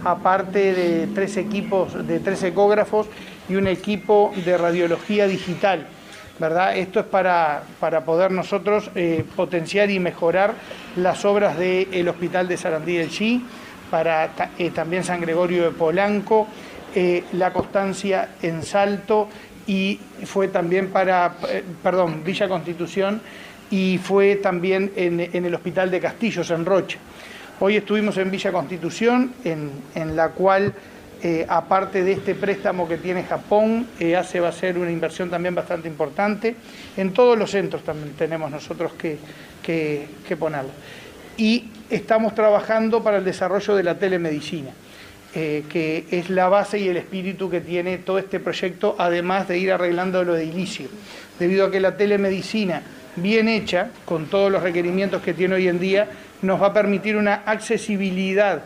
aparte 0.04 0.72
de 0.74 1.06
tres 1.14 1.36
equipos, 1.36 2.06
de 2.06 2.18
tres 2.18 2.42
ecógrafos 2.42 3.06
y 3.48 3.54
un 3.54 3.66
equipo 3.66 4.32
de 4.44 4.58
radiología 4.58 5.26
digital. 5.26 5.86
¿verdad? 6.38 6.76
Esto 6.76 7.00
es 7.00 7.06
para, 7.06 7.62
para 7.78 8.04
poder 8.04 8.32
nosotros 8.32 8.90
eh, 8.94 9.24
potenciar 9.36 9.90
y 9.90 10.00
mejorar 10.00 10.54
las 10.96 11.24
obras 11.24 11.56
del 11.56 12.08
Hospital 12.08 12.48
de 12.48 12.56
Sarandí 12.56 12.96
del 12.96 13.10
Chi, 13.10 13.44
para 13.90 14.30
eh, 14.58 14.70
también 14.70 15.04
San 15.04 15.20
Gregorio 15.20 15.64
de 15.64 15.70
Polanco, 15.70 16.48
eh, 16.94 17.24
la 17.32 17.52
Constancia 17.52 18.30
en 18.42 18.62
Salto 18.62 19.28
y 19.66 19.98
fue 20.24 20.48
también 20.48 20.88
para, 20.88 21.36
eh, 21.48 21.62
perdón, 21.82 22.22
Villa 22.24 22.48
Constitución 22.48 23.20
y 23.70 23.98
fue 23.98 24.36
también 24.36 24.92
en, 24.96 25.18
el 25.18 25.54
Hospital 25.54 25.90
de 25.90 25.98
Castillos, 25.98 26.50
en 26.50 26.66
Rocha. 26.66 26.98
Hoy 27.58 27.76
estuvimos 27.76 28.18
en 28.18 28.30
Villa 28.30 28.52
Constitución, 28.52 29.32
en, 29.44 29.70
en 29.94 30.14
la 30.14 30.28
cual, 30.30 30.74
eh, 31.22 31.46
aparte 31.48 32.04
de 32.04 32.12
este 32.12 32.34
préstamo 32.34 32.86
que 32.86 32.98
tiene 32.98 33.22
Japón, 33.22 33.86
eh, 33.98 34.14
hace 34.14 34.40
va 34.40 34.48
a 34.48 34.52
ser 34.52 34.76
una 34.76 34.90
inversión 34.90 35.30
también 35.30 35.54
bastante 35.54 35.88
importante. 35.88 36.54
En 36.98 37.14
todos 37.14 37.38
los 37.38 37.50
centros 37.50 37.82
también 37.82 38.12
tenemos 38.12 38.50
nosotros 38.50 38.92
que, 38.92 39.16
que, 39.62 40.06
que 40.28 40.36
ponerlo. 40.36 40.72
Y 41.38 41.70
estamos 41.88 42.34
trabajando 42.34 43.02
para 43.02 43.16
el 43.16 43.24
desarrollo 43.24 43.74
de 43.74 43.84
la 43.84 43.98
telemedicina, 43.98 44.72
eh, 45.34 45.64
que 45.68 46.04
es 46.10 46.28
la 46.28 46.48
base 46.48 46.78
y 46.78 46.88
el 46.88 46.96
espíritu 46.98 47.48
que 47.48 47.60
tiene 47.60 47.98
todo 47.98 48.18
este 48.18 48.38
proyecto, 48.38 48.96
además 48.98 49.48
de 49.48 49.58
ir 49.58 49.72
arreglando 49.72 50.24
lo 50.24 50.34
de 50.34 50.44
ilicio. 50.44 50.88
Debido 51.38 51.66
a 51.66 51.70
que 51.70 51.80
la 51.80 51.96
telemedicina, 51.96 52.82
bien 53.16 53.48
hecha, 53.48 53.90
con 54.04 54.26
todos 54.26 54.52
los 54.52 54.62
requerimientos 54.62 55.22
que 55.22 55.34
tiene 55.34 55.54
hoy 55.54 55.68
en 55.68 55.80
día, 55.80 56.08
nos 56.42 56.60
va 56.60 56.66
a 56.66 56.72
permitir 56.72 57.16
una 57.16 57.42
accesibilidad 57.46 58.62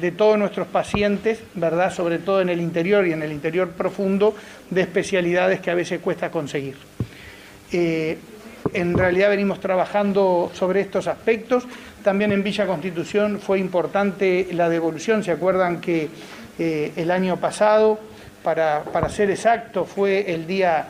de 0.00 0.12
todos 0.12 0.38
nuestros 0.38 0.66
pacientes, 0.68 1.40
¿verdad? 1.54 1.92
Sobre 1.92 2.18
todo 2.18 2.40
en 2.40 2.48
el 2.48 2.60
interior 2.60 3.06
y 3.06 3.12
en 3.12 3.22
el 3.22 3.32
interior 3.32 3.70
profundo, 3.70 4.34
de 4.70 4.80
especialidades 4.80 5.60
que 5.60 5.70
a 5.70 5.74
veces 5.74 6.00
cuesta 6.00 6.30
conseguir. 6.30 6.76
Eh, 7.72 8.18
en 8.72 8.96
realidad 8.96 9.30
venimos 9.30 9.60
trabajando 9.60 10.50
sobre 10.54 10.80
estos 10.80 11.06
aspectos. 11.06 11.66
También 12.02 12.32
en 12.32 12.42
Villa 12.42 12.66
Constitución 12.66 13.40
fue 13.40 13.58
importante 13.58 14.48
la 14.52 14.68
devolución. 14.68 15.24
¿Se 15.24 15.30
acuerdan 15.30 15.80
que 15.80 16.08
eh, 16.58 16.92
el 16.96 17.10
año 17.10 17.36
pasado, 17.38 17.98
para, 18.42 18.82
para 18.84 19.08
ser 19.08 19.30
exacto, 19.30 19.84
fue 19.84 20.32
el 20.32 20.46
día 20.46 20.88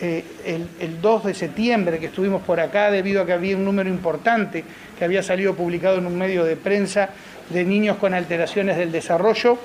eh, 0.00 0.24
el, 0.44 0.68
el 0.80 1.00
2 1.00 1.24
de 1.24 1.34
septiembre 1.34 1.98
que 1.98 2.06
estuvimos 2.06 2.42
por 2.42 2.60
acá 2.60 2.90
debido 2.90 3.22
a 3.22 3.26
que 3.26 3.32
había 3.32 3.56
un 3.56 3.64
número 3.64 3.88
importante 3.88 4.64
que 4.98 5.04
había 5.04 5.22
salido 5.22 5.54
publicado 5.54 5.98
en 5.98 6.06
un 6.06 6.16
medio 6.16 6.44
de 6.44 6.56
prensa 6.56 7.10
de 7.50 7.64
niños 7.64 7.96
con 7.96 8.14
alteraciones 8.14 8.76
del 8.76 8.92
desarrollo. 8.92 9.58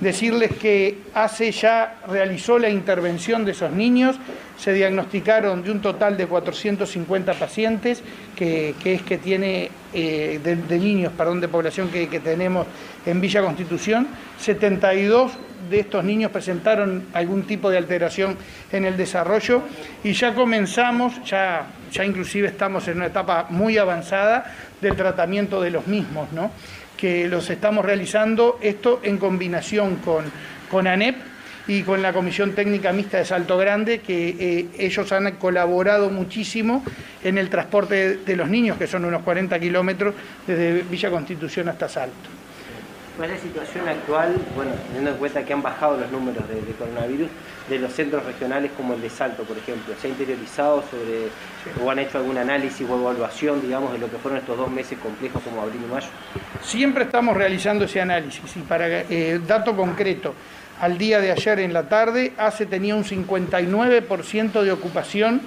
Decirles 0.00 0.52
que 0.56 0.98
ACE 1.14 1.52
ya 1.52 1.96
realizó 2.08 2.58
la 2.58 2.68
intervención 2.68 3.44
de 3.44 3.52
esos 3.52 3.72
niños, 3.72 4.16
se 4.58 4.72
diagnosticaron 4.72 5.62
de 5.62 5.70
un 5.70 5.80
total 5.80 6.16
de 6.16 6.26
450 6.26 7.34
pacientes, 7.34 8.02
que, 8.36 8.74
que 8.82 8.94
es 8.94 9.02
que 9.02 9.18
tiene, 9.18 9.70
eh, 9.92 10.40
de, 10.42 10.56
de 10.56 10.78
niños, 10.78 11.12
perdón, 11.16 11.40
de 11.40 11.48
población 11.48 11.88
que, 11.88 12.08
que 12.08 12.20
tenemos 12.20 12.66
en 13.04 13.20
Villa 13.20 13.42
Constitución, 13.42 14.08
72 14.38 15.32
de 15.70 15.80
estos 15.80 16.04
niños 16.04 16.30
presentaron 16.30 17.06
algún 17.12 17.42
tipo 17.44 17.70
de 17.70 17.78
alteración 17.78 18.36
en 18.70 18.84
el 18.84 18.96
desarrollo 18.96 19.62
y 20.02 20.12
ya 20.12 20.34
comenzamos, 20.34 21.22
ya, 21.24 21.66
ya 21.90 22.04
inclusive 22.04 22.48
estamos 22.48 22.86
en 22.88 22.98
una 22.98 23.06
etapa 23.06 23.46
muy 23.50 23.78
avanzada 23.78 24.52
del 24.80 24.96
tratamiento 24.96 25.60
de 25.60 25.70
los 25.70 25.86
mismos, 25.86 26.30
¿no? 26.32 26.50
Que 26.96 27.28
los 27.28 27.50
estamos 27.50 27.84
realizando 27.84 28.58
esto 28.60 29.00
en 29.02 29.18
combinación 29.18 29.96
con, 29.96 30.24
con 30.70 30.86
ANEP 30.86 31.16
y 31.66 31.82
con 31.82 32.02
la 32.02 32.12
Comisión 32.12 32.52
Técnica 32.52 32.92
Mixta 32.92 33.18
de 33.18 33.24
Salto 33.24 33.56
Grande, 33.56 34.00
que 34.00 34.36
eh, 34.38 34.68
ellos 34.78 35.10
han 35.12 35.32
colaborado 35.36 36.10
muchísimo 36.10 36.84
en 37.22 37.38
el 37.38 37.48
transporte 37.48 38.16
de, 38.18 38.36
los 38.36 38.48
niños, 38.48 38.76
que 38.76 38.86
son 38.86 39.04
unos 39.04 39.22
40 39.22 39.58
kilómetros 39.58 40.14
desde 40.46 40.82
Villa 40.82 41.10
Constitución 41.10 41.68
hasta 41.68 41.88
Salto. 41.88 42.43
¿Cuál 43.16 43.30
es 43.30 43.36
la 43.36 43.42
situación 43.42 43.88
actual, 43.88 44.34
bueno, 44.56 44.72
teniendo 44.88 45.10
en 45.10 45.16
cuenta 45.18 45.44
que 45.44 45.52
han 45.52 45.62
bajado 45.62 45.96
los 45.98 46.10
números 46.10 46.48
de, 46.48 46.56
de 46.56 46.72
coronavirus, 46.72 47.28
de 47.68 47.78
los 47.78 47.92
centros 47.92 48.24
regionales 48.24 48.72
como 48.76 48.94
el 48.94 49.00
de 49.00 49.08
Salto, 49.08 49.44
por 49.44 49.56
ejemplo? 49.56 49.94
¿Se 50.00 50.08
ha 50.08 50.10
interiorizado 50.10 50.82
sobre, 50.90 51.28
o 51.84 51.90
han 51.90 52.00
hecho 52.00 52.18
algún 52.18 52.38
análisis 52.38 52.88
o 52.88 52.98
evaluación, 52.98 53.62
digamos, 53.62 53.92
de 53.92 53.98
lo 53.98 54.10
que 54.10 54.16
fueron 54.18 54.40
estos 54.40 54.58
dos 54.58 54.68
meses 54.68 54.98
complejos 54.98 55.40
como 55.44 55.62
abril 55.62 55.80
y 55.88 55.92
mayo? 55.92 56.08
Siempre 56.60 57.04
estamos 57.04 57.36
realizando 57.36 57.84
ese 57.84 58.00
análisis 58.00 58.56
y 58.56 58.60
para 58.60 59.02
eh, 59.02 59.40
dato 59.46 59.76
concreto, 59.76 60.34
al 60.80 60.98
día 60.98 61.20
de 61.20 61.30
ayer 61.30 61.60
en 61.60 61.72
la 61.72 61.88
tarde, 61.88 62.32
ACE 62.36 62.66
tenía 62.66 62.96
un 62.96 63.04
59% 63.04 64.62
de 64.62 64.72
ocupación 64.72 65.40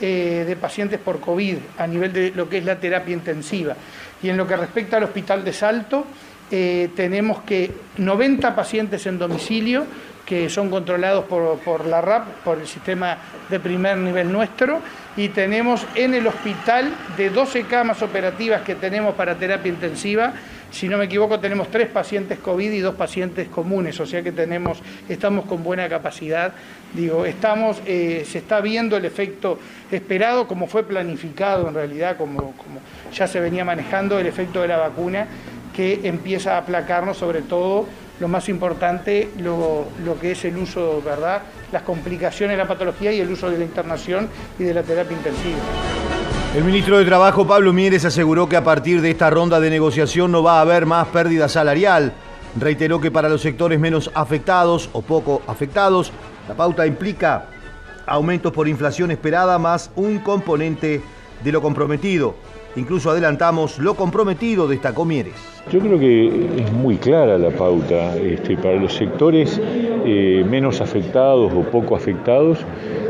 eh, 0.00 0.44
de 0.44 0.56
pacientes 0.56 0.98
por 0.98 1.20
COVID 1.20 1.58
a 1.78 1.86
nivel 1.86 2.12
de 2.12 2.32
lo 2.32 2.48
que 2.48 2.58
es 2.58 2.64
la 2.64 2.80
terapia 2.80 3.14
intensiva. 3.14 3.76
Y 4.20 4.28
en 4.28 4.36
lo 4.36 4.46
que 4.46 4.56
respecta 4.56 4.96
al 4.96 5.04
hospital 5.04 5.44
de 5.44 5.52
Salto, 5.52 6.04
eh, 6.52 6.90
tenemos 6.94 7.40
que 7.42 7.72
90 7.96 8.54
pacientes 8.54 9.06
en 9.06 9.18
domicilio 9.18 9.86
que 10.26 10.48
son 10.48 10.70
controlados 10.70 11.24
por, 11.24 11.58
por, 11.60 11.84
la 11.84 12.00
RAP, 12.00 12.28
por 12.44 12.58
el 12.58 12.66
sistema 12.66 13.18
de 13.50 13.58
primer 13.58 13.98
nivel 13.98 14.30
nuestro, 14.30 14.78
y 15.16 15.30
tenemos 15.30 15.84
en 15.96 16.14
el 16.14 16.26
hospital 16.26 16.94
de 17.16 17.30
12 17.30 17.64
camas 17.64 18.02
operativas 18.02 18.62
que 18.62 18.76
tenemos 18.76 19.14
para 19.14 19.34
terapia 19.34 19.72
intensiva, 19.72 20.32
si 20.72 20.88
no 20.88 20.96
me 20.96 21.04
equivoco, 21.04 21.38
tenemos 21.38 21.70
tres 21.70 21.88
pacientes 21.88 22.38
COVID 22.38 22.72
y 22.72 22.80
dos 22.80 22.94
pacientes 22.94 23.46
comunes, 23.48 24.00
o 24.00 24.06
sea 24.06 24.22
que 24.22 24.32
tenemos, 24.32 24.78
estamos 25.06 25.44
con 25.44 25.62
buena 25.62 25.86
capacidad. 25.86 26.54
Digo, 26.94 27.26
estamos, 27.26 27.82
eh, 27.84 28.24
se 28.26 28.38
está 28.38 28.62
viendo 28.62 28.96
el 28.96 29.04
efecto 29.04 29.58
esperado, 29.90 30.48
como 30.48 30.66
fue 30.66 30.82
planificado 30.82 31.68
en 31.68 31.74
realidad, 31.74 32.16
como, 32.16 32.52
como 32.52 32.80
ya 33.12 33.26
se 33.26 33.38
venía 33.38 33.66
manejando 33.66 34.18
el 34.18 34.26
efecto 34.26 34.62
de 34.62 34.68
la 34.68 34.78
vacuna, 34.78 35.26
que 35.74 36.00
empieza 36.04 36.54
a 36.54 36.58
aplacarnos 36.58 37.16
sobre 37.16 37.42
todo 37.42 37.86
lo 38.20 38.28
más 38.28 38.48
importante, 38.48 39.30
lo, 39.38 39.86
lo, 40.04 40.18
que 40.18 40.32
es 40.32 40.44
el 40.44 40.56
uso, 40.56 41.02
¿verdad? 41.04 41.42
Las 41.72 41.82
complicaciones 41.82 42.56
de 42.56 42.62
la 42.62 42.68
patología 42.68 43.12
y 43.12 43.20
el 43.20 43.30
uso 43.30 43.50
de 43.50 43.58
la 43.58 43.64
internación 43.64 44.28
y 44.58 44.64
de 44.64 44.74
la 44.74 44.82
terapia 44.82 45.16
intensiva. 45.16 45.58
El 46.54 46.64
ministro 46.64 46.98
de 46.98 47.04
Trabajo, 47.04 47.46
Pablo 47.46 47.72
Mieres, 47.72 48.04
aseguró 48.04 48.48
que 48.48 48.56
a 48.56 48.62
partir 48.62 49.00
de 49.00 49.10
esta 49.10 49.30
ronda 49.30 49.58
de 49.58 49.70
negociación 49.70 50.30
no 50.30 50.42
va 50.42 50.58
a 50.58 50.60
haber 50.60 50.84
más 50.84 51.08
pérdida 51.08 51.48
salarial. 51.48 52.12
Reiteró 52.60 53.00
que 53.00 53.10
para 53.10 53.30
los 53.30 53.40
sectores 53.40 53.80
menos 53.80 54.10
afectados 54.14 54.90
o 54.92 55.00
poco 55.00 55.40
afectados, 55.46 56.12
la 56.46 56.54
pauta 56.54 56.86
implica 56.86 57.46
aumentos 58.06 58.52
por 58.52 58.68
inflación 58.68 59.10
esperada 59.10 59.58
más 59.58 59.90
un 59.96 60.18
componente 60.18 61.00
de 61.42 61.52
lo 61.52 61.62
comprometido. 61.62 62.34
Incluso 62.74 63.10
adelantamos 63.10 63.78
lo 63.78 63.94
comprometido, 63.94 64.66
destacó 64.66 65.04
Mieres. 65.04 65.34
Yo 65.70 65.78
creo 65.80 65.98
que 65.98 66.26
es 66.56 66.72
muy 66.72 66.96
clara 66.96 67.36
la 67.36 67.50
pauta. 67.50 68.16
Este, 68.16 68.56
para 68.56 68.76
los 68.76 68.94
sectores 68.94 69.60
eh, 70.06 70.44
menos 70.48 70.80
afectados 70.80 71.52
o 71.52 71.60
poco 71.70 71.94
afectados, 71.94 72.58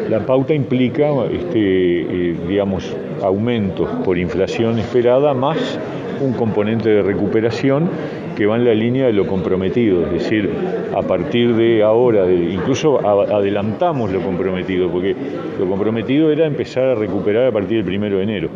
la 0.09 0.27
pauta 0.27 0.53
implica, 0.53 1.09
este, 1.31 1.61
eh, 1.61 2.37
digamos, 2.49 2.95
aumentos 3.23 3.89
por 4.05 4.19
inflación 4.19 4.81
esperada 4.81 5.33
más 5.33 5.79
un 6.21 6.33
componente 6.33 6.89
de 6.89 7.03
recuperación 7.03 7.89
que 8.37 8.47
va 8.47 8.57
en 8.57 8.65
la 8.65 8.75
línea 8.75 9.07
de 9.07 9.13
lo 9.13 9.27
comprometido, 9.27 10.07
es 10.07 10.13
decir, 10.13 10.51
a 10.95 11.03
partir 11.03 11.55
de 11.55 11.83
ahora, 11.83 12.31
incluso 12.31 13.05
adelantamos 13.07 14.11
lo 14.11 14.21
comprometido, 14.21 14.89
porque 14.91 15.15
lo 15.59 15.67
comprometido 15.67 16.31
era 16.31 16.47
empezar 16.47 16.85
a 16.85 16.95
recuperar 16.95 17.47
a 17.47 17.53
partir 17.53 17.79
del 17.79 17.85
primero 17.85 18.19
de 18.19 18.23
enero 18.23 18.49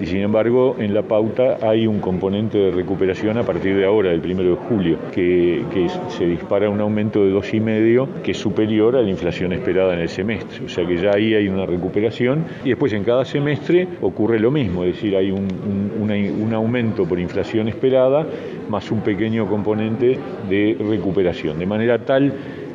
y 0.00 0.06
sin 0.06 0.18
embargo 0.18 0.76
en 0.78 0.94
la 0.94 1.02
pauta 1.02 1.58
hay 1.62 1.86
un 1.86 2.00
componente 2.00 2.58
de 2.58 2.70
recuperación 2.70 3.38
a 3.38 3.42
partir 3.42 3.76
de 3.76 3.84
ahora, 3.84 4.10
del 4.10 4.20
primero 4.20 4.50
de 4.50 4.56
julio, 4.56 4.98
que, 5.12 5.64
que 5.72 5.88
se 6.08 6.26
dispara 6.26 6.68
un 6.68 6.80
aumento 6.80 7.24
de 7.24 7.30
dos 7.30 7.52
y 7.54 7.60
medio 7.60 8.08
que 8.22 8.32
es 8.32 8.38
superior 8.38 8.96
a 8.96 9.02
la 9.02 9.10
inflación 9.10 9.52
esperada 9.52 9.94
en 9.94 10.00
el 10.00 10.08
semestre. 10.08 10.64
O 10.64 10.68
sea 10.68 10.86
que 10.86 10.96
ya 10.96 11.12
ahí 11.14 11.34
hay 11.34 11.48
una 11.48 11.66
recuperación. 11.66 12.44
Y 12.64 12.70
después 12.70 12.92
en 12.92 13.04
cada 13.04 13.24
semestre 13.24 13.86
ocurre 14.00 14.38
lo 14.38 14.50
mismo, 14.50 14.84
es 14.84 14.94
decir, 14.94 15.16
hay 15.16 15.30
un, 15.30 15.48
un, 16.00 16.10
un 16.10 16.54
aumento 16.54 17.04
por 17.04 17.18
inflación 17.18 17.68
esperada 17.68 18.26
más 18.68 18.90
un 18.90 19.00
pequeño 19.00 19.46
componente 19.46 20.18
de 20.48 20.76
recuperación, 20.78 21.58
de 21.58 21.66
manera 21.66 21.98
tal 21.98 22.32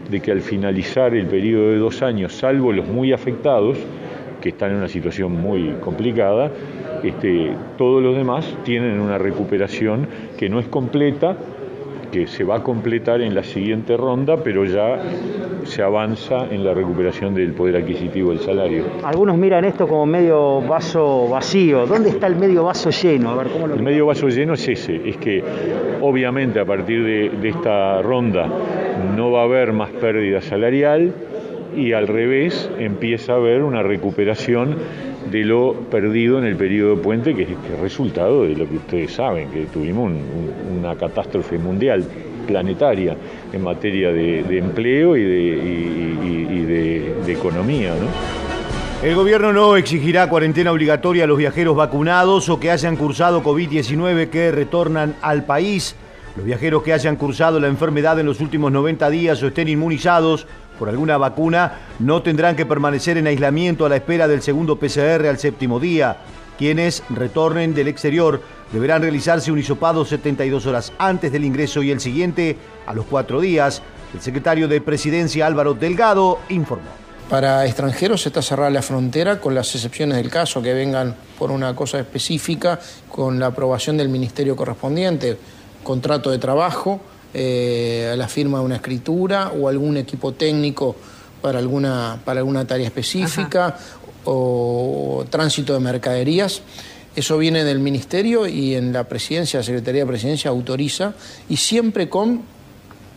de 0.09 0.21
que 0.21 0.31
al 0.31 0.41
finalizar 0.41 1.13
el 1.13 1.27
periodo 1.27 1.71
de 1.71 1.77
dos 1.77 2.01
años, 2.01 2.33
salvo 2.33 2.71
los 2.73 2.87
muy 2.87 3.13
afectados, 3.13 3.77
que 4.41 4.49
están 4.49 4.71
en 4.71 4.77
una 4.77 4.87
situación 4.87 5.31
muy 5.33 5.75
complicada, 5.81 6.51
este, 7.03 7.51
todos 7.77 8.01
los 8.01 8.15
demás 8.15 8.45
tienen 8.63 8.99
una 8.99 9.17
recuperación 9.17 10.07
que 10.37 10.49
no 10.49 10.59
es 10.59 10.67
completa, 10.67 11.35
que 12.11 12.27
se 12.27 12.43
va 12.43 12.57
a 12.57 12.63
completar 12.63 13.21
en 13.21 13.35
la 13.35 13.43
siguiente 13.43 13.95
ronda, 13.95 14.37
pero 14.37 14.65
ya 14.65 14.99
se 15.63 15.83
avanza 15.83 16.47
en 16.49 16.65
la 16.65 16.73
recuperación 16.73 17.35
del 17.35 17.53
poder 17.53 17.77
adquisitivo 17.77 18.31
del 18.31 18.39
salario. 18.39 18.85
Algunos 19.03 19.37
miran 19.37 19.65
esto 19.65 19.87
como 19.87 20.05
medio 20.05 20.61
vaso 20.61 21.27
vacío. 21.29 21.85
¿Dónde 21.85 22.09
está 22.09 22.27
el 22.27 22.35
medio 22.35 22.63
vaso 22.63 22.89
lleno? 22.89 23.29
A 23.29 23.35
ver, 23.35 23.47
¿cómo 23.47 23.67
lo 23.67 23.75
el 23.75 23.83
medio 23.83 24.07
vaso 24.07 24.27
lleno 24.27 24.53
es 24.53 24.67
ese, 24.67 25.07
es 25.07 25.17
que 25.17 25.43
obviamente 26.01 26.59
a 26.59 26.65
partir 26.65 27.03
de, 27.03 27.29
de 27.29 27.49
esta 27.49 28.01
ronda 28.01 28.47
no 29.15 29.31
va 29.31 29.41
a 29.41 29.43
haber 29.43 29.71
más 29.73 29.91
pérdida 29.91 30.41
salarial 30.41 31.13
y 31.75 31.93
al 31.93 32.07
revés 32.07 32.69
empieza 32.79 33.33
a 33.33 33.35
haber 33.35 33.63
una 33.63 33.83
recuperación 33.83 34.75
de 35.29 35.43
lo 35.45 35.73
perdido 35.91 36.39
en 36.39 36.45
el 36.45 36.55
periodo 36.55 37.01
puente, 37.01 37.35
que 37.35 37.43
es 37.43 37.49
el 37.49 37.81
resultado 37.81 38.43
de 38.43 38.55
lo 38.55 38.67
que 38.67 38.77
ustedes 38.77 39.13
saben, 39.13 39.49
que 39.51 39.65
tuvimos 39.65 40.07
un, 40.07 40.15
un, 40.15 40.79
una 40.79 40.95
catástrofe 40.95 41.57
mundial, 41.57 42.05
planetaria, 42.47 43.15
en 43.53 43.63
materia 43.63 44.11
de, 44.11 44.43
de 44.43 44.57
empleo 44.57 45.13
de, 45.13 45.19
y 45.19 46.59
de, 46.61 47.15
de 47.25 47.33
economía. 47.33 47.91
¿no? 47.91 49.07
El 49.07 49.15
gobierno 49.15 49.53
no 49.53 49.77
exigirá 49.77 50.27
cuarentena 50.27 50.71
obligatoria 50.71 51.23
a 51.23 51.27
los 51.27 51.37
viajeros 51.37 51.75
vacunados 51.75 52.49
o 52.49 52.59
que 52.59 52.71
hayan 52.71 52.97
cursado 52.97 53.43
COVID-19 53.43 54.29
que 54.29 54.51
retornan 54.51 55.15
al 55.21 55.45
país. 55.45 55.95
Los 56.35 56.45
viajeros 56.45 56.83
que 56.83 56.93
hayan 56.93 57.15
cursado 57.15 57.59
la 57.59 57.67
enfermedad 57.67 58.19
en 58.19 58.25
los 58.25 58.41
últimos 58.41 58.71
90 58.71 59.09
días 59.09 59.41
o 59.41 59.47
estén 59.47 59.67
inmunizados 59.67 60.47
por 60.79 60.89
alguna 60.89 61.17
vacuna 61.17 61.73
no 61.99 62.23
tendrán 62.23 62.55
que 62.55 62.65
permanecer 62.65 63.17
en 63.17 63.27
aislamiento 63.27 63.85
a 63.85 63.89
la 63.89 63.97
espera 63.97 64.27
del 64.27 64.41
segundo 64.41 64.79
PCR 64.79 65.27
al 65.27 65.37
séptimo 65.37 65.79
día. 65.79 66.17
Quienes 66.57 67.03
retornen 67.09 67.73
del 67.73 67.89
exterior 67.89 68.41
deberán 68.71 69.01
realizarse 69.01 69.51
un 69.51 69.59
hisopado 69.59 70.05
72 70.05 70.65
horas 70.65 70.93
antes 70.97 71.31
del 71.31 71.45
ingreso 71.45 71.83
y 71.83 71.91
el 71.91 71.99
siguiente 71.99 72.57
a 72.87 72.93
los 72.93 73.05
cuatro 73.05 73.41
días. 73.41 73.81
El 74.13 74.21
secretario 74.21 74.67
de 74.67 74.81
Presidencia 74.81 75.45
Álvaro 75.45 75.73
Delgado 75.73 76.39
informó. 76.49 76.89
Para 77.29 77.65
extranjeros 77.65 78.25
está 78.25 78.41
cerrada 78.41 78.71
la 78.71 78.81
frontera 78.81 79.39
con 79.39 79.53
las 79.53 79.75
excepciones 79.75 80.17
del 80.17 80.31
caso 80.31 80.63
que 80.63 80.73
vengan 80.73 81.15
por 81.37 81.51
una 81.51 81.75
cosa 81.75 81.99
específica 81.99 82.79
con 83.07 83.39
la 83.39 83.47
aprobación 83.47 83.97
del 83.97 84.09
ministerio 84.09 84.55
correspondiente, 84.55 85.37
contrato 85.83 86.31
de 86.31 86.39
trabajo, 86.39 86.99
eh, 87.33 88.13
la 88.17 88.27
firma 88.27 88.59
de 88.59 88.65
una 88.65 88.75
escritura 88.75 89.51
o 89.51 89.67
algún 89.67 89.97
equipo 89.97 90.33
técnico 90.33 90.95
para 91.41 91.59
alguna, 91.59 92.19
para 92.25 92.39
alguna 92.39 92.65
tarea 92.65 92.87
específica 92.87 93.67
Ajá. 93.67 93.77
o 94.25 95.25
tránsito 95.29 95.73
de 95.73 95.79
mercaderías. 95.79 96.61
Eso 97.15 97.37
viene 97.37 97.63
del 97.63 97.79
ministerio 97.79 98.47
y 98.47 98.75
en 98.75 98.93
la 98.93 99.05
presidencia, 99.05 99.59
la 99.59 99.63
Secretaría 99.63 100.01
de 100.01 100.07
Presidencia 100.07 100.49
autoriza 100.51 101.13
y 101.49 101.57
siempre 101.57 102.07
con 102.07 102.43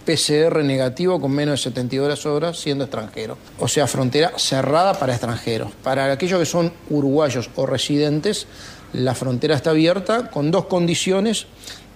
PCR 0.05 0.65
negativo 0.65 1.21
con 1.21 1.31
menos 1.31 1.61
de 1.61 1.71
72 1.71 2.27
horas 2.27 2.59
siendo 2.59 2.85
extranjero. 2.85 3.39
O 3.59 3.69
sea, 3.69 3.87
frontera 3.87 4.33
cerrada 4.37 4.95
para 4.95 5.13
extranjeros. 5.13 5.71
Para 5.83 6.11
aquellos 6.11 6.41
que 6.41 6.47
son 6.47 6.73
uruguayos 6.91 7.51
o 7.55 7.67
residentes, 7.67 8.47
la 8.93 9.15
frontera 9.15 9.55
está 9.55 9.71
abierta 9.71 10.31
con 10.31 10.51
dos 10.51 10.67
condiciones, 10.67 11.47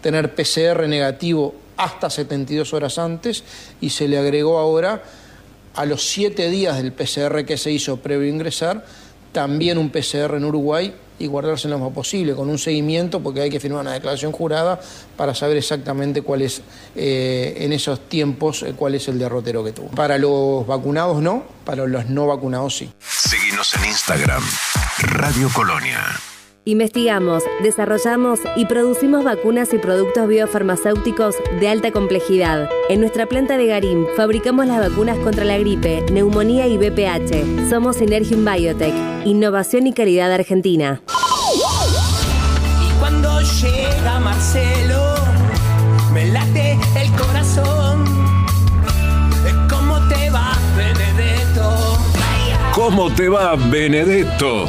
tener 0.01 0.35
PCR 0.35 0.89
negativo 0.89 1.55
hasta 1.77 2.11
72 2.11 2.73
horas 2.73 2.99
antes 2.99 3.45
y 3.81 3.91
se 3.91 4.09
le 4.09 4.19
agregó 4.19 4.59
ahora 4.59 5.03
a 5.75 5.85
los 5.85 6.09
7 6.09 6.49
días 6.51 6.77
del 6.77 6.93
PCR 6.93 7.45
que 7.45 7.59
se 7.59 7.71
hizo 7.71 7.99
previo 7.99 8.27
a 8.27 8.31
ingresar, 8.31 8.85
también 9.33 9.77
un 9.79 9.91
PCR 9.91 10.35
en 10.37 10.45
Uruguay 10.45 10.95
y 11.19 11.27
guardarse 11.27 11.69
lo 11.69 11.79
más 11.79 11.93
posible, 11.93 12.35
con 12.35 12.49
un 12.49 12.59
seguimiento, 12.59 13.23
porque 13.23 13.41
hay 13.41 13.51
que 13.51 13.61
firmar 13.61 13.83
una 13.83 13.93
declaración 13.93 14.33
jurada 14.33 14.81
para 15.17 15.35
saber 15.35 15.57
exactamente 15.57 16.23
cuál 16.23 16.43
es, 16.43 16.61
eh, 16.95 17.57
en 17.59 17.73
esos 17.73 18.09
tiempos, 18.09 18.63
eh, 18.63 18.75
cuál 18.77 18.95
es 18.95 19.09
el 19.09 19.19
derrotero 19.19 19.65
que 19.65 19.73
tuvo. 19.73 19.89
Para 19.89 20.19
los 20.19 20.67
vacunados 20.67 21.23
no, 21.23 21.45
para 21.65 21.87
los 21.87 22.07
no 22.07 22.27
vacunados 22.27 22.77
sí. 22.77 22.91
Seguimos 23.01 23.75
en 23.75 23.85
Instagram, 23.87 24.43
Radio 24.99 25.49
Colonia. 25.55 26.03
Investigamos, 26.69 27.45
desarrollamos 27.63 28.41
y 28.57 28.67
producimos 28.67 29.23
vacunas 29.23 29.73
y 29.73 29.79
productos 29.79 30.27
biofarmacéuticos 30.27 31.37
de 31.61 31.69
alta 31.69 31.93
complejidad. 31.93 32.69
En 32.89 32.99
nuestra 32.99 33.27
planta 33.27 33.57
de 33.57 33.67
Garín 33.67 34.05
fabricamos 34.17 34.67
las 34.67 34.81
vacunas 34.81 35.17
contra 35.19 35.45
la 35.45 35.59
gripe, 35.59 36.05
neumonía 36.11 36.67
y 36.67 36.77
BPH. 36.77 37.71
Somos 37.71 37.99
Synergium 37.99 38.45
Biotech, 38.45 38.93
innovación 39.25 39.87
y 39.87 39.93
calidad 39.93 40.33
argentina. 40.33 41.03
Y 42.85 42.99
cuando 42.99 43.41
llega 43.41 44.19
Marcelo, 44.19 45.15
me 46.13 46.27
late 46.33 46.77
el 47.01 47.13
corazón. 47.13 48.05
¿Cómo 49.71 50.01
te 50.09 50.31
va, 50.31 50.59
Benedetto? 50.77 51.99
¿Cómo 52.75 53.15
te 53.15 53.29
va, 53.29 53.55
Benedetto? 53.55 54.69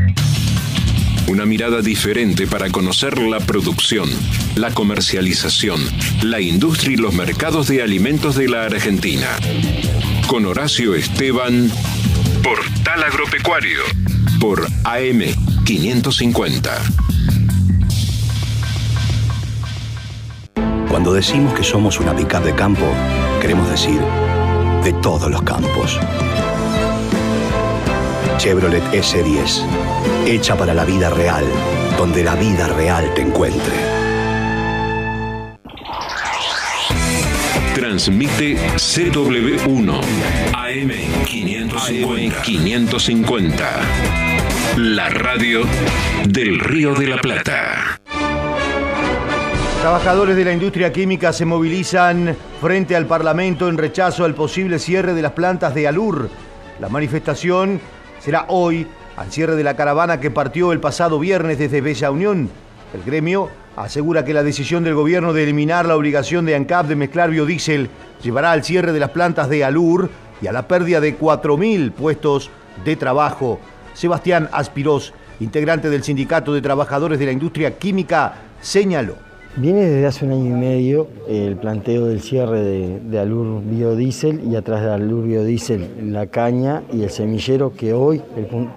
Una 1.27 1.45
mirada 1.45 1.81
diferente 1.81 2.47
para 2.47 2.69
conocer 2.69 3.17
la 3.19 3.39
producción, 3.39 4.09
la 4.55 4.71
comercialización, 4.71 5.81
la 6.23 6.41
industria 6.41 6.93
y 6.93 6.97
los 6.97 7.13
mercados 7.13 7.67
de 7.67 7.81
alimentos 7.81 8.35
de 8.35 8.49
la 8.49 8.65
Argentina. 8.65 9.27
Con 10.27 10.45
Horacio 10.45 10.93
Esteban, 10.95 11.71
Portal 12.43 13.03
Agropecuario, 13.03 13.79
por 14.39 14.67
AM 14.83 15.21
550. 15.63 16.81
Cuando 20.89 21.13
decimos 21.13 21.53
que 21.53 21.63
somos 21.63 21.99
una 21.99 22.13
pickup 22.15 22.43
de 22.43 22.53
campo, 22.53 22.85
queremos 23.39 23.69
decir 23.69 24.01
de 24.83 24.91
todos 25.01 25.31
los 25.31 25.41
campos. 25.43 25.97
Chevrolet 28.37 28.83
S10, 28.91 29.63
hecha 30.25 30.55
para 30.55 30.73
la 30.73 30.85
vida 30.85 31.09
real, 31.09 31.45
donde 31.97 32.23
la 32.23 32.35
vida 32.35 32.67
real 32.67 33.13
te 33.13 33.21
encuentre. 33.21 33.73
Transmite 37.75 38.57
CW1 38.75 40.01
AM 40.53 40.91
550. 41.25 42.41
550. 42.41 43.69
La 44.77 45.09
radio 45.09 45.61
del 46.27 46.59
Río 46.59 46.93
de 46.93 47.07
la 47.07 47.17
Plata. 47.17 47.99
Trabajadores 49.81 50.35
de 50.35 50.45
la 50.45 50.53
industria 50.53 50.93
química 50.93 51.33
se 51.33 51.43
movilizan 51.43 52.35
frente 52.61 52.95
al 52.95 53.07
Parlamento 53.07 53.67
en 53.67 53.77
rechazo 53.77 54.25
al 54.25 54.35
posible 54.35 54.77
cierre 54.77 55.13
de 55.13 55.21
las 55.21 55.31
plantas 55.31 55.73
de 55.73 55.87
Alur. 55.87 56.29
La 56.79 56.87
manifestación 56.87 57.81
será 58.19 58.45
hoy 58.49 58.85
al 59.15 59.31
cierre 59.31 59.55
de 59.55 59.63
la 59.63 59.75
caravana 59.75 60.19
que 60.19 60.31
partió 60.31 60.71
el 60.71 60.79
pasado 60.79 61.19
viernes 61.19 61.59
desde 61.59 61.81
Bella 61.81 62.11
Unión. 62.11 62.49
El 62.93 63.03
gremio 63.03 63.49
asegura 63.75 64.25
que 64.25 64.33
la 64.33 64.43
decisión 64.43 64.83
del 64.83 64.95
gobierno 64.95 65.33
de 65.33 65.43
eliminar 65.43 65.85
la 65.85 65.95
obligación 65.95 66.45
de 66.45 66.55
ANCAP 66.55 66.87
de 66.87 66.95
mezclar 66.95 67.29
biodiesel 67.29 67.89
llevará 68.21 68.51
al 68.51 68.63
cierre 68.63 68.91
de 68.91 68.99
las 68.99 69.11
plantas 69.11 69.49
de 69.49 69.63
Alur 69.63 70.09
y 70.41 70.47
a 70.47 70.51
la 70.51 70.67
pérdida 70.67 70.99
de 70.99 71.17
4.000 71.17 71.91
puestos 71.91 72.49
de 72.83 72.95
trabajo. 72.95 73.59
Sebastián 73.93 74.49
Aspirós, 74.51 75.13
integrante 75.39 75.89
del 75.89 76.03
Sindicato 76.03 76.53
de 76.53 76.61
Trabajadores 76.61 77.19
de 77.19 77.25
la 77.25 77.31
Industria 77.31 77.77
Química, 77.77 78.35
señaló. 78.61 79.30
Viene 79.57 79.81
desde 79.81 80.05
hace 80.07 80.25
un 80.25 80.31
año 80.31 80.45
y 80.45 80.59
medio 80.59 81.07
el 81.27 81.57
planteo 81.57 82.05
del 82.05 82.21
cierre 82.21 82.61
de, 82.61 82.99
de, 83.01 83.19
Alur 83.19 83.61
Biodiesel 83.61 84.49
y 84.49 84.55
atrás 84.55 84.81
de 84.81 84.91
Alur 84.91 85.25
Biodiesel 85.25 86.13
la 86.13 86.27
caña 86.27 86.83
y 86.93 87.03
el 87.03 87.09
semillero 87.09 87.73
que 87.73 87.93
hoy 87.93 88.21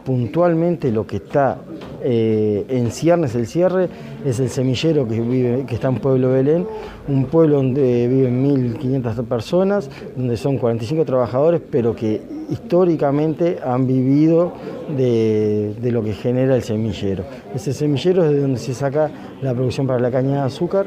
puntualmente 0.05 0.91
lo 0.91 1.07
que 1.07 1.17
está 1.17 1.59
eh, 2.03 2.65
en 2.69 2.91
ciernes 2.91 3.37
el 3.37 3.47
cierre 3.47 3.89
es 4.25 4.41
el 4.41 4.51
semillero 4.51 5.07
que, 5.07 5.21
vive, 5.21 5.65
que 5.65 5.77
está 5.77 5.89
en 5.89 6.01
Pueblo 6.01 6.33
Belén, 6.33 6.67
un 7.07 7.27
pueblo 7.27 7.57
donde 7.57 8.09
viven 8.09 8.45
1.500 8.77 9.25
personas, 9.27 9.89
donde 10.17 10.37
son 10.37 10.59
45 10.59 11.05
trabajadores, 11.05 11.61
pero 11.71 11.95
que 11.95 12.21
históricamente 12.51 13.59
han 13.65 13.87
vivido 13.87 14.53
de, 14.97 15.75
de, 15.81 15.93
lo 15.93 16.03
que 16.03 16.13
genera 16.13 16.55
el 16.55 16.63
semillero. 16.63 17.25
Ese 17.55 17.73
semillero 17.73 18.25
es 18.25 18.31
de 18.31 18.41
donde 18.41 18.59
se 18.59 18.75
saca 18.75 19.11
la 19.43 19.55
producción 19.55 19.87
para 19.87 20.01
la 20.01 20.11
caña 20.11 20.41
de 20.41 20.47
azúcar. 20.47 20.87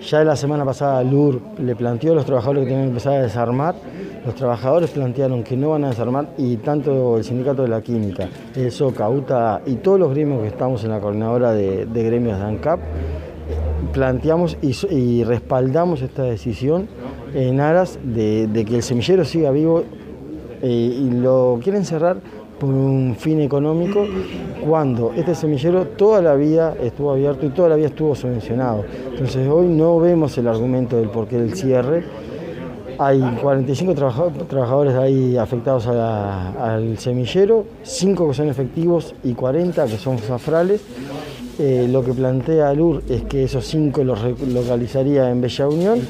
Ya 0.00 0.22
la 0.22 0.36
semana 0.36 0.64
pasada 0.64 1.02
LUR 1.02 1.40
le 1.58 1.74
planteó 1.74 2.12
a 2.12 2.14
los 2.14 2.24
trabajadores 2.24 2.62
que 2.62 2.68
tienen 2.68 2.86
que 2.86 2.90
empezar 2.90 3.14
a 3.14 3.22
desarmar. 3.22 3.74
Los 4.24 4.34
trabajadores 4.34 4.90
plantearon 4.90 5.42
que 5.42 5.56
no 5.56 5.70
van 5.70 5.84
a 5.84 5.88
desarmar 5.88 6.34
y 6.38 6.56
tanto 6.58 7.16
el 7.18 7.24
sindicato 7.24 7.62
de 7.62 7.68
la 7.68 7.80
química, 7.80 8.28
el 8.54 8.70
SOCA, 8.70 9.08
UTA 9.08 9.62
y 9.66 9.76
todos 9.76 9.98
los 9.98 10.10
gremios 10.10 10.42
que 10.42 10.48
estamos 10.48 10.84
en 10.84 10.90
la 10.90 11.00
coordinadora 11.00 11.52
de, 11.52 11.86
de 11.86 12.02
gremios 12.04 12.38
de 12.38 12.44
ANCAP, 12.44 12.80
planteamos 13.92 14.58
y, 14.60 15.24
respaldamos 15.24 16.02
esta 16.02 16.22
decisión 16.22 16.88
en 17.34 17.60
aras 17.60 17.98
de 18.02 18.64
que 18.68 18.76
el 18.76 18.82
semillero 18.82 19.24
siga 19.24 19.50
vivo 19.50 19.84
eh, 20.62 20.68
y 20.68 21.10
lo 21.10 21.58
quieren 21.62 21.84
cerrar 21.84 22.16
por 22.58 22.70
un 22.70 23.14
fin 23.16 23.40
económico 23.40 24.04
cuando 24.66 25.12
este 25.16 25.34
semillero 25.34 25.86
toda 25.86 26.20
la 26.20 26.34
vida 26.34 26.74
estuvo 26.82 27.12
abierto 27.12 27.46
y 27.46 27.50
toda 27.50 27.68
la 27.68 27.76
vida 27.76 27.88
estuvo 27.88 28.14
subvencionado. 28.14 28.84
Entonces 29.12 29.48
hoy 29.48 29.66
no 29.66 29.98
vemos 30.00 30.36
el 30.38 30.48
argumento 30.48 30.96
del 30.96 31.08
porqué 31.08 31.38
del 31.38 31.54
cierre. 31.54 32.04
Hay 33.00 33.20
45 33.40 33.94
trabajadores 34.48 34.94
ahí 34.96 35.36
afectados 35.36 35.86
al 35.86 36.98
semillero, 36.98 37.64
5 37.84 38.28
que 38.28 38.34
son 38.34 38.48
efectivos 38.48 39.14
y 39.22 39.34
40 39.34 39.86
que 39.86 39.98
son 39.98 40.18
zafrales. 40.18 40.80
Eh, 41.60 41.88
lo 41.90 42.04
que 42.04 42.12
plantea 42.12 42.72
LUR 42.72 43.02
es 43.08 43.24
que 43.24 43.42
esos 43.42 43.66
5 43.66 44.04
los 44.04 44.20
localizaría 44.48 45.28
en 45.28 45.40
Bella 45.40 45.66
Unión, 45.66 46.00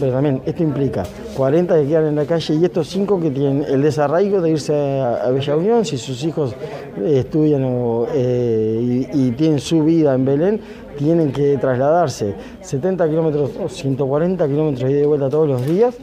pero 0.00 0.12
también 0.12 0.40
esto 0.46 0.62
implica 0.62 1.02
40 1.36 1.82
que 1.82 1.88
quedan 1.88 2.06
en 2.06 2.16
la 2.16 2.24
calle 2.24 2.54
y 2.54 2.64
estos 2.64 2.88
5 2.88 3.20
que 3.20 3.30
tienen 3.30 3.66
el 3.68 3.82
desarraigo 3.82 4.40
de 4.40 4.52
irse 4.52 4.72
a, 4.74 5.26
a 5.26 5.30
Bella 5.30 5.56
Unión, 5.56 5.84
si 5.84 5.98
sus 5.98 6.24
hijos 6.24 6.54
eh, 7.02 7.18
estudian 7.18 7.64
o, 7.64 8.06
eh, 8.14 9.06
y, 9.12 9.26
y, 9.26 9.30
tienen 9.32 9.60
su 9.60 9.84
vida 9.84 10.14
en 10.14 10.24
Belén, 10.24 10.60
tienen 10.96 11.32
que 11.32 11.58
trasladarse 11.58 12.34
70 12.62 13.06
kilómetros 13.06 13.50
o 13.62 13.68
140 13.68 14.46
kilómetros 14.48 14.90
y 14.90 14.94
de 14.94 15.04
vuelta 15.04 15.28
todos 15.28 15.48
los 15.48 15.66
días. 15.66 15.94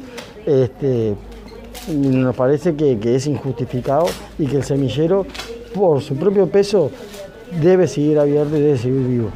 Este, 0.45 1.15
nos 1.89 2.35
parece 2.35 2.75
que, 2.75 2.99
que 2.99 3.15
es 3.15 3.25
injustificado 3.25 4.05
y 4.37 4.45
que 4.45 4.57
el 4.57 4.63
semillero, 4.63 5.25
por 5.73 6.01
su 6.01 6.15
propio 6.15 6.47
peso, 6.47 6.91
debe 7.59 7.87
seguir 7.87 8.19
abierto 8.19 8.57
y 8.57 8.61
debe 8.61 8.77
seguir 8.77 9.07
vivo. 9.07 9.31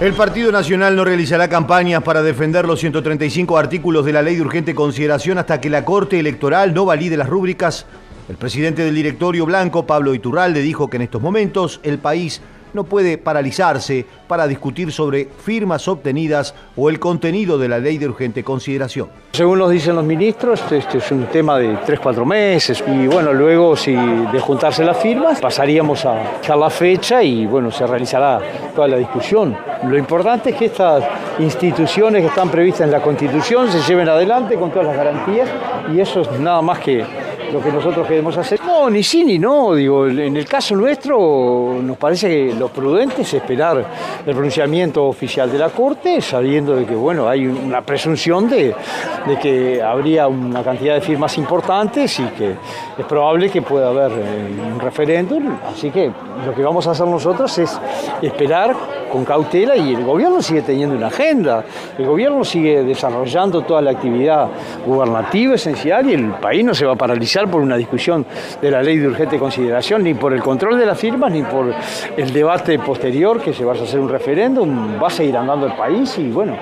El 0.00 0.12
Partido 0.12 0.52
Nacional 0.52 0.94
no 0.94 1.06
realizará 1.06 1.48
campañas 1.48 2.02
para 2.02 2.22
defender 2.22 2.66
los 2.66 2.80
135 2.80 3.56
artículos 3.56 4.04
de 4.04 4.12
la 4.12 4.20
ley 4.20 4.36
de 4.36 4.42
urgente 4.42 4.74
consideración 4.74 5.38
hasta 5.38 5.58
que 5.58 5.70
la 5.70 5.86
Corte 5.86 6.20
Electoral 6.20 6.74
no 6.74 6.84
valide 6.84 7.16
las 7.16 7.30
rúbricas. 7.30 7.86
El 8.28 8.36
presidente 8.36 8.84
del 8.84 8.94
directorio 8.94 9.46
blanco, 9.46 9.86
Pablo 9.86 10.12
Iturralde, 10.12 10.60
dijo 10.60 10.90
que 10.90 10.96
en 10.96 11.02
estos 11.02 11.22
momentos 11.22 11.80
el 11.82 11.98
país 11.98 12.42
no 12.72 12.84
puede 12.84 13.18
paralizarse 13.18 14.04
para 14.26 14.46
discutir 14.46 14.92
sobre 14.92 15.24
firmas 15.24 15.88
obtenidas 15.88 16.54
o 16.76 16.88
el 16.88 16.98
contenido 16.98 17.58
de 17.58 17.68
la 17.68 17.78
ley 17.78 17.98
de 17.98 18.08
urgente 18.08 18.42
consideración. 18.42 19.08
Según 19.32 19.58
nos 19.58 19.70
dicen 19.70 19.94
los 19.94 20.04
ministros, 20.04 20.60
este 20.70 20.98
es 20.98 21.10
un 21.10 21.26
tema 21.26 21.58
de 21.58 21.76
3-4 21.78 22.24
meses 22.24 22.82
y 22.86 23.06
bueno, 23.06 23.32
luego 23.32 23.76
si 23.76 23.94
de 23.94 24.40
juntarse 24.40 24.84
las 24.84 24.96
firmas 24.96 25.40
pasaríamos 25.40 26.04
a 26.04 26.38
fijar 26.40 26.58
la 26.58 26.70
fecha 26.70 27.22
y 27.22 27.46
bueno, 27.46 27.70
se 27.70 27.86
realizará 27.86 28.40
toda 28.74 28.88
la 28.88 28.96
discusión. 28.96 29.56
Lo 29.84 29.96
importante 29.96 30.50
es 30.50 30.56
que 30.56 30.66
estas 30.66 31.04
instituciones 31.38 32.22
que 32.22 32.28
están 32.28 32.50
previstas 32.50 32.82
en 32.82 32.90
la 32.90 33.00
Constitución 33.00 33.70
se 33.70 33.80
lleven 33.80 34.08
adelante 34.08 34.56
con 34.56 34.70
todas 34.70 34.86
las 34.86 34.96
garantías 34.96 35.48
y 35.94 36.00
eso 36.00 36.22
es 36.22 36.30
nada 36.40 36.62
más 36.62 36.78
que 36.78 37.04
lo 37.52 37.62
que 37.62 37.70
nosotros 37.70 38.06
queremos 38.06 38.36
hacer. 38.36 38.60
Ni 38.90 39.02
sí 39.02 39.24
ni 39.24 39.38
no, 39.38 39.74
digo, 39.74 40.06
en 40.06 40.36
el 40.36 40.46
caso 40.46 40.76
nuestro 40.76 41.78
nos 41.82 41.96
parece 41.96 42.28
que 42.28 42.54
lo 42.54 42.68
prudente 42.68 43.22
es 43.22 43.34
esperar 43.34 43.84
el 44.24 44.32
pronunciamiento 44.32 45.06
oficial 45.06 45.50
de 45.50 45.58
la 45.58 45.70
Corte, 45.70 46.20
sabiendo 46.20 46.76
de 46.76 46.86
que, 46.86 46.94
bueno, 46.94 47.28
hay 47.28 47.46
una 47.46 47.82
presunción 47.82 48.48
de, 48.48 48.74
de 49.26 49.38
que 49.40 49.82
habría 49.82 50.28
una 50.28 50.62
cantidad 50.62 50.94
de 50.94 51.00
firmas 51.00 51.36
importantes 51.36 52.20
y 52.20 52.24
que 52.28 52.54
es 52.96 53.04
probable 53.06 53.50
que 53.50 53.60
pueda 53.60 53.88
haber 53.88 54.12
eh, 54.12 54.72
un 54.72 54.78
referéndum, 54.78 55.56
así 55.66 55.90
que 55.90 56.10
lo 56.44 56.54
que 56.54 56.62
vamos 56.62 56.86
a 56.86 56.92
hacer 56.92 57.06
nosotros 57.06 57.58
es 57.58 57.78
esperar 58.22 58.74
con 59.10 59.24
cautela 59.24 59.76
y 59.76 59.94
el 59.94 60.04
gobierno 60.04 60.42
sigue 60.42 60.62
teniendo 60.62 60.96
una 60.96 61.08
agenda, 61.08 61.64
el 61.98 62.06
gobierno 62.06 62.44
sigue 62.44 62.82
desarrollando 62.82 63.62
toda 63.62 63.80
la 63.80 63.92
actividad 63.92 64.48
gubernativa 64.84 65.54
esencial 65.54 66.08
y 66.08 66.14
el 66.14 66.30
país 66.32 66.64
no 66.64 66.74
se 66.74 66.84
va 66.84 66.92
a 66.92 66.96
paralizar 66.96 67.50
por 67.50 67.60
una 67.60 67.76
discusión 67.76 68.26
de 68.60 68.70
la 68.70 68.75
ley 68.82 68.98
de 68.98 69.08
urgente 69.08 69.38
consideración, 69.38 70.02
ni 70.02 70.14
por 70.14 70.32
el 70.32 70.42
control 70.42 70.78
de 70.78 70.86
las 70.86 70.98
firmas, 70.98 71.30
ni 71.32 71.42
por 71.42 71.72
el 72.16 72.32
debate 72.32 72.78
posterior 72.78 73.40
que 73.40 73.52
se 73.52 73.64
vaya 73.64 73.80
a 73.80 73.84
hacer 73.84 74.00
un 74.00 74.08
referéndum, 74.08 75.00
va 75.02 75.06
a 75.08 75.10
seguir 75.10 75.36
andando 75.36 75.66
el 75.66 75.72
país 75.72 76.16
y 76.18 76.28
bueno, 76.30 76.56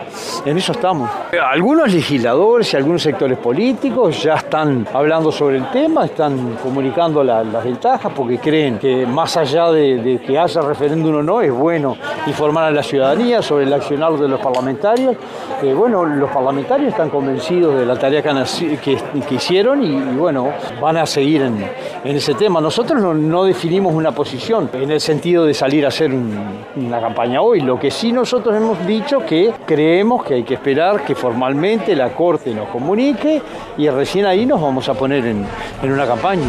en 0.44 0.56
eso 0.58 0.72
estamos. 0.72 1.10
Algunos 1.50 1.92
legisladores 1.92 2.72
y 2.72 2.76
algunos 2.76 3.02
sectores 3.02 3.38
políticos 3.38 4.22
ya 4.22 4.34
están 4.34 4.86
hablando 4.92 5.30
sobre 5.32 5.56
el 5.58 5.70
tema, 5.70 6.04
están 6.06 6.56
comunicando 6.62 7.22
la- 7.24 7.44
las 7.44 7.64
ventajas 7.64 8.12
porque 8.14 8.38
creen 8.38 8.78
que 8.78 9.06
más 9.06 9.36
allá 9.36 9.70
de, 9.70 10.20
que 10.26 10.38
haya 10.38 10.60
referéndum 10.62 11.16
o 11.16 11.22
no, 11.22 11.40
es 11.40 11.52
bueno 11.52 11.96
informar 12.26 12.64
a 12.64 12.70
la 12.70 12.82
ciudadanía 12.82 13.42
sobre 13.42 13.64
el 13.64 13.72
accionar 13.72 14.12
de 14.14 14.28
los 14.28 14.40
parlamentarios. 14.40 15.16
Eh, 15.62 15.72
bueno, 15.74 16.04
los 16.04 16.30
parlamentarios 16.30 16.90
están 16.90 17.10
convencidos 17.10 17.76
de 17.78 17.86
la 17.86 17.96
tarea 17.96 18.22
que 18.22 19.34
hicieron 19.34 19.82
y, 19.82 19.86
y, 19.96 20.16
bueno, 20.16 20.48
van 20.80 20.96
a 20.96 21.06
seguir 21.06 21.42
en, 21.42 21.64
en 22.05 22.16
ese 22.16 22.34
tema. 22.34 22.61
Nosotros 22.61 23.00
no, 23.16 23.44
definimos 23.44 23.94
una 23.94 24.12
posición 24.12 24.70
en 24.74 24.90
el 24.90 25.00
sentido 25.00 25.44
de 25.46 25.55
salir 25.55 25.84
a 25.84 25.88
hacer 25.88 26.12
un- 26.12 26.38
una 26.76 27.00
campaña 27.00 27.40
hoy. 27.40 27.61
Lo 27.61 27.78
que 27.80 27.90
sí 27.90 28.12
nosotros 28.12 28.55
hemos 28.55 28.86
dicho 28.86 29.20
que 29.26 29.52
creemos 29.66 30.24
que 30.24 30.34
hay 30.34 30.42
que 30.44 30.55
esperar 30.55 31.05
que 31.05 31.14
formalmente 31.14 31.96
la 31.96 32.12
Corte 32.14 32.55
nos 32.55 32.68
comunique 32.68 33.40
y 33.78 33.88
recién 33.88 34.26
ahí 34.26 34.44
nos 34.46 34.61
vamos 34.61 34.88
a 34.88 34.94
poner 34.94 35.24
en, 35.26 35.44
en 35.82 35.92
una 35.92 36.07
campaña. 36.07 36.42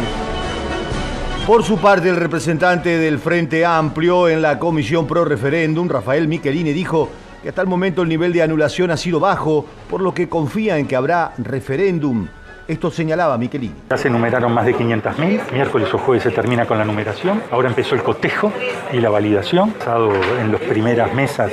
Por 1.46 1.62
su 1.62 1.78
parte, 1.78 2.08
el 2.08 2.16
representante 2.16 2.98
del 2.98 3.18
Frente 3.20 3.64
Amplio 3.64 4.28
en 4.28 4.42
la 4.42 4.58
Comisión 4.58 5.06
Pro 5.06 5.24
Referéndum, 5.24 5.88
Rafael 5.88 6.26
Michelini, 6.26 6.72
dijo 6.72 7.08
que 7.40 7.50
hasta 7.50 7.62
el 7.62 7.68
momento 7.68 8.02
el 8.02 8.08
nivel 8.08 8.32
de 8.32 8.42
anulación 8.42 8.90
ha 8.90 8.96
sido 8.96 9.20
bajo, 9.20 9.64
por 9.88 10.00
lo 10.02 10.12
que 10.12 10.28
confía 10.28 10.76
en 10.76 10.88
que 10.88 10.96
habrá 10.96 11.32
referéndum. 11.38 12.26
Esto 12.68 12.90
señalaba 12.90 13.38
Michelini. 13.38 13.74
Ya 13.88 13.96
se 13.96 14.10
numeraron 14.10 14.52
más 14.52 14.66
de 14.66 14.74
500.000. 14.74 15.52
Miércoles 15.52 15.92
o 15.94 15.98
jueves 15.98 16.24
se 16.24 16.32
termina 16.32 16.66
con 16.66 16.78
la 16.78 16.84
numeración. 16.84 17.40
Ahora 17.52 17.68
empezó 17.68 17.94
el 17.94 18.02
cotejo 18.02 18.52
y 18.92 18.98
la 18.98 19.08
validación, 19.08 19.72
basado 19.78 20.12
en 20.40 20.50
las 20.50 20.60
primeras 20.62 21.14
mesas 21.14 21.52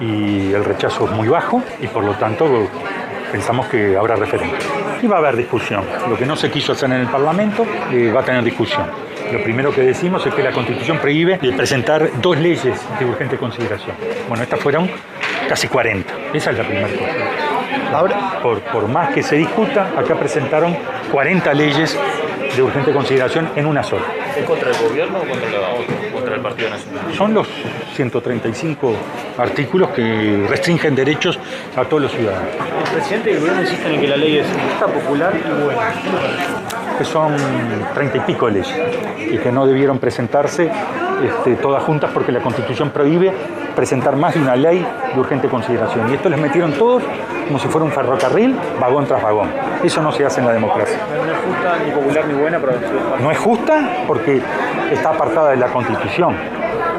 y 0.00 0.52
el 0.52 0.64
rechazo 0.64 1.06
es 1.06 1.12
muy 1.12 1.28
bajo 1.28 1.62
y 1.80 1.86
por 1.86 2.02
lo 2.02 2.14
tanto 2.14 2.68
pensamos 3.30 3.66
que 3.68 3.96
habrá 3.96 4.16
referéndum. 4.16 4.58
Y 5.00 5.06
va 5.06 5.16
a 5.16 5.18
haber 5.20 5.36
discusión. 5.36 5.84
Lo 6.08 6.16
que 6.16 6.26
no 6.26 6.34
se 6.34 6.50
quiso 6.50 6.72
hacer 6.72 6.90
en 6.90 7.02
el 7.02 7.08
Parlamento 7.08 7.64
eh, 7.92 8.10
va 8.12 8.22
a 8.22 8.24
tener 8.24 8.42
discusión. 8.42 8.86
Lo 9.32 9.42
primero 9.44 9.72
que 9.72 9.82
decimos 9.82 10.26
es 10.26 10.34
que 10.34 10.42
la 10.42 10.50
Constitución 10.50 10.98
prohíbe 10.98 11.38
presentar 11.56 12.10
dos 12.20 12.36
leyes 12.36 12.80
de 12.98 13.04
urgente 13.04 13.36
consideración. 13.36 13.94
Bueno, 14.26 14.42
estas 14.42 14.58
fueron 14.58 14.90
casi 15.48 15.68
40. 15.68 16.12
Esa 16.32 16.50
es 16.50 16.58
la 16.58 16.64
primera 16.64 16.88
cosa. 16.88 17.47
Ahora, 17.92 18.38
por, 18.42 18.60
por 18.60 18.88
más 18.88 19.14
que 19.14 19.22
se 19.22 19.36
discuta, 19.36 19.90
acá 19.96 20.14
presentaron 20.14 20.76
40 21.12 21.54
leyes 21.54 21.98
de 22.56 22.62
urgente 22.62 22.92
consideración 22.92 23.48
en 23.56 23.66
una 23.66 23.82
sola. 23.82 24.04
¿Es 24.36 24.44
contra 24.44 24.70
el 24.70 24.76
gobierno 24.88 25.18
o 25.18 25.28
contra, 25.28 25.50
la- 25.50 26.12
contra 26.12 26.34
el 26.34 26.40
Partido 26.40 26.70
Nacional? 26.70 27.14
Son 27.16 27.34
los 27.34 27.46
135 27.94 28.92
artículos 29.38 29.90
que 29.90 30.46
restringen 30.48 30.94
derechos 30.94 31.38
a 31.76 31.84
todos 31.84 32.04
los 32.04 32.12
ciudadanos. 32.12 32.48
El 32.86 32.92
presidente 32.96 33.30
y 33.30 33.34
el 33.34 33.40
gobierno 33.40 33.60
insisten 33.62 33.92
en 33.94 34.00
que 34.00 34.08
la 34.08 34.16
ley 34.16 34.38
es 34.38 34.46
justa, 34.46 34.86
popular 34.86 35.32
y 35.36 35.62
buena. 35.64 35.80
que 36.98 37.04
son 37.04 37.36
treinta 37.94 38.16
y 38.16 38.20
pico 38.20 38.48
leyes 38.48 38.74
y 39.30 39.38
que 39.38 39.52
no 39.52 39.66
debieron 39.66 39.98
presentarse 39.98 40.70
este, 41.24 41.54
todas 41.56 41.82
juntas 41.84 42.10
porque 42.12 42.32
la 42.32 42.40
Constitución 42.40 42.90
prohíbe 42.90 43.32
presentar 43.78 44.16
más 44.16 44.34
de 44.34 44.40
una 44.40 44.56
ley 44.56 44.84
de 45.14 45.20
urgente 45.20 45.46
consideración. 45.48 46.10
Y 46.10 46.14
esto 46.14 46.28
les 46.28 46.40
metieron 46.40 46.72
todos 46.72 47.00
como 47.46 47.60
si 47.60 47.68
fuera 47.68 47.84
un 47.84 47.92
ferrocarril, 47.92 48.58
vagón 48.80 49.06
tras 49.06 49.22
vagón. 49.22 49.50
Eso 49.84 50.02
no 50.02 50.10
se 50.10 50.26
hace 50.26 50.40
en 50.40 50.48
la 50.48 50.52
democracia. 50.52 50.98
No 50.98 51.32
es 51.32 51.38
justa, 51.38 51.78
ni 51.84 51.92
popular, 51.92 52.26
ni 52.26 52.34
buena, 52.34 52.58
pero 52.58 52.72
No 53.22 53.30
es 53.30 53.38
justa 53.38 53.88
porque 54.08 54.42
está 54.90 55.10
apartada 55.10 55.50
de 55.50 55.58
la 55.58 55.68
Constitución. 55.68 56.34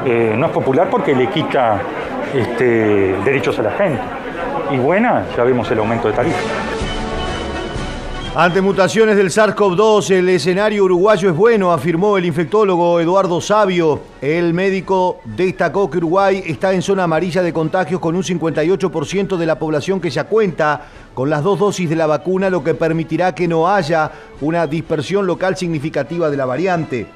Eh, 0.05 0.33
no 0.37 0.45
es 0.45 0.51
popular 0.53 0.87
porque 0.89 1.13
le 1.13 1.27
quita 1.27 1.81
este, 2.33 3.17
derechos 3.25 3.59
a 3.59 3.63
la 3.63 3.71
gente. 3.71 4.01
Y 4.71 4.77
buena, 4.77 5.25
ya 5.35 5.43
vemos 5.43 5.69
el 5.71 5.79
aumento 5.79 6.07
de 6.07 6.13
tarifas. 6.13 6.68
Ante 8.41 8.61
mutaciones 8.61 9.17
del 9.17 9.31
SARS-CoV-2, 9.31 10.11
el 10.11 10.29
escenario 10.29 10.85
uruguayo 10.85 11.29
es 11.29 11.35
bueno, 11.35 11.73
afirmó 11.73 12.17
el 12.17 12.23
infectólogo 12.23 13.01
Eduardo 13.01 13.41
Sabio. 13.41 13.99
El 14.21 14.53
médico 14.53 15.19
destacó 15.25 15.89
que 15.89 15.97
Uruguay 15.97 16.41
está 16.45 16.71
en 16.71 16.81
zona 16.81 17.03
amarilla 17.03 17.41
de 17.41 17.51
contagios 17.51 17.99
con 17.99 18.15
un 18.15 18.23
58% 18.23 19.35
de 19.35 19.45
la 19.45 19.59
población 19.59 19.99
que 19.99 20.09
ya 20.09 20.23
cuenta 20.23 20.85
con 21.13 21.29
las 21.29 21.43
dos 21.43 21.59
dosis 21.59 21.89
de 21.89 21.97
la 21.97 22.07
vacuna, 22.07 22.49
lo 22.49 22.63
que 22.63 22.75
permitirá 22.75 23.35
que 23.35 23.45
no 23.45 23.67
haya 23.69 24.09
una 24.39 24.67
dispersión 24.67 25.27
local 25.27 25.57
significativa 25.57 26.29
de 26.29 26.37
la 26.37 26.45
variante. 26.45 27.07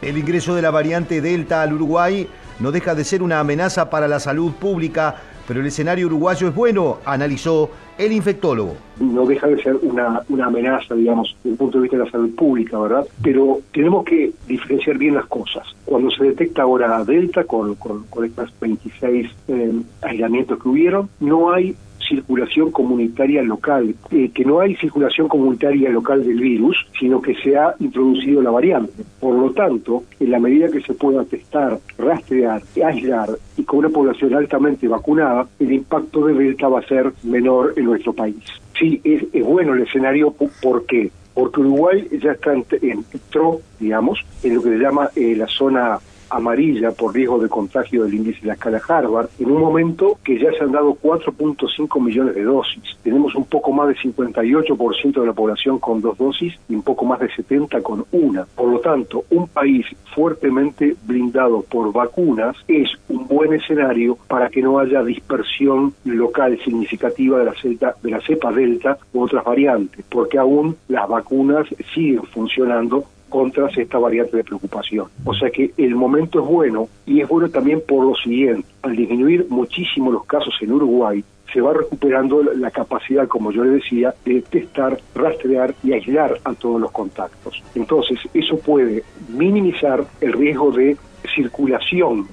El 0.00 0.18
ingreso 0.18 0.54
de 0.54 0.62
la 0.62 0.70
variante 0.70 1.20
Delta 1.20 1.62
al 1.62 1.72
Uruguay 1.72 2.28
no 2.60 2.70
deja 2.70 2.94
de 2.94 3.02
ser 3.02 3.24
una 3.24 3.40
amenaza 3.40 3.90
para 3.90 4.06
la 4.06 4.20
salud 4.20 4.52
pública, 4.52 5.16
pero 5.48 5.62
el 5.62 5.66
escenario 5.66 6.06
uruguayo 6.06 6.46
es 6.46 6.54
bueno, 6.54 6.98
analizó 7.04 7.70
el 8.00 8.12
infectólogo. 8.12 8.76
no 8.98 9.26
deja 9.26 9.46
de 9.46 9.62
ser 9.62 9.76
una, 9.82 10.22
una 10.28 10.46
amenaza, 10.46 10.94
digamos, 10.94 11.36
desde 11.42 11.50
el 11.50 11.56
punto 11.56 11.78
de 11.78 11.82
vista 11.82 11.98
de 11.98 12.04
la 12.04 12.10
salud 12.10 12.34
pública, 12.34 12.78
¿verdad? 12.78 13.06
Pero 13.22 13.60
tenemos 13.72 14.04
que 14.04 14.32
diferenciar 14.48 14.96
bien 14.98 15.14
las 15.14 15.26
cosas. 15.26 15.66
Cuando 15.84 16.10
se 16.10 16.24
detecta 16.24 16.62
ahora 16.62 17.04
Delta, 17.04 17.44
con, 17.44 17.74
con, 17.74 18.24
estos 18.24 18.52
26 18.60 19.30
eh, 19.48 19.72
aislamientos 20.02 20.62
que 20.62 20.68
hubieron, 20.68 21.08
no 21.20 21.52
hay 21.52 21.76
circulación 22.14 22.70
comunitaria 22.72 23.42
local, 23.42 23.94
eh, 24.10 24.30
que 24.34 24.44
no 24.44 24.60
hay 24.60 24.74
circulación 24.76 25.28
comunitaria 25.28 25.88
local 25.90 26.22
del 26.24 26.40
virus, 26.40 26.76
sino 26.98 27.22
que 27.22 27.34
se 27.36 27.56
ha 27.56 27.74
introducido 27.78 28.42
la 28.42 28.50
variante. 28.50 29.02
Por 29.20 29.34
lo 29.36 29.50
tanto, 29.52 30.04
en 30.18 30.30
la 30.30 30.38
medida 30.38 30.68
que 30.70 30.82
se 30.82 30.92
pueda 30.92 31.24
testar, 31.24 31.78
rastrear, 31.96 32.60
aislar 32.84 33.30
y 33.56 33.62
con 33.62 33.78
una 33.80 33.88
población 33.88 34.34
altamente 34.34 34.88
vacunada, 34.88 35.46
el 35.58 35.72
impacto 35.72 36.26
de 36.26 36.34
Delta 36.34 36.68
va 36.68 36.80
a 36.80 36.86
ser 36.86 37.12
menor 37.22 37.72
en 37.76 37.84
nuestro 37.86 38.12
país. 38.12 38.36
Sí, 38.78 39.00
es, 39.04 39.22
bueno 39.44 39.74
el 39.74 39.82
escenario, 39.82 40.32
¿por- 40.32 40.50
¿por 40.62 40.84
qué? 40.86 41.10
Porque 41.34 41.60
Uruguay 41.60 42.06
ya 42.20 42.32
está 42.32 42.52
en- 42.52 42.64
entró, 43.12 43.60
digamos, 43.78 44.18
en 44.42 44.54
lo 44.56 44.62
que 44.62 44.70
se 44.70 44.78
llama 44.78 45.08
eh, 45.14 45.34
la 45.36 45.46
zona 45.46 45.98
amarilla 46.30 46.92
por 46.92 47.14
riesgo 47.14 47.38
de 47.38 47.48
contagio 47.48 48.04
del 48.04 48.14
índice 48.14 48.40
de 48.40 48.48
la 48.48 48.54
escala 48.54 48.80
Harvard, 48.86 49.28
en 49.38 49.50
un 49.50 49.60
momento 49.60 50.18
que 50.24 50.38
ya 50.38 50.50
se 50.52 50.64
han 50.64 50.72
dado 50.72 50.94
4.5 50.94 52.00
millones 52.00 52.34
de 52.34 52.44
dosis. 52.44 52.96
Tenemos 53.02 53.34
un 53.34 53.44
poco 53.44 53.72
más 53.72 53.88
de 53.88 53.96
58% 53.96 55.20
de 55.20 55.26
la 55.26 55.32
población 55.32 55.78
con 55.78 56.00
dos 56.00 56.16
dosis 56.18 56.54
y 56.68 56.74
un 56.74 56.82
poco 56.82 57.04
más 57.04 57.20
de 57.20 57.30
70 57.34 57.80
con 57.82 58.04
una. 58.12 58.44
Por 58.44 58.68
lo 58.68 58.80
tanto, 58.80 59.24
un 59.30 59.48
país 59.48 59.86
fuertemente 60.14 60.96
blindado 61.04 61.62
por 61.62 61.92
vacunas 61.92 62.56
es 62.68 62.90
un 63.08 63.26
buen 63.26 63.52
escenario 63.52 64.16
para 64.28 64.48
que 64.48 64.62
no 64.62 64.78
haya 64.78 65.02
dispersión 65.02 65.94
local 66.04 66.58
significativa 66.64 67.38
de 67.38 67.44
la, 67.44 67.54
celta, 67.54 67.94
de 68.02 68.10
la 68.10 68.20
cepa 68.20 68.52
delta 68.52 68.98
u 69.12 69.22
otras 69.22 69.44
variantes, 69.44 70.04
porque 70.08 70.38
aún 70.38 70.76
las 70.88 71.08
vacunas 71.08 71.66
siguen 71.94 72.22
funcionando 72.24 73.04
contra 73.30 73.68
esta 73.68 73.98
variante 73.98 74.36
de 74.36 74.44
preocupación. 74.44 75.06
O 75.24 75.32
sea 75.32 75.48
que 75.50 75.72
el 75.78 75.94
momento 75.94 76.40
es 76.42 76.46
bueno 76.46 76.88
y 77.06 77.22
es 77.22 77.28
bueno 77.28 77.48
también 77.48 77.80
por 77.88 78.04
lo 78.04 78.14
siguiente. 78.16 78.68
Al 78.82 78.94
disminuir 78.96 79.46
muchísimo 79.48 80.10
los 80.12 80.26
casos 80.26 80.54
en 80.60 80.72
Uruguay, 80.72 81.24
se 81.52 81.60
va 81.60 81.72
recuperando 81.72 82.42
la- 82.42 82.70
capacidad, 82.70 83.26
como 83.26 83.50
yo 83.50 83.64
le 83.64 83.70
decía, 83.70 84.14
de 84.24 84.40
testar, 84.42 84.98
rastrear 85.14 85.74
y 85.82 85.92
aislar 85.92 86.38
a 86.44 86.54
todos 86.54 86.80
los 86.80 86.92
contactos. 86.92 87.60
Entonces, 87.74 88.18
eso 88.34 88.58
puede 88.58 89.02
minimizar 89.28 90.04
el 90.20 90.32
riesgo 90.32 90.70
de 90.70 90.96
circulación 91.34 92.28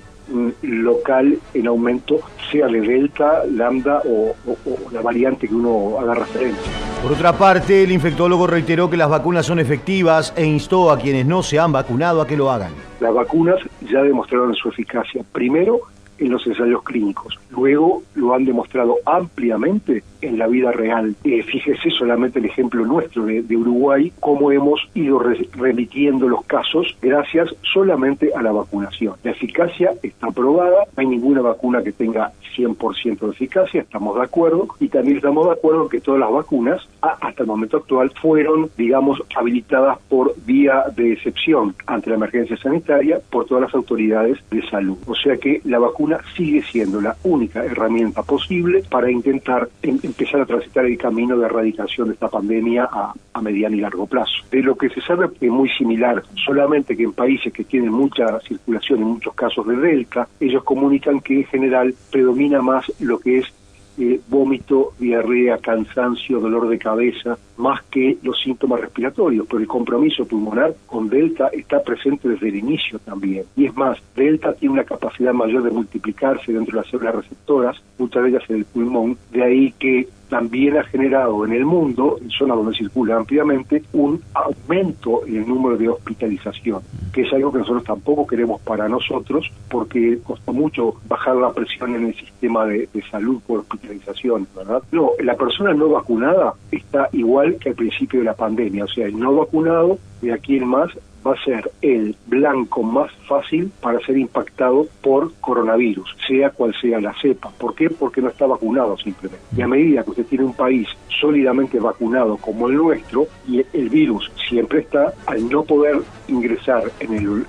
local 0.62 1.38
en 1.54 1.68
aumento, 1.68 2.20
sea 2.52 2.68
de 2.68 2.82
Delta, 2.82 3.44
Lambda 3.52 4.02
o, 4.06 4.36
o- 4.46 4.52
o 4.52 4.92
la 4.92 5.02
variante 5.02 5.48
que 5.48 5.56
uno 5.56 6.00
haga 6.00 6.16
referencia. 6.16 6.72
Por 7.02 7.12
otra 7.12 7.34
parte, 7.34 7.84
el 7.84 7.92
infectólogo 7.92 8.48
reiteró 8.48 8.90
que 8.90 8.98
las 8.98 9.10
vacunas 9.10 9.46
son 9.46 9.60
efectivas 9.60 10.34
e 10.36 10.46
instó 10.46 10.92
a 10.92 10.98
quienes 10.98 11.26
no 11.26 11.44
se 11.44 11.60
han 11.60 11.72
vacunado 11.72 12.22
a 12.22 12.28
que 12.28 12.36
lo 12.36 12.52
hagan. 12.52 12.72
Las 13.00 13.14
vacunas 13.14 13.60
ya 13.82 14.02
demostraron 14.02 14.54
su 14.56 14.70
eficacia, 14.70 15.24
primero 15.32 15.82
en 16.20 16.32
los 16.32 16.46
ensayos 16.48 16.84
clínicos, 16.84 17.40
luego 17.52 18.04
lo 18.16 18.34
han 18.34 18.46
demostrado 18.46 18.96
ampliamente 19.06 20.04
en 20.22 20.38
la 20.40 20.48
vida 20.48 20.72
real. 20.72 21.16
Eh, 21.24 21.44
fíjese 21.44 21.90
solamente 21.92 22.40
el 22.40 22.46
ejemplo 22.46 22.86
nuestro 22.86 23.26
de, 23.26 23.56
Uruguay, 23.56 24.12
cómo 24.20 24.52
hemos 24.52 24.80
ido 24.96 25.20
re- 25.20 25.48
remitiendo 25.54 26.28
los 26.28 26.44
casos 26.46 26.96
gracias 27.02 27.54
solamente 27.74 28.32
a 28.36 28.42
la 28.42 28.52
vacunación. 28.52 29.14
La 29.24 29.32
eficacia 29.32 29.92
está 30.02 30.32
probada, 30.32 30.86
no 30.96 31.02
hay 31.02 31.06
ninguna 31.08 31.42
vacuna 31.42 31.84
que 31.84 31.92
tenga 31.92 32.32
100% 32.56 33.20
de 33.20 33.30
eficacia, 33.32 33.82
estamos 33.82 34.16
de 34.16 34.24
acuerdo, 34.24 34.68
y 34.80 34.88
también 34.88 35.18
estamos 35.18 35.46
de 35.46 35.54
acuerdo 35.54 35.88
que 35.88 36.02
todas 36.02 36.20
las 36.20 36.32
vacunas, 36.32 36.88
hasta 37.02 37.44
el 37.44 37.48
momento 37.48 37.78
actual, 37.78 38.12
fueron, 38.20 38.70
digamos, 38.78 39.22
habilitadas 39.36 40.00
por 40.10 40.34
vía 40.46 40.86
de 40.96 41.14
excepción 41.14 41.76
ante 41.86 42.10
la 42.10 42.16
emergencia 42.16 42.58
sanitaria 42.58 43.20
por 43.30 43.46
todas 43.46 43.62
las 43.66 43.76
autoridades 43.76 44.40
de 44.50 44.68
salud. 44.70 44.98
O 45.06 45.14
sea 45.14 45.38
que 45.38 45.62
la 45.66 45.78
vacuna 45.78 46.07
sigue 46.36 46.64
siendo 46.64 47.02
la 47.02 47.16
única 47.24 47.64
herramienta 47.64 48.24
posible 48.24 48.84
para 48.90 49.12
intentar 49.12 49.70
em- 49.82 50.00
empezar 50.04 50.42
a 50.42 50.46
transitar 50.46 50.86
el 50.86 50.98
camino 50.98 51.38
de 51.38 51.46
erradicación 51.46 52.08
de 52.08 52.14
esta 52.14 52.30
pandemia 52.30 52.90
a, 52.92 53.14
a 53.34 53.42
mediano 53.42 53.76
y 53.76 53.82
largo 53.82 54.08
plazo. 54.08 54.34
De 54.52 54.62
lo 54.62 54.76
que 54.76 54.90
se 54.90 55.02
sabe 55.02 55.28
es 55.40 55.52
muy 55.52 55.70
similar, 55.70 56.24
solamente 56.46 56.96
que 56.96 57.04
en 57.04 57.14
países 57.14 57.54
que 57.54 57.64
tienen 57.64 57.92
mucha 57.92 58.40
circulación 58.42 59.02
y 59.02 59.06
muchos 59.06 59.34
casos 59.34 59.68
de 59.68 59.78
Delta, 59.78 60.28
ellos 60.40 60.64
comunican 60.64 61.20
que 61.20 61.40
en 61.40 61.46
general 61.46 61.94
predomina 62.12 62.62
más 62.62 62.92
lo 63.00 63.20
que 63.20 63.40
es 63.40 63.54
eh, 63.98 64.20
vómito, 64.28 64.94
diarrea, 65.00 65.58
cansancio, 65.58 66.40
dolor 66.40 66.68
de 66.70 66.78
cabeza, 66.78 67.38
más 67.58 67.84
que 67.86 68.18
los 68.22 68.40
síntomas 68.42 68.82
respiratorios, 68.82 69.46
pero 69.48 69.60
el 69.60 69.68
compromiso 69.68 70.26
pulmonar 70.26 70.76
con 70.86 71.10
Delta 71.10 71.48
está 71.48 71.82
presente 71.82 72.30
desde 72.30 72.50
el 72.50 72.58
inicio 72.58 73.00
también. 73.00 73.46
Y 73.56 73.66
es 73.66 73.76
más, 73.76 73.98
Delta 74.16 74.54
tiene 74.54 74.74
una 74.74 74.84
capacidad 74.84 75.34
mayor 75.34 75.64
de 75.64 75.72
multiplicarse 75.72 76.54
dentro 76.54 76.76
de 76.78 76.82
las 76.84 76.92
células 76.92 77.16
receptoras, 77.16 77.82
muchas 77.98 78.24
de 78.24 78.30
ellas 78.30 78.44
en 78.50 78.58
el 78.58 78.66
pulmón, 78.66 79.18
de 79.32 79.44
ahí 79.44 79.74
que 79.80 80.08
también 80.30 80.78
ha 80.78 80.84
generado 80.84 81.46
en 81.46 81.54
el 81.54 81.66
mundo, 81.66 82.18
en 82.22 82.30
zonas 82.30 82.58
donde 82.58 82.78
circula 82.78 83.18
ampliamente, 83.18 83.84
un 83.94 84.22
aumento 84.34 85.26
en 85.26 85.38
el 85.38 85.48
número 85.48 85.78
de 85.78 85.90
hospitalización, 85.90 86.82
que 87.14 87.22
es 87.22 87.34
algo 87.34 87.52
que 87.52 87.60
nosotros 87.60 87.84
tampoco 87.84 88.28
queremos 88.28 88.62
para 88.62 88.88
nosotros, 88.88 89.50
porque 89.70 90.20
costó 90.24 90.54
mucho 90.54 90.96
bajar 91.08 91.36
la 91.36 91.52
presión 91.52 91.96
en 91.96 92.08
el 92.08 92.16
sistema 92.16 92.66
de, 92.66 92.90
de 92.94 93.02
salud 93.10 93.42
por 93.46 93.60
hospitalización, 93.60 94.48
¿verdad? 94.56 94.84
No, 94.92 95.12
la 95.20 95.36
persona 95.36 95.74
no 95.74 95.90
vacunada 95.90 96.54
está 96.72 97.10
igual 97.14 97.58
que 97.58 97.70
al 97.70 97.76
principio 97.76 98.20
de 98.20 98.26
la 98.26 98.36
pandemia, 98.36 98.86
o 98.86 98.88
sea, 98.88 99.06
el 99.06 99.20
no 99.20 99.36
vacunado, 99.36 99.98
de 100.22 100.34
aquí 100.34 100.58
en 100.58 100.68
más, 100.68 100.92
va 101.26 101.34
a 101.34 101.44
ser 101.44 101.72
el 101.82 102.16
blanco 102.26 102.84
más 102.84 103.12
fácil 103.28 103.72
para 103.82 104.00
ser 104.00 104.18
impactado 104.18 104.88
por 105.02 105.34
coronavirus, 105.42 106.16
sea 106.28 106.50
cual 106.52 106.74
sea 106.80 107.00
la 107.00 107.14
cepa. 107.22 107.52
¿Por 107.58 107.76
qué? 107.76 107.90
Porque 107.90 108.22
no 108.22 108.30
está 108.30 108.46
vacunado 108.46 108.98
simplemente. 108.98 109.44
Y 109.56 109.62
a 109.62 109.68
medida 109.68 110.04
que 110.04 110.12
usted 110.12 110.26
tiene 110.26 110.46
un 110.46 110.54
país 110.54 110.88
sólidamente 111.20 111.80
vacunado 111.80 112.38
como 112.38 112.68
el 112.68 112.76
nuestro, 112.76 113.28
y 113.48 113.64
el 113.74 113.90
virus 113.90 114.32
siempre 114.48 114.80
está, 114.80 115.14
al 115.26 115.50
no 115.50 115.64
poder 115.64 116.02
ingresar 116.28 116.84
en 117.00 117.14
el, 117.14 117.46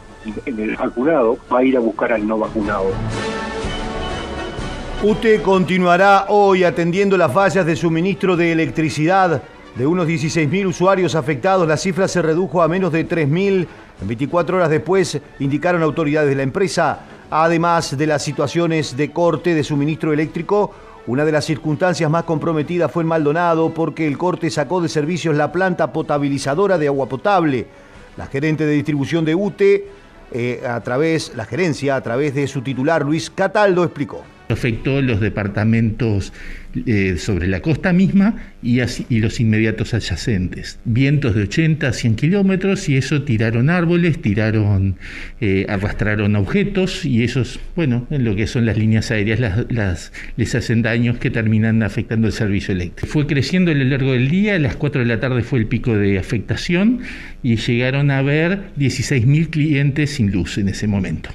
en 0.47 0.59
el 0.59 0.77
vacunado, 0.77 1.39
va 1.53 1.59
a 1.59 1.65
ir 1.65 1.77
a 1.77 1.81
buscar 1.81 2.13
al 2.13 2.27
no 2.27 2.39
vacunado. 2.39 2.91
UTE 5.01 5.43
continuará 5.43 6.25
hoy 6.29 6.65
atendiendo 6.65 7.17
las 7.17 7.33
fallas 7.33 7.65
de 7.65 7.77
suministro 7.77 8.37
de 8.37 8.51
electricidad. 8.51 9.43
De 9.79 9.87
unos 9.87 10.09
16.000 10.09 10.67
usuarios 10.67 11.15
afectados, 11.15 11.69
la 11.69 11.77
cifra 11.77 12.09
se 12.09 12.21
redujo 12.21 12.63
a 12.63 12.67
menos 12.67 12.91
de 12.91 13.09
3.000 13.09 13.69
en 14.01 14.09
24 14.09 14.57
horas 14.57 14.71
después, 14.71 15.21
indicaron 15.39 15.85
autoridades 15.85 16.29
de 16.29 16.35
la 16.35 16.43
empresa. 16.43 16.99
Además 17.31 17.97
de 17.97 18.09
las 18.09 18.25
situaciones 18.25 18.97
de 18.97 19.13
corte 19.13 19.55
de 19.55 19.63
suministro 19.63 20.13
eléctrico, 20.13 20.75
una 21.07 21.25
de 21.25 21.31
las 21.31 21.45
circunstancias 21.45 22.11
más 22.11 22.25
comprometidas 22.25 22.91
fue 22.91 23.05
en 23.05 23.09
Maldonado 23.09 23.73
porque 23.73 24.09
el 24.09 24.19
corte 24.19 24.51
sacó 24.51 24.81
de 24.81 24.89
servicios 24.89 25.37
la 25.37 25.53
planta 25.53 25.93
potabilizadora 25.93 26.77
de 26.77 26.89
agua 26.89 27.09
potable. 27.09 27.69
La 28.17 28.27
gerente 28.27 28.67
de 28.67 28.73
distribución 28.73 29.25
de 29.25 29.37
UTE, 29.37 29.87
eh, 30.33 30.61
a 30.69 30.81
través, 30.81 31.37
la 31.37 31.45
gerencia, 31.45 31.95
a 31.95 32.01
través 32.01 32.35
de 32.35 32.49
su 32.49 32.63
titular 32.63 33.05
Luis 33.05 33.31
Cataldo, 33.31 33.85
explicó. 33.85 34.25
Afectó 34.55 35.03
los 35.03 35.21
departamentos 35.21 36.33
eh, 36.87 37.17
sobre 37.17 37.49
la 37.49 37.61
costa 37.61 37.93
misma 37.93 38.37
y, 38.63 38.81
los 39.21 39.41
inmediatos 39.41 39.95
adyacentes. 39.95 40.79
Vientos 40.85 41.35
de 41.35 41.43
80 41.43 41.89
a 41.89 41.93
100 41.93 42.17
kilómetros 42.17 42.89
y 42.89 42.97
eso 42.97 43.23
tiraron 43.23 43.71
árboles, 43.71 44.21
tiraron, 44.21 44.97
eh, 45.41 45.65
arrastraron 45.69 46.37
objetos 46.37 47.05
y 47.05 47.25
esos, 47.25 47.59
bueno, 47.75 48.07
en 48.11 48.25
lo 48.25 48.37
que 48.37 48.47
son 48.47 48.67
las 48.67 48.77
líneas 48.77 49.11
aéreas 49.11 49.41
las, 49.71 50.13
les 50.37 50.55
hacen 50.55 50.83
daños 50.83 51.19
que 51.19 51.31
terminan 51.31 51.83
afectando 51.83 52.27
el 52.27 52.33
servicio 52.33 52.75
eléctrico. 52.75 53.11
Fue 53.11 53.27
creciendo 53.27 53.71
a 53.71 53.75
lo 53.75 53.85
largo 53.85 54.13
del 54.13 54.29
día, 54.29 54.57
a 54.57 54.59
las 54.59 54.77
4 54.77 55.01
de 55.01 55.07
la 55.07 55.21
tarde 55.21 55.43
fue 55.43 55.61
el 55.61 55.67
pico 55.67 55.97
de 55.97 56.19
afectación 56.19 57.01
y 57.43 57.57
llegaron 57.57 58.11
a 58.11 58.19
haber 58.19 58.75
16.000 58.79 59.49
clientes 59.49 60.11
sin 60.11 60.33
luz 60.33 60.59
en 60.59 60.69
ese 60.69 60.87
momento. 60.87 61.31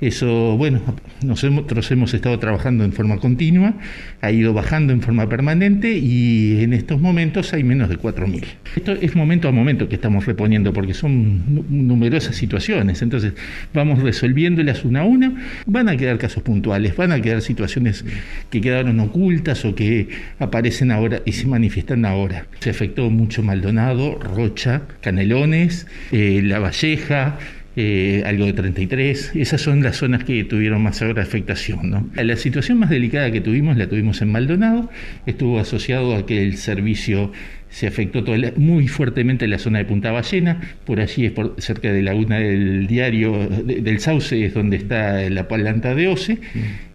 Eso, 0.00 0.56
bueno, 0.56 0.80
nosotros 1.22 1.90
hemos 1.90 2.14
estado 2.14 2.38
trabajando 2.38 2.84
en 2.84 2.92
forma 2.92 3.18
continua, 3.18 3.74
ha 4.22 4.30
ido 4.32 4.54
bajando 4.54 4.92
en 4.94 5.02
forma 5.02 5.28
permanente 5.28 5.92
y 5.98 6.62
en 6.62 6.72
estos 6.72 7.00
momentos 7.00 7.52
hay 7.52 7.64
menos 7.64 7.90
de 7.90 7.98
4.000. 7.98 8.44
Esto 8.76 8.92
es 8.92 9.14
momento 9.14 9.48
a 9.48 9.52
momento 9.52 9.88
que 9.90 9.96
estamos 9.96 10.24
reponiendo 10.24 10.72
porque 10.72 10.94
son 10.94 11.54
nu- 11.54 11.64
numerosas 11.68 12.34
situaciones, 12.34 13.02
entonces 13.02 13.34
vamos 13.74 14.00
resolviéndolas 14.02 14.84
una 14.86 15.00
a 15.00 15.04
una. 15.04 15.34
Van 15.66 15.88
a 15.90 15.96
quedar 15.98 16.16
casos 16.16 16.42
puntuales, 16.42 16.96
van 16.96 17.12
a 17.12 17.20
quedar 17.20 17.42
situaciones 17.42 18.04
que 18.48 18.60
quedaron 18.62 18.98
ocultas 19.00 19.64
o 19.66 19.74
que 19.74 20.08
aparecen 20.38 20.92
ahora 20.92 21.20
y 21.26 21.32
se 21.32 21.46
manifiestan 21.46 22.06
ahora. 22.06 22.46
Se 22.60 22.70
afectó 22.70 23.10
mucho 23.10 23.42
Maldonado, 23.42 24.18
Rocha, 24.18 24.82
Canelones, 25.02 25.86
eh, 26.12 26.40
La 26.42 26.58
Valleja, 26.58 27.38
eh, 27.76 28.22
algo 28.26 28.46
de 28.46 28.52
33. 28.52 29.32
Esas 29.36 29.60
son 29.60 29.82
las 29.82 29.96
zonas 29.96 30.24
que 30.24 30.42
tuvieron 30.44 30.82
más 30.82 31.00
afectación. 31.02 31.90
¿no? 31.90 32.08
La 32.14 32.36
situación 32.36 32.78
más 32.78 32.90
delicada 32.90 33.30
que 33.30 33.40
tuvimos 33.40 33.76
la 33.76 33.88
tuvimos 33.88 34.20
en 34.22 34.32
Maldonado. 34.32 34.90
Estuvo 35.26 35.58
asociado 35.60 36.14
a 36.16 36.26
que 36.26 36.42
el 36.42 36.56
servicio 36.56 37.32
se 37.68 37.86
afectó 37.86 38.24
toda 38.24 38.36
la- 38.36 38.52
muy 38.56 38.88
fuertemente 38.88 39.44
en 39.44 39.52
la 39.52 39.58
zona 39.58 39.78
de 39.78 39.84
Punta 39.84 40.10
Ballena. 40.10 40.60
Por 40.84 41.00
allí 41.00 41.26
es 41.26 41.32
por, 41.32 41.54
cerca 41.58 41.92
de 41.92 42.02
la 42.02 42.14
una 42.16 42.38
del 42.40 42.88
diario 42.88 43.46
de- 43.48 43.80
del 43.80 44.00
Sauce, 44.00 44.44
es 44.44 44.54
donde 44.54 44.76
está 44.76 45.20
la 45.30 45.46
planta 45.46 45.94
de 45.94 46.08
OCE. 46.08 46.38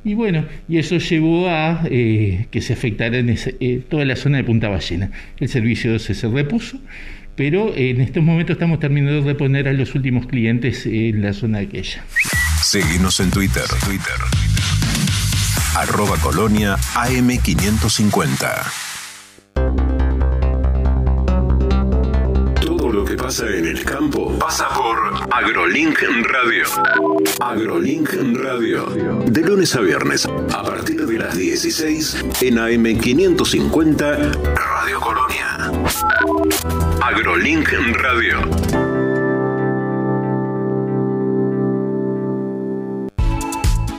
Y 0.04 0.14
bueno, 0.16 0.46
y 0.68 0.78
eso 0.78 0.98
llevó 0.98 1.48
a 1.50 1.88
eh, 1.90 2.48
que 2.52 2.60
se 2.62 2.74
afectara 2.74 3.18
en 3.18 3.30
ese- 3.30 3.56
eh, 3.62 3.80
toda 3.88 4.04
la 4.04 4.18
zona 4.18 4.38
de 4.38 4.44
Punta 4.44 4.68
Ballena. 4.68 5.12
El 5.40 5.48
servicio 5.48 5.92
de 5.92 5.96
OCE 5.96 6.14
se 6.14 6.28
repuso 6.28 6.78
pero 7.36 7.76
en 7.76 8.02
estos 8.02 8.24
momentos 8.24 8.56
estamos 8.56 8.80
terminando 8.80 9.22
de 9.22 9.34
reponer 9.34 9.68
a 9.68 9.74
los 9.74 9.94
últimos 9.96 10.26
clientes 10.28 10.86
en 10.86 11.22
la 11.22 11.34
zona 11.34 11.60
aquella. 11.60 12.04
Seguinos 12.64 13.20
en 13.20 13.32
Twitter. 13.32 13.66
Twitter. 13.86 14.16
Arroba 15.76 16.18
Colonia 16.18 16.78
AM550. 16.96 18.85
Lo 22.96 23.04
que 23.04 23.16
pasa 23.18 23.46
en 23.50 23.66
el 23.66 23.84
campo 23.84 24.32
pasa 24.40 24.70
por 24.70 24.98
AgroLink 25.30 26.00
Radio. 26.24 26.66
AgroLink 27.42 28.14
Radio. 28.38 28.86
De 29.26 29.42
lunes 29.42 29.76
a 29.76 29.82
viernes, 29.82 30.26
a 30.26 30.64
partir 30.64 31.06
de 31.06 31.18
las 31.20 31.36
16 31.36 32.26
en 32.42 32.56
AM550 32.56 34.32
Radio 34.56 35.00
Colonia. 35.02 35.72
AgroLink 37.02 37.68
Radio. 37.98 38.40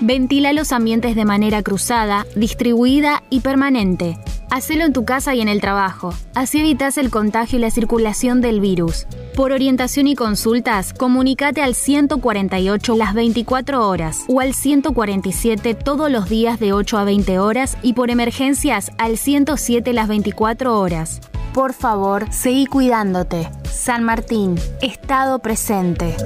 Ventila 0.01 0.55
los 0.55 0.73
ambientes 0.73 1.17
de 1.17 1.25
manera 1.27 1.63
cruzada, 1.63 2.27
distribuida 2.35 3.23
y 3.29 3.41
permanente. 3.41 4.17
Hacelo 4.51 4.85
en 4.85 4.93
tu 4.93 5.05
casa 5.05 5.35
y 5.35 5.41
en 5.41 5.49
el 5.49 5.61
trabajo. 5.61 6.15
Así 6.35 6.61
evitas 6.61 6.99
el 6.99 7.11
contagio 7.11 7.59
y 7.59 7.63
la 7.63 7.71
circulación 7.71 8.41
del 8.41 8.61
virus. 8.61 9.07
Por 9.35 9.53
orientación 9.53 10.07
y 10.07 10.15
consultas, 10.15 10.93
comunícate 10.95 11.63
al 11.63 11.75
148 11.75 12.97
las 12.97 13.13
24 13.13 13.87
horas 13.87 14.25
o 14.29 14.41
al 14.41 14.55
147 14.55 15.75
todos 15.75 16.11
los 16.11 16.29
días 16.29 16.61
de 16.61 16.73
8 16.73 16.99
a 16.99 17.05
20 17.05 17.39
horas 17.39 17.77
y 17.83 17.95
por 17.95 18.11
emergencias 18.11 18.93
al 18.99 19.19
107 19.19 19.93
las 19.93 20.09
24 20.09 20.79
horas. 20.79 21.21
Por 21.53 21.73
favor, 21.73 22.27
seguí 22.31 22.67
cuidándote. 22.67 23.49
San 23.71 24.05
Martín, 24.05 24.57
Estado 24.81 25.41
presente. 25.41 26.17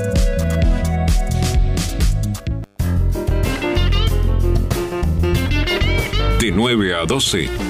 De 6.40 6.50
9 6.52 6.94
a 6.94 7.06
12 7.06 7.69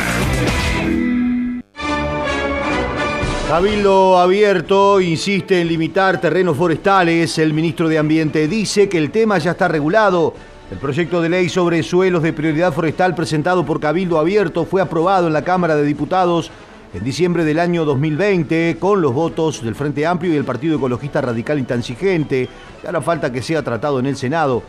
Cabildo 3.49 4.19
Abierto 4.19 5.01
insiste 5.01 5.63
en 5.63 5.69
limitar 5.69 6.21
terrenos 6.21 6.59
forestales. 6.59 7.39
El 7.39 7.55
ministro 7.55 7.89
de 7.89 7.97
Ambiente 7.97 8.47
dice 8.47 8.91
que 8.91 8.99
el 8.99 9.11
tema 9.11 9.39
ya 9.39 9.53
está 9.53 9.69
regulado. 9.69 10.35
El 10.71 10.77
proyecto 10.77 11.23
de 11.23 11.31
ley 11.31 11.49
sobre 11.49 11.83
suelos 11.83 12.23
de 12.23 12.35
prioridad 12.35 12.75
forestal 12.75 13.15
presentado 13.15 13.65
por 13.65 13.81
Cabildo 13.81 14.19
Abierto 14.19 14.67
fue 14.67 14.83
aprobado 14.83 15.29
en 15.29 15.33
la 15.33 15.45
Cámara 15.45 15.77
de 15.77 15.85
Diputados 15.85 16.51
en 16.95 17.03
diciembre 17.03 17.45
del 17.45 17.59
año 17.59 17.85
2020 17.85 18.77
con 18.79 19.01
los 19.01 19.13
votos 19.13 19.63
del 19.63 19.75
Frente 19.75 20.07
Amplio 20.07 20.33
y 20.33 20.37
el 20.37 20.45
Partido 20.45 20.77
Ecologista 20.77 21.21
Radical 21.21 21.59
Intransigente. 21.59 22.49
Ahora 22.87 23.01
falta 23.01 23.33
que 23.33 23.43
sea 23.43 23.65
tratado 23.65 23.99
en 23.99 24.07
el 24.07 24.17
Senado. 24.17 24.63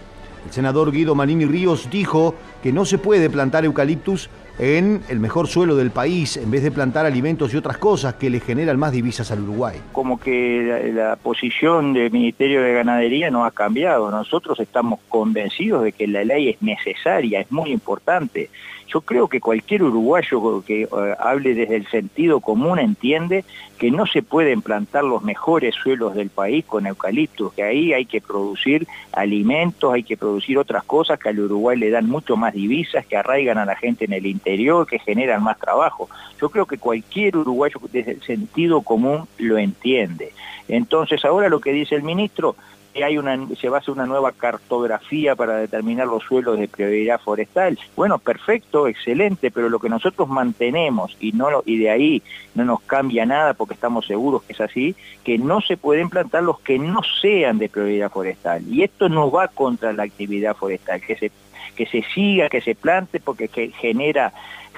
El 0.44 0.52
senador 0.52 0.92
Guido 0.92 1.14
Manini 1.14 1.46
Ríos 1.46 1.88
dijo 1.92 2.34
que 2.64 2.72
no 2.72 2.84
se 2.84 2.98
puede 2.98 3.30
plantar 3.30 3.64
eucaliptus 3.64 4.30
en 4.58 5.02
el 5.10 5.20
mejor 5.20 5.48
suelo 5.48 5.76
del 5.76 5.92
país 5.92 6.38
en 6.38 6.50
vez 6.52 6.64
de 6.64 6.72
plantar 6.72 7.06
alimentos 7.06 7.54
y 7.54 7.58
otras 7.58 7.78
cosas 7.78 8.16
que 8.16 8.30
le 8.30 8.40
generan 8.40 8.78
más 8.78 8.92
divisas 8.92 9.32
al 9.32 9.42
Uruguay. 9.42 9.82
Como 9.92 10.20
que 10.20 10.92
la, 10.94 11.16
posición 11.16 11.94
del 11.94 12.12
Ministerio 12.12 12.62
de 12.62 12.74
Ganadería 12.74 13.32
no 13.32 13.46
ha 13.46 13.52
cambiado. 13.52 14.12
Nosotros 14.12 14.60
estamos 14.60 15.00
convencidos 15.10 15.84
de 15.84 15.92
que 15.92 16.08
la 16.08 16.24
ley 16.24 16.50
es 16.50 16.62
necesaria, 16.62 17.42
es 17.42 17.52
muy 17.52 17.72
importante. 17.72 18.50
Yo 18.88 19.02
creo 19.02 19.28
que 19.28 19.42
cualquier 19.42 19.84
uruguayo 19.84 20.64
que 20.66 20.84
eh, 20.84 20.88
hable 21.20 21.54
desde 21.56 21.76
el 21.76 21.88
sentido 21.88 22.40
común 22.40 22.80
entiende 22.80 23.44
que 23.78 23.92
no 23.92 24.06
se 24.06 24.22
pueden 24.22 24.62
plantar 24.62 25.04
los 25.04 25.24
mejores 25.24 25.76
suelos 25.76 26.16
del 26.16 26.30
país 26.30 26.64
con 26.66 26.88
eucaliptos, 26.88 27.54
que 27.54 27.64
ahí 27.64 27.94
hay 27.94 28.06
que 28.06 28.22
producir 28.22 28.88
alimentos, 29.12 29.94
hay 29.94 30.04
que 30.04 30.18
producir 30.18 30.58
otras 30.58 30.84
cosas 30.84 31.20
que 31.20 31.30
al 31.30 31.40
Uruguay 31.40 31.78
le 31.78 31.90
dan 31.90 32.08
mucho 32.08 32.38
más 32.38 32.54
divisas, 32.54 33.06
que 33.06 33.18
arraigan 33.18 33.58
a 33.58 33.66
la 33.66 33.76
gente 33.76 34.06
en 34.06 34.14
el 34.14 34.26
interior, 34.26 34.45
que 34.88 35.00
generan 35.00 35.44
más 35.44 35.60
trabajo. 35.60 36.10
Yo 36.40 36.50
creo 36.50 36.66
que 36.66 36.78
cualquier 36.78 37.38
uruguayo 37.38 37.80
desde 37.92 38.12
el 38.12 38.22
sentido 38.22 38.82
común 38.82 39.28
lo 39.38 39.58
entiende. 39.58 40.32
Entonces 40.68 41.26
ahora 41.26 41.50
lo 41.50 41.60
que 41.60 41.72
dice 41.72 41.96
el 41.96 42.04
ministro 42.04 42.56
que 42.96 43.04
hay 43.04 43.18
una, 43.18 43.38
se 43.60 43.68
va 43.68 43.78
a 43.78 43.80
hacer 43.82 43.94
una 43.94 44.06
nueva 44.06 44.32
cartografía 44.32 45.36
para 45.36 45.58
determinar 45.58 46.08
los 46.08 46.24
suelos 46.24 46.58
de 46.58 46.70
prioridad 46.70 47.20
forestal. 47.20 47.78
Bueno, 47.94 48.20
perfecto, 48.20 48.88
excelente, 48.88 49.52
pero 49.52 49.68
lo 49.68 49.80
que 49.80 49.90
nosotros 49.90 50.30
mantenemos 50.30 51.18
y, 51.20 51.34
no, 51.34 51.50
y 51.66 51.78
de 51.78 51.90
ahí 51.90 52.24
no 52.54 52.64
nos 52.64 52.80
cambia 52.84 53.26
nada 53.26 53.54
porque 53.54 53.74
estamos 53.74 54.06
seguros 54.06 54.44
que 54.44 54.54
es 54.54 54.62
así, 54.62 54.96
que 55.26 55.38
no 55.38 55.60
se 55.60 55.76
pueden 55.76 56.10
plantar 56.10 56.44
los 56.44 56.62
que 56.62 56.80
no 56.80 57.02
sean 57.22 57.58
de 57.58 57.68
prioridad 57.68 58.10
forestal. 58.10 58.64
Y 58.66 58.84
esto 58.84 59.10
no 59.10 59.30
va 59.30 59.50
contra 59.50 59.92
la 59.92 60.04
actividad 60.04 60.56
forestal, 60.56 61.02
que 61.02 61.18
se, 61.18 61.32
que 61.76 61.86
se 61.86 62.04
siga, 62.14 62.50
que 62.50 62.62
se 62.62 62.76
plante 62.76 63.20
porque 63.20 63.48
que 63.48 63.72
genera, 63.72 64.34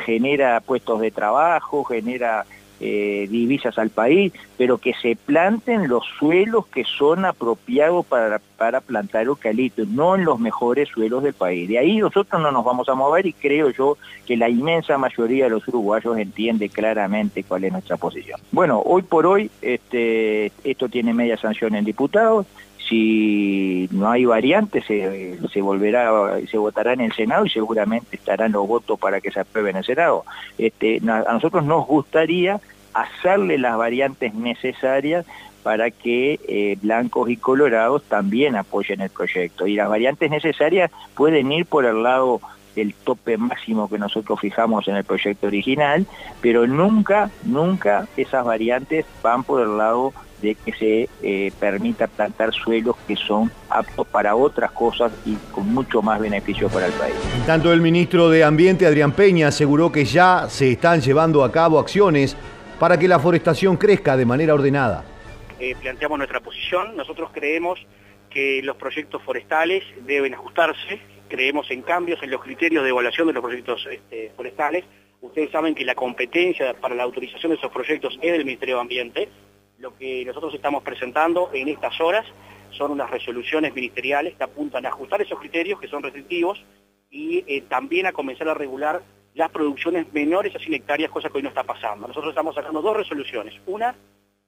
genera 0.06 0.60
puestos 0.60 1.00
de 1.00 1.12
trabajo, 1.12 1.84
genera 1.84 2.46
eh, 2.80 3.26
divisas 3.32 3.80
al 3.80 3.90
país, 3.90 4.34
pero 4.56 4.78
que 4.78 4.94
se 4.94 5.16
planten 5.16 5.88
los 5.88 6.04
suelos 6.20 6.68
que 6.68 6.84
son 6.84 7.26
apropiados 7.26 8.06
para, 8.06 8.40
para 8.56 8.82
plantar 8.82 9.26
eucaliptos, 9.26 9.88
no 9.88 10.16
en 10.16 10.26
los 10.26 10.40
mejores 10.40 10.88
suelos 10.90 11.24
del 11.24 11.34
país. 11.34 11.68
De 11.68 11.80
ahí 11.80 11.98
nosotros 11.98 12.40
no 12.40 12.52
nos 12.52 12.64
vamos 12.64 12.88
a 12.88 12.94
mover 12.94 13.26
y 13.26 13.34
creo 13.34 13.72
yo 13.72 13.98
que 14.28 14.38
la 14.38 14.48
inmensa 14.48 14.96
mayoría 15.00 15.46
de 15.46 15.50
los 15.50 15.68
uruguayos 15.68 16.20
entiende 16.20 16.70
claramente 16.70 17.44
cuál 17.44 17.64
es 17.64 17.72
nuestra 17.72 17.98
posición. 17.98 18.40
Bueno, 18.52 18.80
hoy 18.86 19.02
por 19.02 19.26
hoy 19.26 19.50
este, 19.64 20.52
esto 20.64 20.88
tiene 20.88 21.16
media 21.16 21.38
sanción 21.38 21.74
en 21.74 21.84
diputados, 21.84 22.46
si 22.88 23.90
no 23.92 24.10
hay 24.10 24.26
variantes 24.26 24.86
se, 24.86 25.62
volverá 25.62 26.38
se 26.50 26.58
votará 26.58 26.94
en 26.94 27.02
el 27.02 27.14
Senado 27.14 27.46
y 27.46 27.50
seguramente 27.50 28.16
estarán 28.16 28.54
los 28.54 28.68
votos 28.68 29.00
para 29.00 29.20
que 29.22 29.32
se 29.32 29.40
apruebe 29.40 29.72
en 29.72 29.78
el 29.78 29.84
Senado. 29.84 30.24
Este, 30.58 31.02
a 31.08 31.34
nosotros 31.34 31.66
nos 31.66 31.86
gustaría 31.86 32.60
hacerle 32.94 33.58
las 33.58 33.78
variantes 33.78 34.34
necesarias 34.34 35.26
para 35.64 35.92
que 35.92 36.40
eh, 36.48 36.78
blancos 36.82 37.30
y 37.30 37.38
colorados 37.38 38.04
también 38.04 38.56
apoyen 38.56 39.02
el 39.02 39.10
proyecto. 39.10 39.68
Y 39.68 39.76
las 39.76 39.90
variantes 39.90 40.32
necesarias 40.32 40.92
pueden 41.14 41.52
ir 41.52 41.66
por 41.66 41.86
el 41.86 42.04
lado 42.04 42.40
del 42.76 42.94
tope 42.94 43.38
máximo 43.38 43.90
que 43.90 43.98
nosotros 43.98 44.40
fijamos 44.40 44.88
en 44.88 44.96
el 44.96 45.04
proyecto 45.04 45.48
original, 45.48 46.06
pero 46.42 46.68
nunca, 46.68 47.32
nunca 47.44 48.08
esas 48.16 48.46
variantes 48.46 49.06
van 49.22 49.44
por 49.44 49.62
el 49.62 49.78
lado 49.78 50.14
de 50.42 50.56
que 50.56 50.74
se 50.74 51.10
eh, 51.24 51.52
permita 51.60 52.08
plantar 52.08 52.54
suelos 52.54 52.96
que 53.08 53.16
son 53.16 53.52
aptos 53.70 54.08
para 54.08 54.36
otras 54.36 54.72
cosas 54.72 55.12
y 55.26 55.36
con 55.52 55.74
mucho 55.74 56.02
más 56.02 56.20
beneficio 56.20 56.70
para 56.70 56.88
el 56.88 56.94
país. 56.94 57.16
Tanto 57.46 57.74
el 57.74 57.82
ministro 57.82 58.30
de 58.30 58.44
Ambiente, 58.44 58.86
Adrián 58.86 59.12
Peña, 59.12 59.48
aseguró 59.48 59.92
que 59.92 60.06
ya 60.06 60.48
se 60.50 60.72
están 60.72 61.02
llevando 61.02 61.44
a 61.44 61.52
cabo 61.52 61.80
acciones 61.80 62.38
para 62.80 62.98
que 62.98 63.08
la 63.08 63.20
forestación 63.20 63.78
crezca 63.78 64.16
de 64.16 64.26
manera 64.26 64.54
ordenada. 64.54 65.04
Eh, 65.60 65.76
planteamos 65.82 66.20
nuestra 66.20 66.40
posición, 66.40 66.96
nosotros 66.96 67.32
creemos 67.34 67.80
que 68.30 68.62
los 68.62 68.76
proyectos 68.76 69.22
forestales 69.24 69.84
deben 70.06 70.36
ajustarse, 70.36 71.02
creemos 71.28 71.70
en 71.72 71.82
cambios 71.82 72.22
en 72.22 72.30
los 72.30 72.42
criterios 72.42 72.84
de 72.84 72.90
evaluación 72.90 73.28
de 73.28 73.34
los 73.34 73.44
proyectos 73.44 73.88
este, 73.90 74.32
forestales. 74.36 74.86
Ustedes 75.22 75.50
saben 75.50 75.74
que 75.74 75.84
la 75.84 75.96
competencia 75.96 76.76
para 76.76 76.94
la 76.94 77.04
autorización 77.04 77.52
de 77.52 77.58
esos 77.58 77.72
proyectos 77.72 78.20
es 78.22 78.32
del 78.32 78.46
Ministerio 78.46 78.76
de 78.76 78.82
Ambiente, 78.82 79.30
lo 79.80 79.96
que 79.96 80.26
nosotros 80.26 80.54
estamos 80.54 80.84
presentando 80.84 81.50
en 81.54 81.68
estas 81.68 82.00
horas 82.02 82.26
son 82.72 82.92
unas 82.92 83.10
resoluciones 83.10 83.74
ministeriales 83.74 84.36
que 84.36 84.44
apuntan 84.44 84.86
a 84.86 84.90
ajustar 84.90 85.22
esos 85.22 85.40
criterios 85.40 85.80
que 85.80 85.88
son 85.88 86.04
restrictivos 86.04 86.64
y 87.10 87.44
eh, 87.48 87.64
también 87.70 88.06
a 88.06 88.12
comenzar 88.12 88.50
a 88.50 88.54
regular 88.54 89.02
las 89.34 89.50
producciones 89.52 90.12
menores 90.14 90.56
a 90.56 90.60
100 90.60 90.74
hectáreas, 90.74 91.12
cosa 91.12 91.30
que 91.30 91.38
hoy 91.38 91.44
no 91.44 91.50
está 91.50 91.64
pasando. 91.64 92.08
Nosotros 92.08 92.32
estamos 92.32 92.56
sacando 92.56 92.82
dos 92.82 92.98
resoluciones. 92.98 93.54
Una 93.68 93.96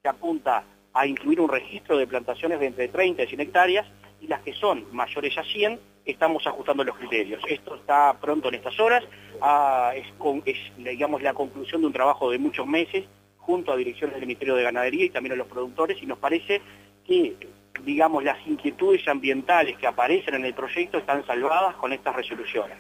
que 0.01 0.09
apunta 0.09 0.63
a 0.93 1.05
incluir 1.05 1.39
un 1.39 1.49
registro 1.49 1.95
de 1.97 2.07
plantaciones 2.07 2.59
de 2.59 2.65
entre 2.65 2.87
30 2.87 3.23
y 3.23 3.27
100 3.27 3.39
hectáreas 3.41 3.87
y 4.19 4.27
las 4.27 4.41
que 4.41 4.53
son 4.53 4.85
mayores 4.91 5.37
a 5.37 5.43
100 5.43 5.79
estamos 6.05 6.45
ajustando 6.47 6.83
los 6.83 6.97
criterios. 6.97 7.41
Esto 7.47 7.75
está 7.75 8.17
pronto 8.19 8.49
en 8.49 8.55
estas 8.55 8.79
horas, 8.79 9.03
ah, 9.41 9.93
es, 9.95 10.57
digamos, 10.77 11.21
la 11.21 11.35
conclusión 11.35 11.81
de 11.81 11.87
un 11.87 11.93
trabajo 11.93 12.31
de 12.31 12.39
muchos 12.39 12.65
meses 12.65 13.05
junto 13.49 13.71
a 13.71 13.77
direcciones 13.77 14.13
del 14.13 14.27
Ministerio 14.27 14.53
de 14.53 14.61
Ganadería 14.61 15.05
y 15.05 15.09
también 15.09 15.33
a 15.33 15.35
los 15.35 15.47
productores 15.47 15.97
y 16.03 16.05
nos 16.05 16.19
parece 16.19 16.61
que 17.03 17.35
digamos, 17.83 18.23
las 18.23 18.37
inquietudes 18.45 19.07
ambientales 19.07 19.75
que 19.75 19.87
aparecen 19.87 20.35
en 20.35 20.45
el 20.45 20.53
proyecto 20.53 20.99
están 20.99 21.25
salvadas 21.25 21.75
con 21.77 21.91
estas 21.91 22.15
resoluciones. 22.15 22.77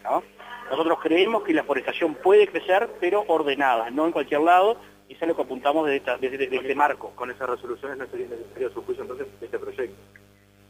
Nosotros 0.69 0.99
creemos 1.01 1.41
que 1.41 1.53
la 1.53 1.63
forestación 1.63 2.13
puede 2.13 2.47
crecer, 2.47 2.87
pero 2.99 3.23
ordenada, 3.27 3.89
no 3.89 4.05
en 4.05 4.11
cualquier 4.11 4.41
lado, 4.41 4.77
y 5.07 5.15
es 5.15 5.21
lo 5.21 5.35
que 5.35 5.41
apuntamos 5.41 5.87
desde, 5.87 6.17
desde, 6.19 6.55
este 6.55 6.75
marco. 6.75 7.13
Con 7.15 7.31
esas 7.31 7.49
resoluciones 7.49 7.97
no 7.97 8.05
sería 8.05 8.27
necesario 8.27 8.71
su 8.71 8.83
juicio 8.83 9.01
entonces 9.01 9.25
de 9.39 9.45
este 9.47 9.57
proyecto. 9.57 9.95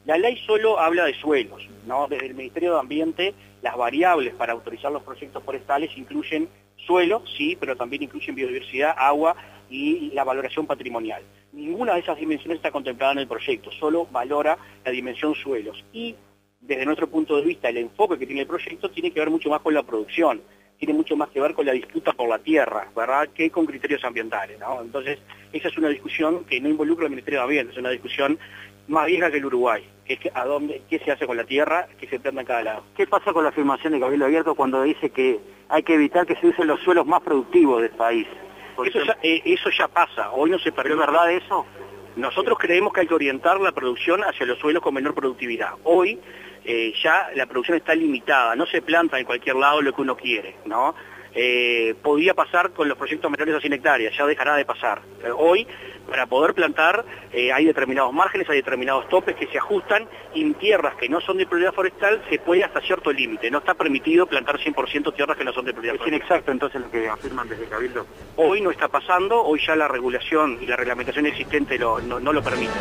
La 0.05 0.17
ley 0.17 0.37
solo 0.47 0.79
habla 0.79 1.03
de 1.03 1.13
suelos, 1.15 1.67
¿no? 1.85 2.07
Desde 2.07 2.27
el 2.27 2.35
Ministerio 2.35 2.75
de 2.75 2.79
Ambiente, 2.79 3.33
las 3.61 3.75
variables 3.75 4.33
para 4.35 4.53
autorizar 4.53 4.93
los 4.93 5.03
proyectos 5.03 5.43
forestales 5.43 5.91
incluyen 5.97 6.47
suelo, 6.85 7.21
sí, 7.37 7.57
pero 7.59 7.75
también 7.75 8.03
incluyen 8.03 8.35
biodiversidad, 8.35 8.95
agua, 8.97 9.35
y 9.69 10.11
la 10.13 10.23
valoración 10.23 10.65
patrimonial. 10.65 11.21
Ninguna 11.53 11.93
de 11.93 11.99
esas 11.99 12.17
dimensiones 12.17 12.57
está 12.57 12.71
contemplada 12.71 13.13
en 13.13 13.19
el 13.19 13.27
proyecto, 13.27 13.71
solo 13.71 14.07
valora 14.11 14.57
la 14.83 14.91
dimensión 14.91 15.35
suelos. 15.35 15.83
Y 15.93 16.15
desde 16.59 16.85
nuestro 16.85 17.07
punto 17.07 17.35
de 17.37 17.43
vista, 17.43 17.69
el 17.69 17.77
enfoque 17.77 18.17
que 18.17 18.25
tiene 18.25 18.41
el 18.41 18.47
proyecto 18.47 18.89
tiene 18.89 19.11
que 19.11 19.19
ver 19.19 19.29
mucho 19.29 19.49
más 19.49 19.61
con 19.61 19.73
la 19.73 19.83
producción, 19.83 20.41
tiene 20.77 20.93
mucho 20.93 21.15
más 21.15 21.29
que 21.29 21.41
ver 21.41 21.53
con 21.53 21.65
la 21.65 21.73
disputa 21.73 22.13
por 22.13 22.29
la 22.29 22.39
tierra, 22.39 22.89
¿verdad?, 22.95 23.29
que 23.33 23.49
con 23.49 23.65
criterios 23.65 24.03
ambientales, 24.03 24.59
Entonces, 24.81 25.19
esa 25.51 25.67
es 25.67 25.77
una 25.77 25.89
discusión 25.89 26.45
que 26.45 26.59
no 26.61 26.69
involucra 26.69 27.05
al 27.05 27.11
Ministerio 27.11 27.39
de 27.39 27.43
Ambiente, 27.43 27.73
es 27.73 27.79
una 27.79 27.89
discusión 27.89 28.39
más 28.87 29.05
vieja 29.05 29.29
que 29.29 29.37
el 29.37 29.45
Uruguay, 29.45 29.83
que 30.05 30.13
es 30.13 30.19
que 30.19 30.31
a 30.33 30.45
dónde, 30.45 30.81
qué 30.89 30.99
se 30.99 31.11
hace 31.11 31.27
con 31.27 31.37
la 31.37 31.43
tierra, 31.43 31.87
qué 31.99 32.07
se 32.07 32.19
planta 32.19 32.41
en 32.41 32.47
cada 32.47 32.63
lado. 32.63 32.83
¿Qué 32.95 33.05
pasa 33.05 33.33
con 33.33 33.43
la 33.43 33.49
afirmación 33.49 33.93
de 33.93 33.99
Gabriel 33.99 34.23
Abierto 34.23 34.55
cuando 34.55 34.81
dice 34.81 35.11
que 35.11 35.39
hay 35.67 35.83
que 35.83 35.93
evitar 35.93 36.25
que 36.25 36.35
se 36.37 36.47
usen 36.47 36.67
los 36.67 36.79
suelos 36.81 37.05
más 37.05 37.21
productivos 37.21 37.81
del 37.81 37.91
país? 37.91 38.27
Eso 38.85 39.03
ya, 39.03 39.17
eh, 39.21 39.41
eso 39.45 39.69
ya, 39.69 39.87
pasa, 39.87 40.31
hoy 40.31 40.49
no 40.49 40.59
se 40.59 40.71
perdió. 40.71 40.93
¿Es 40.93 40.99
verdad 40.99 41.31
eso? 41.31 41.65
Nosotros 42.15 42.57
creemos 42.59 42.93
que 42.93 43.01
hay 43.01 43.07
que 43.07 43.13
orientar 43.13 43.59
la 43.59 43.71
producción 43.71 44.21
hacia 44.23 44.45
los 44.45 44.59
suelos 44.59 44.83
con 44.83 44.93
menor 44.93 45.13
productividad. 45.13 45.73
Hoy 45.83 46.19
eh, 46.65 46.93
ya 47.01 47.29
la 47.35 47.45
producción 47.45 47.77
está 47.77 47.95
limitada, 47.95 48.55
no 48.55 48.65
se 48.65 48.81
planta 48.81 49.19
en 49.19 49.25
cualquier 49.25 49.55
lado 49.55 49.81
lo 49.81 49.93
que 49.93 50.01
uno 50.01 50.17
quiere, 50.17 50.57
¿no? 50.65 50.95
Eh, 51.33 51.95
podía 52.01 52.33
pasar 52.33 52.71
con 52.71 52.87
los 52.87 52.97
proyectos 52.97 53.29
menores 53.29 53.55
a 53.55 53.59
100 53.59 53.73
hectáreas, 53.73 54.17
ya 54.17 54.25
dejará 54.25 54.55
de 54.55 54.65
pasar. 54.65 55.01
Eh, 55.23 55.29
hoy, 55.35 55.67
para 56.09 56.25
poder 56.25 56.53
plantar, 56.53 57.05
eh, 57.31 57.53
hay 57.53 57.65
determinados 57.65 58.11
márgenes, 58.11 58.49
hay 58.49 58.57
determinados 58.57 59.07
topes 59.09 59.35
que 59.35 59.47
se 59.47 59.57
ajustan 59.57 60.07
y 60.33 60.41
en 60.41 60.55
tierras 60.55 60.95
que 60.95 61.07
no 61.07 61.21
son 61.21 61.37
de 61.37 61.45
prioridad 61.45 61.73
forestal 61.73 62.23
se 62.29 62.39
puede 62.39 62.63
hasta 62.63 62.81
cierto 62.81 63.11
límite. 63.11 63.51
No 63.51 63.59
está 63.59 63.75
permitido 63.75 64.25
plantar 64.25 64.57
100% 64.57 65.13
tierras 65.13 65.37
que 65.37 65.43
no 65.43 65.53
son 65.53 65.65
de 65.65 65.73
prioridad 65.73 65.97
forestal. 65.97 66.13
Es 66.13 66.19
inexacto 66.19 66.51
entonces 66.51 66.81
lo 66.81 66.89
que 66.89 67.07
afirman 67.07 67.47
desde 67.47 67.65
Cabildo. 67.65 68.05
Hoy 68.35 68.61
no 68.61 68.71
está 68.71 68.87
pasando, 68.87 69.43
hoy 69.43 69.59
ya 69.65 69.75
la 69.75 69.87
regulación 69.87 70.57
y 70.61 70.65
la 70.65 70.75
reglamentación 70.75 71.25
existente 71.27 71.77
lo, 71.77 71.99
no, 71.99 72.19
no 72.19 72.33
lo 72.33 72.41
permite. 72.41 72.73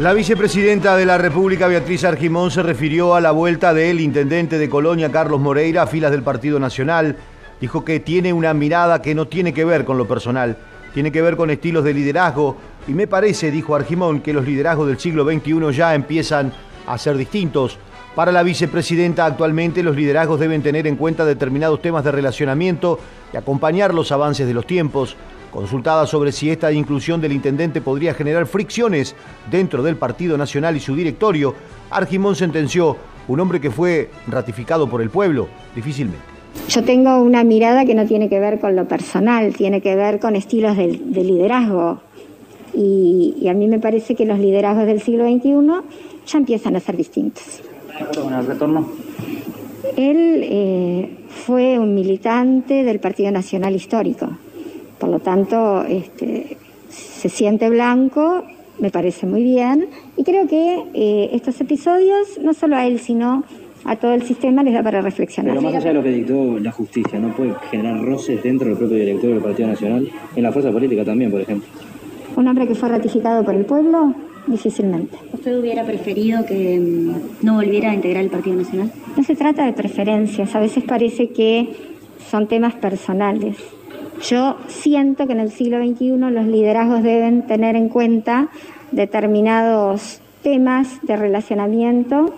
La 0.00 0.14
vicepresidenta 0.14 0.96
de 0.96 1.04
la 1.04 1.18
República, 1.18 1.68
Beatriz 1.68 2.04
Argimón, 2.04 2.50
se 2.50 2.62
refirió 2.62 3.14
a 3.14 3.20
la 3.20 3.32
vuelta 3.32 3.74
del 3.74 4.00
intendente 4.00 4.56
de 4.56 4.70
Colonia, 4.70 5.12
Carlos 5.12 5.42
Moreira, 5.42 5.82
a 5.82 5.86
filas 5.86 6.10
del 6.10 6.22
Partido 6.22 6.58
Nacional. 6.58 7.18
Dijo 7.60 7.84
que 7.84 8.00
tiene 8.00 8.32
una 8.32 8.54
mirada 8.54 9.02
que 9.02 9.14
no 9.14 9.26
tiene 9.28 9.52
que 9.52 9.66
ver 9.66 9.84
con 9.84 9.98
lo 9.98 10.08
personal, 10.08 10.56
tiene 10.94 11.12
que 11.12 11.20
ver 11.20 11.36
con 11.36 11.50
estilos 11.50 11.84
de 11.84 11.92
liderazgo. 11.92 12.56
Y 12.88 12.92
me 12.92 13.08
parece, 13.08 13.50
dijo 13.50 13.74
Argimón, 13.74 14.22
que 14.22 14.32
los 14.32 14.46
liderazgos 14.46 14.88
del 14.88 14.98
siglo 14.98 15.30
XXI 15.30 15.70
ya 15.76 15.94
empiezan 15.94 16.50
a 16.86 16.96
ser 16.96 17.18
distintos. 17.18 17.76
Para 18.14 18.32
la 18.32 18.42
vicepresidenta, 18.42 19.26
actualmente 19.26 19.82
los 19.82 19.94
liderazgos 19.94 20.40
deben 20.40 20.62
tener 20.62 20.86
en 20.86 20.96
cuenta 20.96 21.26
determinados 21.26 21.82
temas 21.82 22.04
de 22.04 22.12
relacionamiento 22.12 22.98
y 23.34 23.36
acompañar 23.36 23.92
los 23.92 24.10
avances 24.12 24.46
de 24.46 24.54
los 24.54 24.66
tiempos. 24.66 25.14
Consultada 25.50 26.06
sobre 26.06 26.32
si 26.32 26.50
esta 26.50 26.70
inclusión 26.72 27.20
del 27.20 27.32
intendente 27.32 27.80
podría 27.80 28.14
generar 28.14 28.46
fricciones 28.46 29.16
dentro 29.50 29.82
del 29.82 29.96
Partido 29.96 30.38
Nacional 30.38 30.76
y 30.76 30.80
su 30.80 30.94
directorio, 30.94 31.54
Argimón 31.90 32.36
sentenció, 32.36 32.96
un 33.26 33.40
hombre 33.40 33.60
que 33.60 33.70
fue 33.70 34.10
ratificado 34.28 34.88
por 34.88 35.02
el 35.02 35.10
pueblo, 35.10 35.48
difícilmente. 35.74 36.22
Yo 36.68 36.84
tengo 36.84 37.20
una 37.20 37.42
mirada 37.44 37.84
que 37.84 37.94
no 37.94 38.06
tiene 38.06 38.28
que 38.28 38.38
ver 38.38 38.60
con 38.60 38.76
lo 38.76 38.86
personal, 38.86 39.54
tiene 39.54 39.80
que 39.80 39.96
ver 39.96 40.20
con 40.20 40.36
estilos 40.36 40.76
de, 40.76 41.00
de 41.02 41.24
liderazgo. 41.24 42.00
Y, 42.72 43.34
y, 43.40 43.48
a 43.48 43.54
mí 43.54 43.66
me 43.66 43.80
parece 43.80 44.14
que 44.14 44.24
los 44.24 44.38
liderazgos 44.38 44.86
del 44.86 45.00
siglo 45.00 45.24
XXI 45.24 45.50
ya 46.26 46.38
empiezan 46.38 46.76
a 46.76 46.80
ser 46.80 46.96
distintos. 46.96 47.60
con 48.14 48.32
el 48.32 48.46
retorno? 48.46 48.88
Él 49.96 50.44
eh, 50.44 51.18
fue 51.28 51.78
un 51.78 51.94
militante 51.94 52.84
del 52.84 53.00
Partido 53.00 53.32
Nacional 53.32 53.74
Histórico. 53.74 54.28
Por 55.00 55.08
lo 55.08 55.18
tanto, 55.18 55.82
este, 55.82 56.58
se 56.90 57.28
siente 57.30 57.70
blanco, 57.70 58.44
me 58.78 58.90
parece 58.90 59.26
muy 59.26 59.42
bien, 59.42 59.88
y 60.16 60.24
creo 60.24 60.46
que 60.46 60.84
eh, 60.94 61.30
estos 61.32 61.60
episodios, 61.60 62.38
no 62.40 62.52
solo 62.54 62.76
a 62.76 62.86
él, 62.86 63.00
sino 63.00 63.42
a 63.84 63.96
todo 63.96 64.12
el 64.12 64.22
sistema, 64.22 64.62
les 64.62 64.74
da 64.74 64.82
para 64.82 65.00
reflexionar. 65.00 65.54
Pero 65.54 65.62
más 65.62 65.74
allá 65.74 65.88
de 65.88 65.94
lo 65.94 66.02
que 66.02 66.10
dictó 66.10 66.58
la 66.58 66.70
justicia, 66.70 67.18
¿no 67.18 67.34
puede 67.34 67.54
generar 67.70 68.04
roces 68.04 68.42
dentro 68.42 68.68
del 68.68 68.76
propio 68.76 68.98
directorio 68.98 69.36
del 69.36 69.42
Partido 69.42 69.68
Nacional, 69.68 70.10
en 70.36 70.42
la 70.42 70.52
fuerza 70.52 70.70
política 70.70 71.02
también, 71.02 71.30
por 71.30 71.40
ejemplo? 71.40 71.68
Un 72.36 72.46
hombre 72.46 72.68
que 72.68 72.74
fue 72.74 72.90
ratificado 72.90 73.42
por 73.42 73.54
el 73.54 73.64
pueblo, 73.64 74.14
difícilmente. 74.46 75.16
¿Usted 75.32 75.58
hubiera 75.58 75.84
preferido 75.84 76.44
que 76.44 76.78
mm, 76.78 77.44
no 77.46 77.54
volviera 77.54 77.90
a 77.90 77.94
integrar 77.94 78.22
el 78.22 78.30
Partido 78.30 78.56
Nacional? 78.56 78.92
No 79.16 79.22
se 79.22 79.34
trata 79.34 79.64
de 79.64 79.72
preferencias, 79.72 80.54
a 80.54 80.60
veces 80.60 80.84
parece 80.84 81.30
que 81.30 81.70
son 82.30 82.46
temas 82.46 82.74
personales. 82.74 83.56
Yo 84.28 84.56
siento 84.68 85.26
que 85.26 85.32
en 85.32 85.40
el 85.40 85.50
siglo 85.50 85.78
XXI 85.78 86.16
los 86.18 86.46
liderazgos 86.46 87.02
deben 87.02 87.46
tener 87.46 87.76
en 87.76 87.88
cuenta 87.88 88.48
determinados 88.92 90.20
temas 90.42 91.00
de 91.02 91.16
relacionamiento 91.16 92.34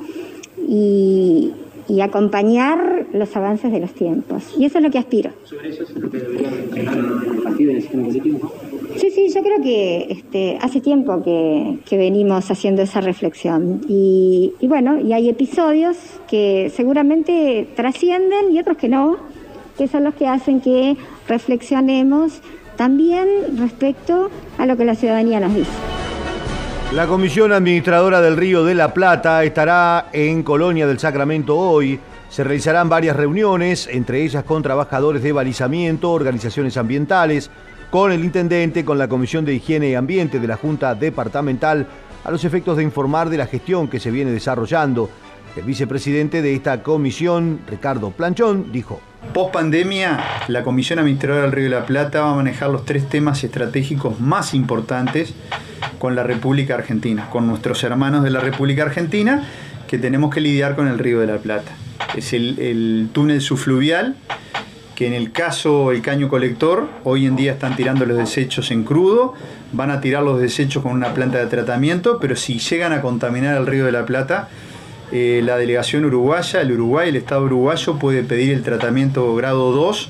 y, 0.69 1.53
y, 1.89 2.01
acompañar 2.01 3.07
los 3.13 3.37
avances 3.37 3.73
de 3.73 3.81
los 3.81 3.93
tiempos. 3.93 4.55
Y 4.59 4.65
eso 4.65 4.79
es 4.79 4.85
lo 4.85 4.91
que 4.91 4.99
aspiro. 4.99 5.31
¿Sobre 5.45 5.71
eso 5.71 5.85
es 5.85 5.91
lo 5.97 6.11
que 6.11 6.19
debería 6.19 6.51
partido 7.43 7.71
en 7.71 7.77
el 7.77 7.83
sistema 7.83 8.05
político? 8.05 8.53
Sí, 8.97 9.11
sí, 9.11 9.29
yo 9.35 9.43
creo 9.43 9.63
que 9.63 10.07
este, 10.11 10.59
hace 10.61 10.81
tiempo 10.81 11.23
que, 11.23 11.79
que, 11.87 11.97
venimos 11.97 12.51
haciendo 12.51 12.83
esa 12.83 13.01
reflexión. 13.01 13.81
Y, 13.89 14.53
y 14.61 14.69
bueno, 14.69 15.01
y 15.01 15.13
hay 15.13 15.29
episodios 15.29 15.97
que 16.29 16.71
seguramente 16.75 17.69
trascienden 17.75 18.53
y 18.53 18.59
otros 18.59 18.77
que 18.77 18.89
no, 18.89 19.17
que 19.79 19.89
son 19.89 20.05
los 20.05 20.15
que 20.15 20.27
hacen 20.27 20.61
que 20.61 20.97
reflexionemos 21.29 22.41
también 22.77 23.29
respecto 23.59 24.31
a 24.59 24.67
lo 24.67 24.77
que 24.77 24.85
la 24.85 24.95
ciudadanía 24.95 25.41
nos 25.41 25.55
dice. 25.55 25.71
La 26.95 27.07
Comisión 27.07 27.53
Administradora 27.53 28.21
del 28.21 28.37
Río 28.37 28.65
de 28.65 28.75
la 28.75 28.93
Plata 28.93 29.43
estará 29.45 30.09
en 30.13 30.43
Colonia 30.43 30.87
del 30.87 30.99
Sacramento 30.99 31.57
hoy. 31.57 31.99
Se 32.29 32.45
realizarán 32.45 32.89
varias 32.89 33.17
reuniones, 33.17 33.89
entre 33.91 34.23
ellas 34.23 34.45
con 34.45 34.63
trabajadores 34.63 35.23
de 35.23 35.33
balizamiento, 35.33 36.11
organizaciones 36.13 36.77
ambientales, 36.77 37.51
con 37.91 38.13
el 38.13 38.25
intendente, 38.25 38.85
con 38.85 38.99
la 38.99 39.09
Comisión 39.09 39.45
de 39.45 39.55
Higiene 39.55 39.91
y 39.91 39.95
Ambiente 39.95 40.39
de 40.39 40.47
la 40.47 40.57
Junta 40.57 40.95
Departamental, 40.95 41.87
a 42.25 42.31
los 42.31 42.45
efectos 42.45 42.77
de 42.77 42.83
informar 42.83 43.31
de 43.31 43.39
la 43.39 43.47
gestión 43.47 43.89
que 43.89 44.01
se 44.01 44.11
viene 44.11 44.31
desarrollando. 44.31 45.09
El 45.57 45.65
vicepresidente 45.65 46.43
de 46.43 46.55
esta 46.55 46.83
comisión, 46.83 47.61
Ricardo 47.69 48.11
Planchón, 48.11 48.73
dijo. 48.73 49.01
Post 49.33 49.55
pandemia, 49.55 50.21
la 50.49 50.63
Comisión 50.63 50.99
Administradora 50.99 51.45
del 51.45 51.53
Río 51.53 51.65
de 51.65 51.71
la 51.71 51.87
Plata 51.87 52.21
va 52.21 52.33
a 52.33 52.35
manejar 52.35 52.69
los 52.69 52.85
tres 52.85 53.09
temas 53.09 53.43
estratégicos 53.45 54.21
más 54.21 54.53
importantes 54.53 55.33
con 55.99 56.15
la 56.15 56.23
República 56.23 56.75
Argentina, 56.75 57.31
con 57.31 57.47
nuestros 57.47 57.83
hermanos 57.83 58.25
de 58.25 58.31
la 58.31 58.41
República 58.41 58.83
Argentina, 58.83 59.43
que 59.89 59.97
tenemos 59.97 60.35
que 60.35 60.43
lidiar 60.43 60.77
con 60.77 60.87
el 60.87 60.99
Río 60.99 61.21
de 61.21 61.29
la 61.29 61.39
Plata. 61.39 61.73
Es 62.15 62.35
el, 62.35 62.59
el 62.59 63.09
túnel 63.13 63.41
subfluvial, 63.41 64.17
que 64.95 65.07
en 65.07 65.15
el 65.15 65.33
caso 65.33 65.93
el 65.93 66.03
caño 66.03 66.29
colector, 66.29 66.89
hoy 67.05 67.25
en 67.25 67.35
día 67.35 67.53
están 67.53 67.75
tirando 67.75 68.05
los 68.05 68.19
desechos 68.19 68.71
en 68.71 68.85
crudo, 68.85 69.33
van 69.73 69.91
a 69.91 70.03
tirar 70.03 70.23
los 70.23 70.41
desechos 70.41 70.83
con 70.83 70.93
una 70.93 71.15
planta 71.15 71.39
de 71.39 71.47
tratamiento, 71.47 72.19
pero 72.21 72.37
si 72.37 72.59
llegan 72.59 72.93
a 72.93 73.01
contaminar 73.01 73.57
el 73.57 73.67
Río 73.67 73.87
de 73.87 73.93
la 73.93 74.05
Plata, 74.05 74.51
eh, 75.13 75.43
la 75.45 75.59
delegación 75.59 76.05
uruguaya, 76.05 76.63
el 76.63 76.73
Uruguay, 76.73 77.11
el 77.11 77.17
Estado 77.17 77.45
uruguayo 77.45 77.99
puede 77.99 78.23
pedir 78.23 78.53
el 78.53 78.63
tratamiento 78.63 79.35
grado 79.35 79.73
2, 79.73 80.09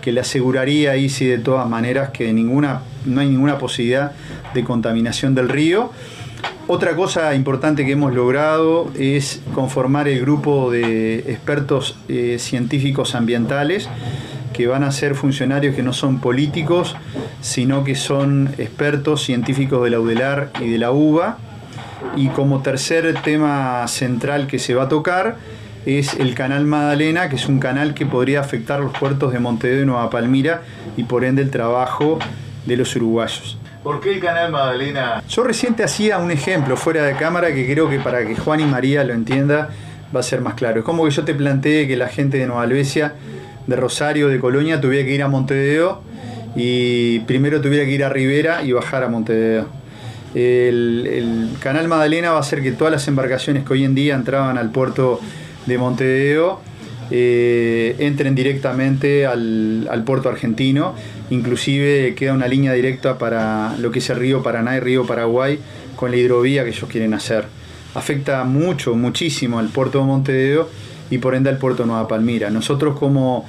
que 0.00 0.12
le 0.12 0.20
aseguraría 0.20 0.92
ahí 0.92 1.10
sí 1.10 1.26
de 1.26 1.38
todas 1.38 1.68
maneras 1.68 2.08
que 2.10 2.32
ninguna, 2.32 2.80
no 3.04 3.20
hay 3.20 3.28
ninguna 3.28 3.58
posibilidad 3.58 4.12
de 4.54 4.64
contaminación 4.64 5.34
del 5.34 5.50
río. 5.50 5.90
Otra 6.68 6.96
cosa 6.96 7.34
importante 7.34 7.84
que 7.84 7.92
hemos 7.92 8.14
logrado 8.14 8.90
es 8.98 9.42
conformar 9.54 10.08
el 10.08 10.20
grupo 10.20 10.70
de 10.70 11.16
expertos 11.18 11.98
eh, 12.08 12.36
científicos 12.38 13.14
ambientales 13.14 13.88
que 14.52 14.66
van 14.66 14.84
a 14.84 14.92
ser 14.92 15.14
funcionarios 15.14 15.74
que 15.74 15.82
no 15.82 15.92
son 15.92 16.20
políticos, 16.20 16.96
sino 17.40 17.84
que 17.84 17.94
son 17.94 18.54
expertos 18.56 19.22
científicos 19.22 19.84
de 19.84 19.90
la 19.90 20.00
UDELAR 20.00 20.50
y 20.60 20.70
de 20.70 20.78
la 20.78 20.92
UBA, 20.92 21.38
y 22.16 22.28
como 22.28 22.62
tercer 22.62 23.14
tema 23.22 23.86
central 23.88 24.46
que 24.46 24.58
se 24.58 24.74
va 24.74 24.84
a 24.84 24.88
tocar 24.88 25.36
es 25.86 26.14
el 26.14 26.34
canal 26.34 26.66
Magdalena, 26.66 27.28
que 27.28 27.36
es 27.36 27.46
un 27.46 27.58
canal 27.58 27.94
que 27.94 28.06
podría 28.06 28.40
afectar 28.40 28.80
los 28.80 28.96
puertos 28.96 29.32
de 29.32 29.38
Montevideo 29.38 29.82
y 29.82 29.86
Nueva 29.86 30.10
Palmira 30.10 30.62
y 30.96 31.04
por 31.04 31.24
ende 31.24 31.42
el 31.42 31.50
trabajo 31.50 32.18
de 32.66 32.76
los 32.76 32.94
uruguayos. 32.96 33.58
¿Por 33.82 34.00
qué 34.00 34.12
el 34.12 34.20
canal 34.20 34.52
Magdalena? 34.52 35.22
Yo 35.26 35.42
reciente 35.42 35.82
hacía 35.82 36.18
un 36.18 36.30
ejemplo 36.30 36.76
fuera 36.76 37.02
de 37.02 37.14
cámara 37.14 37.54
que 37.54 37.66
creo 37.70 37.88
que 37.88 37.98
para 37.98 38.26
que 38.26 38.36
Juan 38.36 38.60
y 38.60 38.66
María 38.66 39.04
lo 39.04 39.14
entienda 39.14 39.70
va 40.14 40.20
a 40.20 40.22
ser 40.22 40.42
más 40.42 40.54
claro. 40.54 40.80
Es 40.80 40.84
como 40.84 41.04
que 41.04 41.10
yo 41.10 41.24
te 41.24 41.34
planteé 41.34 41.88
que 41.88 41.96
la 41.96 42.08
gente 42.08 42.36
de 42.36 42.46
Nueva 42.46 42.62
Albesia, 42.62 43.14
de 43.66 43.76
Rosario, 43.76 44.28
de 44.28 44.38
Colonia, 44.38 44.80
tuviera 44.80 45.06
que 45.06 45.14
ir 45.14 45.22
a 45.22 45.28
Montevideo 45.28 46.02
y 46.54 47.20
primero 47.20 47.60
tuviera 47.60 47.84
que 47.84 47.92
ir 47.92 48.04
a 48.04 48.10
Rivera 48.10 48.62
y 48.62 48.72
bajar 48.72 49.04
a 49.04 49.08
Montevideo. 49.08 49.79
El, 50.34 51.50
canal 51.60 51.88
Magdalena 51.88 52.30
va 52.30 52.38
a 52.38 52.40
hacer 52.40 52.62
que 52.62 52.72
todas 52.72 52.92
las 52.92 53.06
embarcaciones 53.08 53.64
que 53.64 53.72
hoy 53.72 53.84
en 53.84 53.94
día 53.94 54.14
entraban 54.14 54.58
al 54.58 54.70
puerto 54.70 55.20
de 55.66 55.78
Montevideo 55.78 56.60
eh, 57.10 57.96
entren 57.98 58.34
directamente 58.34 59.26
al, 59.26 59.88
al, 59.90 60.04
puerto 60.04 60.28
argentino. 60.28 60.94
Inclusive 61.30 62.14
queda 62.14 62.32
una 62.32 62.46
línea 62.46 62.72
directa 62.72 63.18
para 63.18 63.76
lo 63.78 63.90
que 63.90 63.98
es 63.98 64.10
el 64.10 64.18
río 64.18 64.42
Paraná 64.42 64.76
y 64.76 64.80
río 64.80 65.06
Paraguay 65.06 65.58
con 65.96 66.10
la 66.10 66.16
hidrovía 66.16 66.62
que 66.64 66.70
ellos 66.70 66.88
quieren 66.88 67.14
hacer. 67.14 67.44
Afecta 67.94 68.44
mucho, 68.44 68.94
muchísimo 68.94 69.58
al 69.58 69.68
puerto 69.68 69.98
de 69.98 70.04
Montevideo 70.04 70.68
y 71.10 71.18
por 71.18 71.34
ende 71.34 71.50
al 71.50 71.58
puerto 71.58 71.84
Nueva 71.84 72.06
Palmira. 72.06 72.50
Nosotros 72.50 72.98
como 72.98 73.46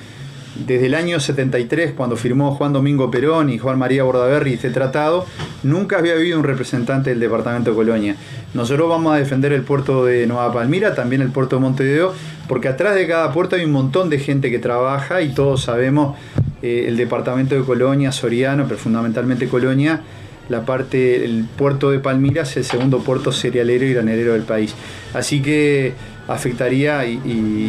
desde 0.56 0.88
el 0.88 0.96
año 0.96 1.20
73, 1.20 1.94
cuando 1.94 2.18
firmó 2.18 2.56
Juan 2.56 2.74
Domingo 2.74 3.10
Perón 3.10 3.50
y 3.50 3.58
Juan 3.58 3.80
María 3.80 4.04
Bordaberry 4.04 4.54
este 4.54 4.70
tratado, 4.70 5.26
nunca 5.64 5.98
había 5.98 6.14
habido 6.14 6.38
un 6.38 6.44
representante 6.44 7.10
del 7.10 7.20
departamento 7.20 7.72
de 7.72 7.76
Colonia. 7.76 8.16
Nosotros 8.54 8.90
vamos 8.90 9.14
a 9.14 9.18
defender 9.18 9.54
el 9.54 9.62
puerto 9.62 10.06
de 10.06 10.28
Nueva 10.28 10.52
Palmira, 10.54 10.94
también 10.94 11.22
el 11.22 11.32
puerto 11.32 11.56
de 11.56 11.62
Montevideo, 11.62 12.14
porque 12.50 12.68
atrás 12.68 12.96
de 12.96 13.08
cada 13.08 13.32
puerto 13.32 13.56
hay 13.56 13.64
un 13.64 13.72
montón 13.72 14.10
de 14.10 14.20
gente 14.20 14.52
que 14.52 14.60
trabaja 14.60 15.22
y 15.22 15.34
todos 15.34 15.64
sabemos 15.64 16.18
eh, 16.62 16.86
el 16.88 16.98
departamento 16.98 17.56
de 17.56 17.62
Colonia, 17.64 18.12
Soriano, 18.12 18.66
pero 18.66 18.78
fundamentalmente 18.78 19.48
Colonia, 19.48 20.02
la 20.50 20.66
parte, 20.66 21.24
el 21.24 21.46
puerto 21.46 21.92
de 21.92 22.00
Palmira 22.00 22.42
es 22.42 22.58
el 22.58 22.66
segundo 22.66 23.00
puerto 23.00 23.32
cerealero 23.32 23.86
y 23.86 23.94
granelero 23.94 24.34
del 24.34 24.44
país. 24.44 24.76
Así 25.14 25.42
que 25.42 25.94
afectaría 26.28 27.06
y, 27.06 27.22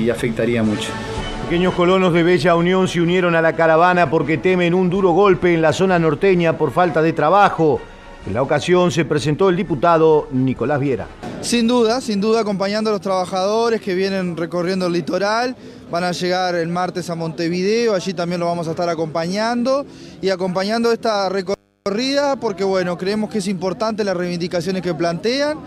y 0.04 0.10
afectaría 0.10 0.64
mucho. 0.64 0.88
Pequeños 1.44 1.74
colonos 1.74 2.14
de 2.14 2.22
Bella 2.22 2.54
Unión 2.54 2.88
se 2.88 3.00
unieron 3.00 3.34
a 3.34 3.42
la 3.42 3.54
caravana 3.54 4.08
porque 4.08 4.38
temen 4.38 4.72
un 4.72 4.88
duro 4.88 5.10
golpe 5.10 5.52
en 5.52 5.60
la 5.60 5.72
zona 5.74 5.98
norteña 5.98 6.56
por 6.56 6.70
falta 6.70 7.02
de 7.02 7.12
trabajo. 7.12 7.80
En 8.26 8.32
la 8.32 8.42
ocasión 8.42 8.90
se 8.90 9.04
presentó 9.04 9.50
el 9.50 9.56
diputado 9.56 10.28
Nicolás 10.30 10.80
Viera. 10.80 11.08
Sin 11.42 11.66
duda, 11.66 12.00
sin 12.00 12.20
duda 12.20 12.40
acompañando 12.40 12.88
a 12.88 12.94
los 12.94 13.02
trabajadores 13.02 13.82
que 13.82 13.94
vienen 13.94 14.36
recorriendo 14.36 14.86
el 14.86 14.92
litoral. 14.94 15.54
Van 15.90 16.04
a 16.04 16.12
llegar 16.12 16.54
el 16.54 16.68
martes 16.68 17.10
a 17.10 17.16
Montevideo, 17.16 17.94
allí 17.94 18.14
también 18.14 18.40
lo 18.40 18.46
vamos 18.46 18.66
a 18.68 18.70
estar 18.70 18.88
acompañando 18.88 19.84
y 20.22 20.30
acompañando 20.30 20.90
esta 20.90 21.28
recorrida 21.28 22.36
porque 22.36 22.64
bueno, 22.64 22.96
creemos 22.96 23.28
que 23.28 23.38
es 23.38 23.48
importante 23.48 24.04
las 24.04 24.16
reivindicaciones 24.16 24.80
que 24.80 24.94
plantean. 24.94 25.58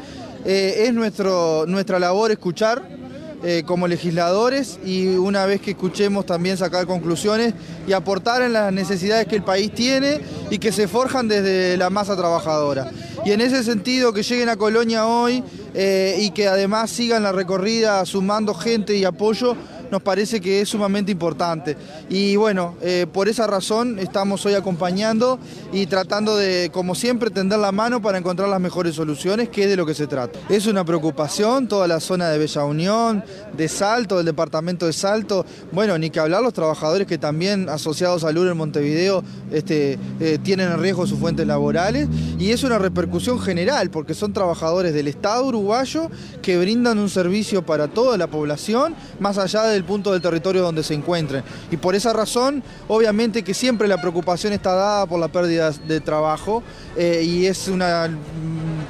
Eh, 0.46 0.86
es 0.88 0.94
nuestro, 0.94 1.66
nuestra 1.68 2.00
labor 2.00 2.32
escuchar 2.32 3.05
eh, 3.48 3.62
como 3.64 3.88
legisladores 3.88 4.80
y 4.84 5.06
una 5.06 5.46
vez 5.46 5.62
que 5.62 5.72
escuchemos 5.72 6.26
también 6.26 6.58
sacar 6.58 6.88
conclusiones 6.88 7.54
y 7.88 7.94
aportar 7.94 8.42
en 8.42 8.54
las 8.54 8.74
necesidades 8.74 9.28
que 9.28 9.36
el 9.36 9.44
país 9.44 9.72
tiene 9.72 10.20
y 10.50 10.58
que 10.58 10.72
se 10.72 10.88
forjan 10.88 11.28
desde 11.28 11.78
la 11.78 11.92
masa 11.92 12.18
trabajadora. 12.18 12.90
Y 13.24 13.34
en 13.34 13.42
ese 13.42 13.64
sentido 13.64 14.14
que 14.14 14.24
lleguen 14.24 14.50
a 14.50 14.56
Colonia 14.56 15.06
hoy 15.06 15.44
eh, 15.76 16.18
y 16.20 16.32
que 16.32 16.48
además 16.48 16.90
sigan 16.90 17.22
la 17.22 17.34
recorrida 17.34 18.04
sumando 18.08 18.56
gente 18.56 18.96
y 18.96 19.06
apoyo, 19.06 19.56
nos 19.92 20.02
parece 20.02 20.42
que 20.42 20.62
es 20.62 20.70
sumamente 20.70 21.12
importante. 21.12 21.78
Y 22.10 22.36
bueno, 22.36 22.76
eh, 22.82 23.06
por 23.12 23.28
esa 23.28 23.48
razón 23.48 24.00
estamos 24.00 24.46
hoy 24.46 24.54
acompañando 24.54 25.40
y 25.72 25.86
tratando 25.88 26.38
de, 26.38 26.70
como 26.74 26.96
siempre, 26.96 27.30
tender 27.30 27.60
la 27.60 27.72
mano 27.72 28.02
para 28.02 28.18
encontrar 28.18 28.50
las 28.50 28.60
mejores 28.60 28.96
soluciones, 28.96 29.50
que 29.50 29.64
es 29.64 29.70
de 29.70 29.76
lo 29.76 29.86
que 29.86 29.94
se 29.94 30.08
trata. 30.08 30.40
Es 30.50 30.68
una 30.68 30.84
preocupación 30.84 31.68
toda 31.68 31.88
la 31.88 32.00
zona 32.00 32.30
de 32.30 32.38
Bella 32.38 32.64
Unión, 32.66 33.24
de 33.56 33.68
Salto, 33.68 34.18
del 34.18 34.26
departamento 34.26 34.86
de 34.86 34.94
Salto, 34.94 35.46
bueno, 35.72 35.98
ni 35.98 36.10
que 36.10 36.20
hablar 36.20 36.42
los 36.42 36.54
trabajadores 36.54 37.08
que 37.08 37.18
también 37.18 37.70
asociados 37.70 38.24
al 38.24 38.38
UR 38.38 38.50
en 38.50 38.58
Montevideo 38.58 39.24
este, 39.52 40.00
eh, 40.20 40.40
tienen 40.44 40.72
en 40.72 40.80
riesgo 40.80 41.08
sus 41.08 41.20
fuentes 41.20 41.46
laborales 41.46 42.08
y 42.40 42.52
es 42.52 42.64
una 42.64 42.78
repercusión 42.78 43.40
general 43.40 43.90
porque 43.90 44.14
son 44.14 44.34
trabajadores 44.34 44.94
del 44.94 45.08
Estado 45.08 45.46
uruguayo 45.46 46.10
que 46.42 46.58
brindan 46.58 47.00
un 47.00 47.10
servicio 47.10 47.66
para 47.66 47.88
toda 47.88 48.18
la 48.18 48.28
población, 48.28 48.96
más 49.20 49.38
allá 49.38 49.64
del 49.76 49.84
punto 49.84 50.12
del 50.12 50.22
territorio 50.22 50.62
donde 50.62 50.84
se 50.84 50.94
encuentren. 50.94 51.44
Y 51.70 51.78
por 51.78 51.96
esa 51.96 52.14
razón, 52.14 52.64
obviamente 52.88 53.44
que 53.44 53.54
siempre 53.54 53.88
la 53.88 54.02
preocupación 54.02 54.54
está 54.54 54.74
dada 54.74 55.06
por 55.06 55.20
la 55.20 55.28
pérdida 55.28 55.72
de 55.72 56.02
trabajo 56.02 56.64
eh, 56.96 57.22
y 57.24 57.46
es 57.46 57.68
una 57.68 58.10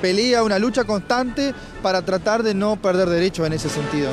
pelea, 0.02 0.44
una 0.44 0.60
lucha 0.60 0.84
constante 0.84 1.54
para 1.82 2.02
tratar 2.02 2.44
de 2.44 2.54
no 2.54 2.76
perder 2.78 3.10
derechos 3.10 3.46
en 3.46 3.54
ese 3.54 3.70
sentido. 3.70 4.10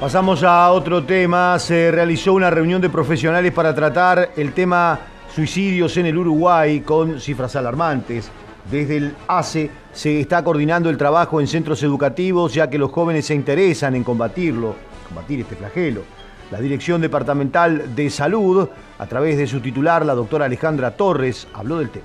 Pasamos 0.00 0.42
a 0.42 0.70
otro 0.70 1.04
tema. 1.04 1.58
Se 1.58 1.90
realizó 1.90 2.34
una 2.34 2.50
reunión 2.50 2.80
de 2.82 2.90
profesionales 2.90 3.52
para 3.52 3.74
tratar 3.74 4.32
el 4.36 4.52
tema 4.52 4.98
suicidios 5.34 5.96
en 5.96 6.06
el 6.06 6.18
Uruguay 6.18 6.80
con 6.80 7.20
cifras 7.20 7.56
alarmantes. 7.56 8.30
Desde 8.70 8.96
el 8.96 9.14
ACE 9.28 9.70
se 9.92 10.20
está 10.20 10.42
coordinando 10.42 10.90
el 10.90 10.96
trabajo 10.96 11.40
en 11.40 11.46
centros 11.46 11.82
educativos 11.82 12.54
ya 12.54 12.68
que 12.68 12.78
los 12.78 12.90
jóvenes 12.90 13.26
se 13.26 13.34
interesan 13.34 13.94
en 13.94 14.04
combatirlo 14.04 14.74
combatir 15.14 15.40
este 15.40 15.54
flagelo. 15.54 16.02
La 16.50 16.60
Dirección 16.60 17.00
Departamental 17.00 17.94
de 17.94 18.10
Salud, 18.10 18.68
a 18.98 19.06
través 19.06 19.38
de 19.38 19.46
su 19.46 19.60
titular, 19.60 20.04
la 20.04 20.14
doctora 20.14 20.46
Alejandra 20.46 20.90
Torres, 20.90 21.46
habló 21.54 21.78
del 21.78 21.90
tema. 21.90 22.04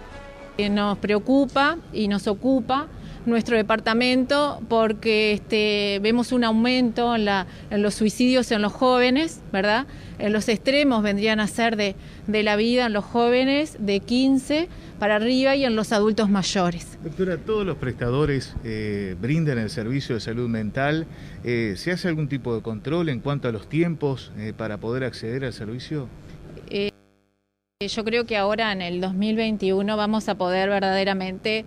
Nos 0.69 0.97
preocupa 0.99 1.77
y 1.91 2.07
nos 2.07 2.27
ocupa 2.27 2.87
nuestro 3.29 3.55
departamento 3.55 4.61
porque 4.67 5.33
este, 5.33 5.99
vemos 6.01 6.31
un 6.31 6.43
aumento 6.43 7.15
en, 7.15 7.25
los 7.81 7.93
suicidios 7.93 8.51
en 8.51 8.61
los 8.61 8.73
jóvenes, 8.73 9.41
¿verdad? 9.51 9.87
En 10.17 10.33
los 10.33 10.49
extremos 10.49 11.03
vendrían 11.03 11.39
a 11.39 11.47
ser 11.47 11.75
de, 11.75 11.95
de 12.27 12.43
la 12.43 12.55
vida 12.55 12.87
en 12.87 12.93
los 12.93 13.05
jóvenes 13.05 13.77
de 13.79 13.99
15 13.99 14.67
para 14.99 15.15
arriba 15.15 15.55
y 15.55 15.63
en 15.63 15.75
los 15.75 15.91
adultos 15.91 16.29
mayores. 16.29 16.97
Doctora, 17.03 17.37
todos 17.37 17.65
los 17.65 17.77
prestadores 17.77 18.53
eh, 18.63 19.15
brindan 19.19 19.57
el 19.57 19.69
servicio 19.69 20.15
de 20.15 20.21
salud 20.21 20.49
mental. 20.49 21.07
Eh, 21.43 21.75
¿Se 21.77 21.91
hace 21.91 22.09
algún 22.09 22.27
tipo 22.27 22.53
de 22.53 22.61
control 22.61 23.09
en 23.09 23.21
cuanto 23.21 23.47
a 23.47 23.51
los 23.51 23.69
tiempos 23.69 24.31
eh, 24.37 24.53
para 24.55 24.77
poder 24.77 25.05
acceder 25.05 25.45
al 25.45 25.53
servicio? 25.53 26.07
Yo 27.87 28.03
creo 28.03 28.25
que 28.25 28.35
ahora 28.35 28.73
en 28.73 28.81
el 28.81 28.99
2021 28.99 29.95
vamos 29.95 30.27
a 30.27 30.35
poder 30.35 30.67
verdaderamente 30.67 31.63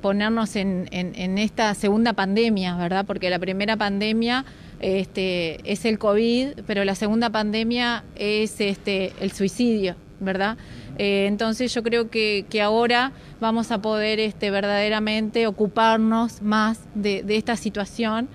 ponernos 0.00 0.56
en, 0.56 1.38
esta 1.38 1.72
segunda 1.74 2.14
pandemia, 2.14 2.76
¿verdad? 2.76 3.06
Porque 3.06 3.30
la 3.30 3.38
primera 3.38 3.76
pandemia 3.76 4.44
este, 4.80 5.60
es 5.70 5.84
el 5.84 6.00
COVID, 6.00 6.62
pero 6.66 6.84
la 6.84 6.96
segunda 6.96 7.30
pandemia 7.30 8.02
es 8.16 8.60
este, 8.60 9.12
el 9.20 9.30
suicidio, 9.30 9.94
¿verdad? 10.18 10.56
Eh, 10.98 11.26
entonces 11.28 11.72
yo 11.72 11.84
creo 11.84 12.10
que, 12.10 12.44
ahora 12.60 13.12
vamos 13.38 13.70
a 13.70 13.80
poder 13.80 14.18
este, 14.18 14.50
verdaderamente 14.50 15.46
ocuparnos 15.46 16.42
más 16.42 16.80
de, 16.96 17.24
esta 17.28 17.54
situación 17.54 18.28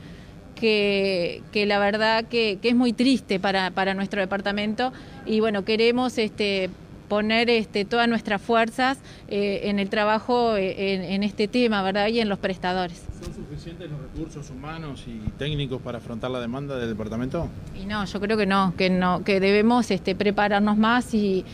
que, 0.56 1.42
la 1.54 1.78
verdad 1.78 2.24
que, 2.24 2.58
es 2.62 2.76
muy 2.76 2.94
triste 2.94 3.38
para, 3.38 3.94
nuestro 3.94 4.22
departamento 4.22 4.94
y 5.30 5.40
bueno, 5.42 5.64
queremos 5.64 6.18
este, 6.18 6.72
poner 7.08 7.52
este, 7.52 7.86
todas 7.86 8.10
nuestras 8.10 8.42
fuerzas 8.42 8.98
eh, 9.28 9.62
en 9.66 9.78
el 9.78 9.88
trabajo 9.90 10.58
eh, 10.58 11.14
en, 11.14 11.24
este 11.24 11.48
tema, 11.48 11.84
¿verdad? 11.84 12.08
Y 12.08 12.20
en 12.20 12.30
los 12.30 12.40
prestadores. 12.40 13.04
¿Son 13.24 13.34
suficientes 13.34 13.92
los 13.92 14.02
recursos 14.02 14.50
humanos 14.50 15.06
y 15.08 15.30
técnicos 15.38 15.82
para 15.84 16.00
afrontar 16.00 16.32
la 16.32 16.40
demanda 16.40 16.78
del 16.78 16.90
departamento? 16.90 17.48
Y 17.80 17.86
no, 17.86 18.04
yo 18.06 18.20
creo 18.20 18.38
que 18.38 18.48
no, 18.48 18.74
que 18.76 18.90
no, 18.90 19.24
que 19.24 19.40
debemos 19.40 19.92
este, 19.92 20.16
prepararnos 20.16 20.78
más 20.78 21.14
y, 21.14 21.46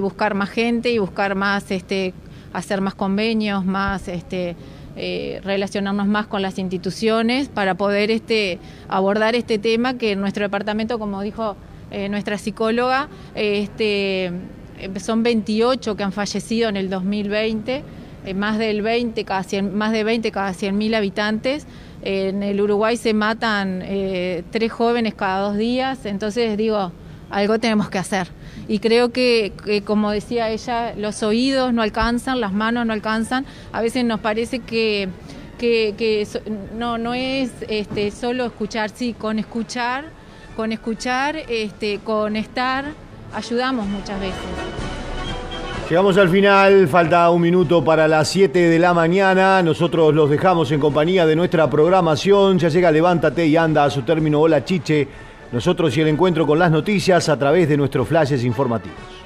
buscar 0.00 0.34
más 0.34 0.48
gente 0.48 0.90
y 0.90 0.98
buscar 0.98 1.34
más, 1.34 1.70
este, 1.70 2.14
hacer 2.54 2.80
más 2.80 2.94
convenios, 2.94 3.66
más 3.66 4.08
este, 4.08 4.56
eh, 4.96 5.42
relacionarnos 5.44 6.06
más 6.06 6.26
con 6.28 6.40
las 6.40 6.58
instituciones 6.58 7.50
para 7.50 7.74
poder 7.74 8.10
este, 8.10 8.58
abordar 8.88 9.34
este 9.34 9.58
tema 9.58 9.98
que 9.98 10.12
en 10.12 10.20
nuestro 10.20 10.44
departamento, 10.44 10.98
como 10.98 11.20
dijo 11.20 11.56
nuestra 12.08 12.38
psicóloga, 12.38 13.08
este 13.34 14.32
eh, 14.82 15.00
son 15.00 15.22
28 15.22 15.96
que 15.96 16.02
han 16.02 16.12
fallecido 16.12 16.68
en 16.68 16.76
el 16.76 16.90
2020, 16.90 17.84
eh, 18.24 18.34
más, 18.34 18.58
del 18.58 18.82
20 18.82 19.24
cada 19.24 19.44
100, 19.44 19.74
más 19.74 19.92
de 19.92 20.02
20 20.02 20.32
cada 20.32 20.52
100.000 20.52 20.96
habitantes. 20.96 21.66
En 22.02 22.42
el 22.42 22.60
Uruguay 22.60 22.96
se 22.96 23.14
matan 23.14 23.82
eh, 23.84 24.42
tres 24.50 24.72
jóvenes 24.72 25.14
cada 25.14 25.48
dos 25.48 25.56
días, 25.56 26.04
entonces 26.04 26.56
digo, 26.56 26.90
algo 27.30 27.60
tenemos 27.60 27.90
que 27.90 27.98
hacer. 27.98 28.28
Y 28.66 28.80
creo 28.80 29.12
que, 29.12 29.52
como 29.84 30.10
decía 30.10 30.50
ella, 30.50 30.94
los 30.96 31.22
oídos 31.22 31.72
no 31.72 31.82
alcanzan, 31.82 32.40
las 32.40 32.52
manos 32.52 32.86
no 32.86 32.92
alcanzan. 32.92 33.46
A 33.72 33.80
veces 33.80 34.04
nos 34.04 34.20
parece 34.20 34.58
que, 34.60 35.08
que, 35.58 36.26
no, 36.76 36.98
no 36.98 37.14
es 37.14 37.50
este, 37.68 38.10
solo 38.10 38.46
escuchar, 38.46 38.90
sí, 38.90 39.14
con 39.14 39.38
escuchar, 39.38 40.06
con 40.56 40.72
escuchar, 40.72 41.36
este, 41.48 42.00
con 42.00 42.36
estar 42.36 42.84
ayudamos 43.34 43.86
muchas 43.86 44.20
veces. 44.20 44.36
Llegamos 45.88 46.16
al 46.16 46.28
final, 46.28 46.88
falta 46.88 47.28
un 47.30 47.42
minuto 47.42 47.84
para 47.84 48.08
las 48.08 48.28
7 48.28 48.58
de 48.58 48.78
la 48.78 48.94
mañana. 48.94 49.62
Nosotros 49.62 50.14
los 50.14 50.30
dejamos 50.30 50.70
en 50.72 50.80
compañía 50.80 51.26
de 51.26 51.36
nuestra 51.36 51.68
programación. 51.68 52.58
Ya 52.58 52.68
llega 52.68 52.90
Levántate 52.90 53.46
y 53.46 53.56
anda 53.56 53.84
a 53.84 53.90
su 53.90 54.02
término 54.02 54.40
Hola 54.40 54.64
Chiche. 54.64 55.06
Nosotros 55.50 55.94
y 55.96 56.00
el 56.00 56.08
encuentro 56.08 56.46
con 56.46 56.58
las 56.58 56.70
noticias 56.70 57.28
a 57.28 57.38
través 57.38 57.68
de 57.68 57.76
nuestros 57.76 58.08
flashes 58.08 58.42
informativos. 58.42 59.21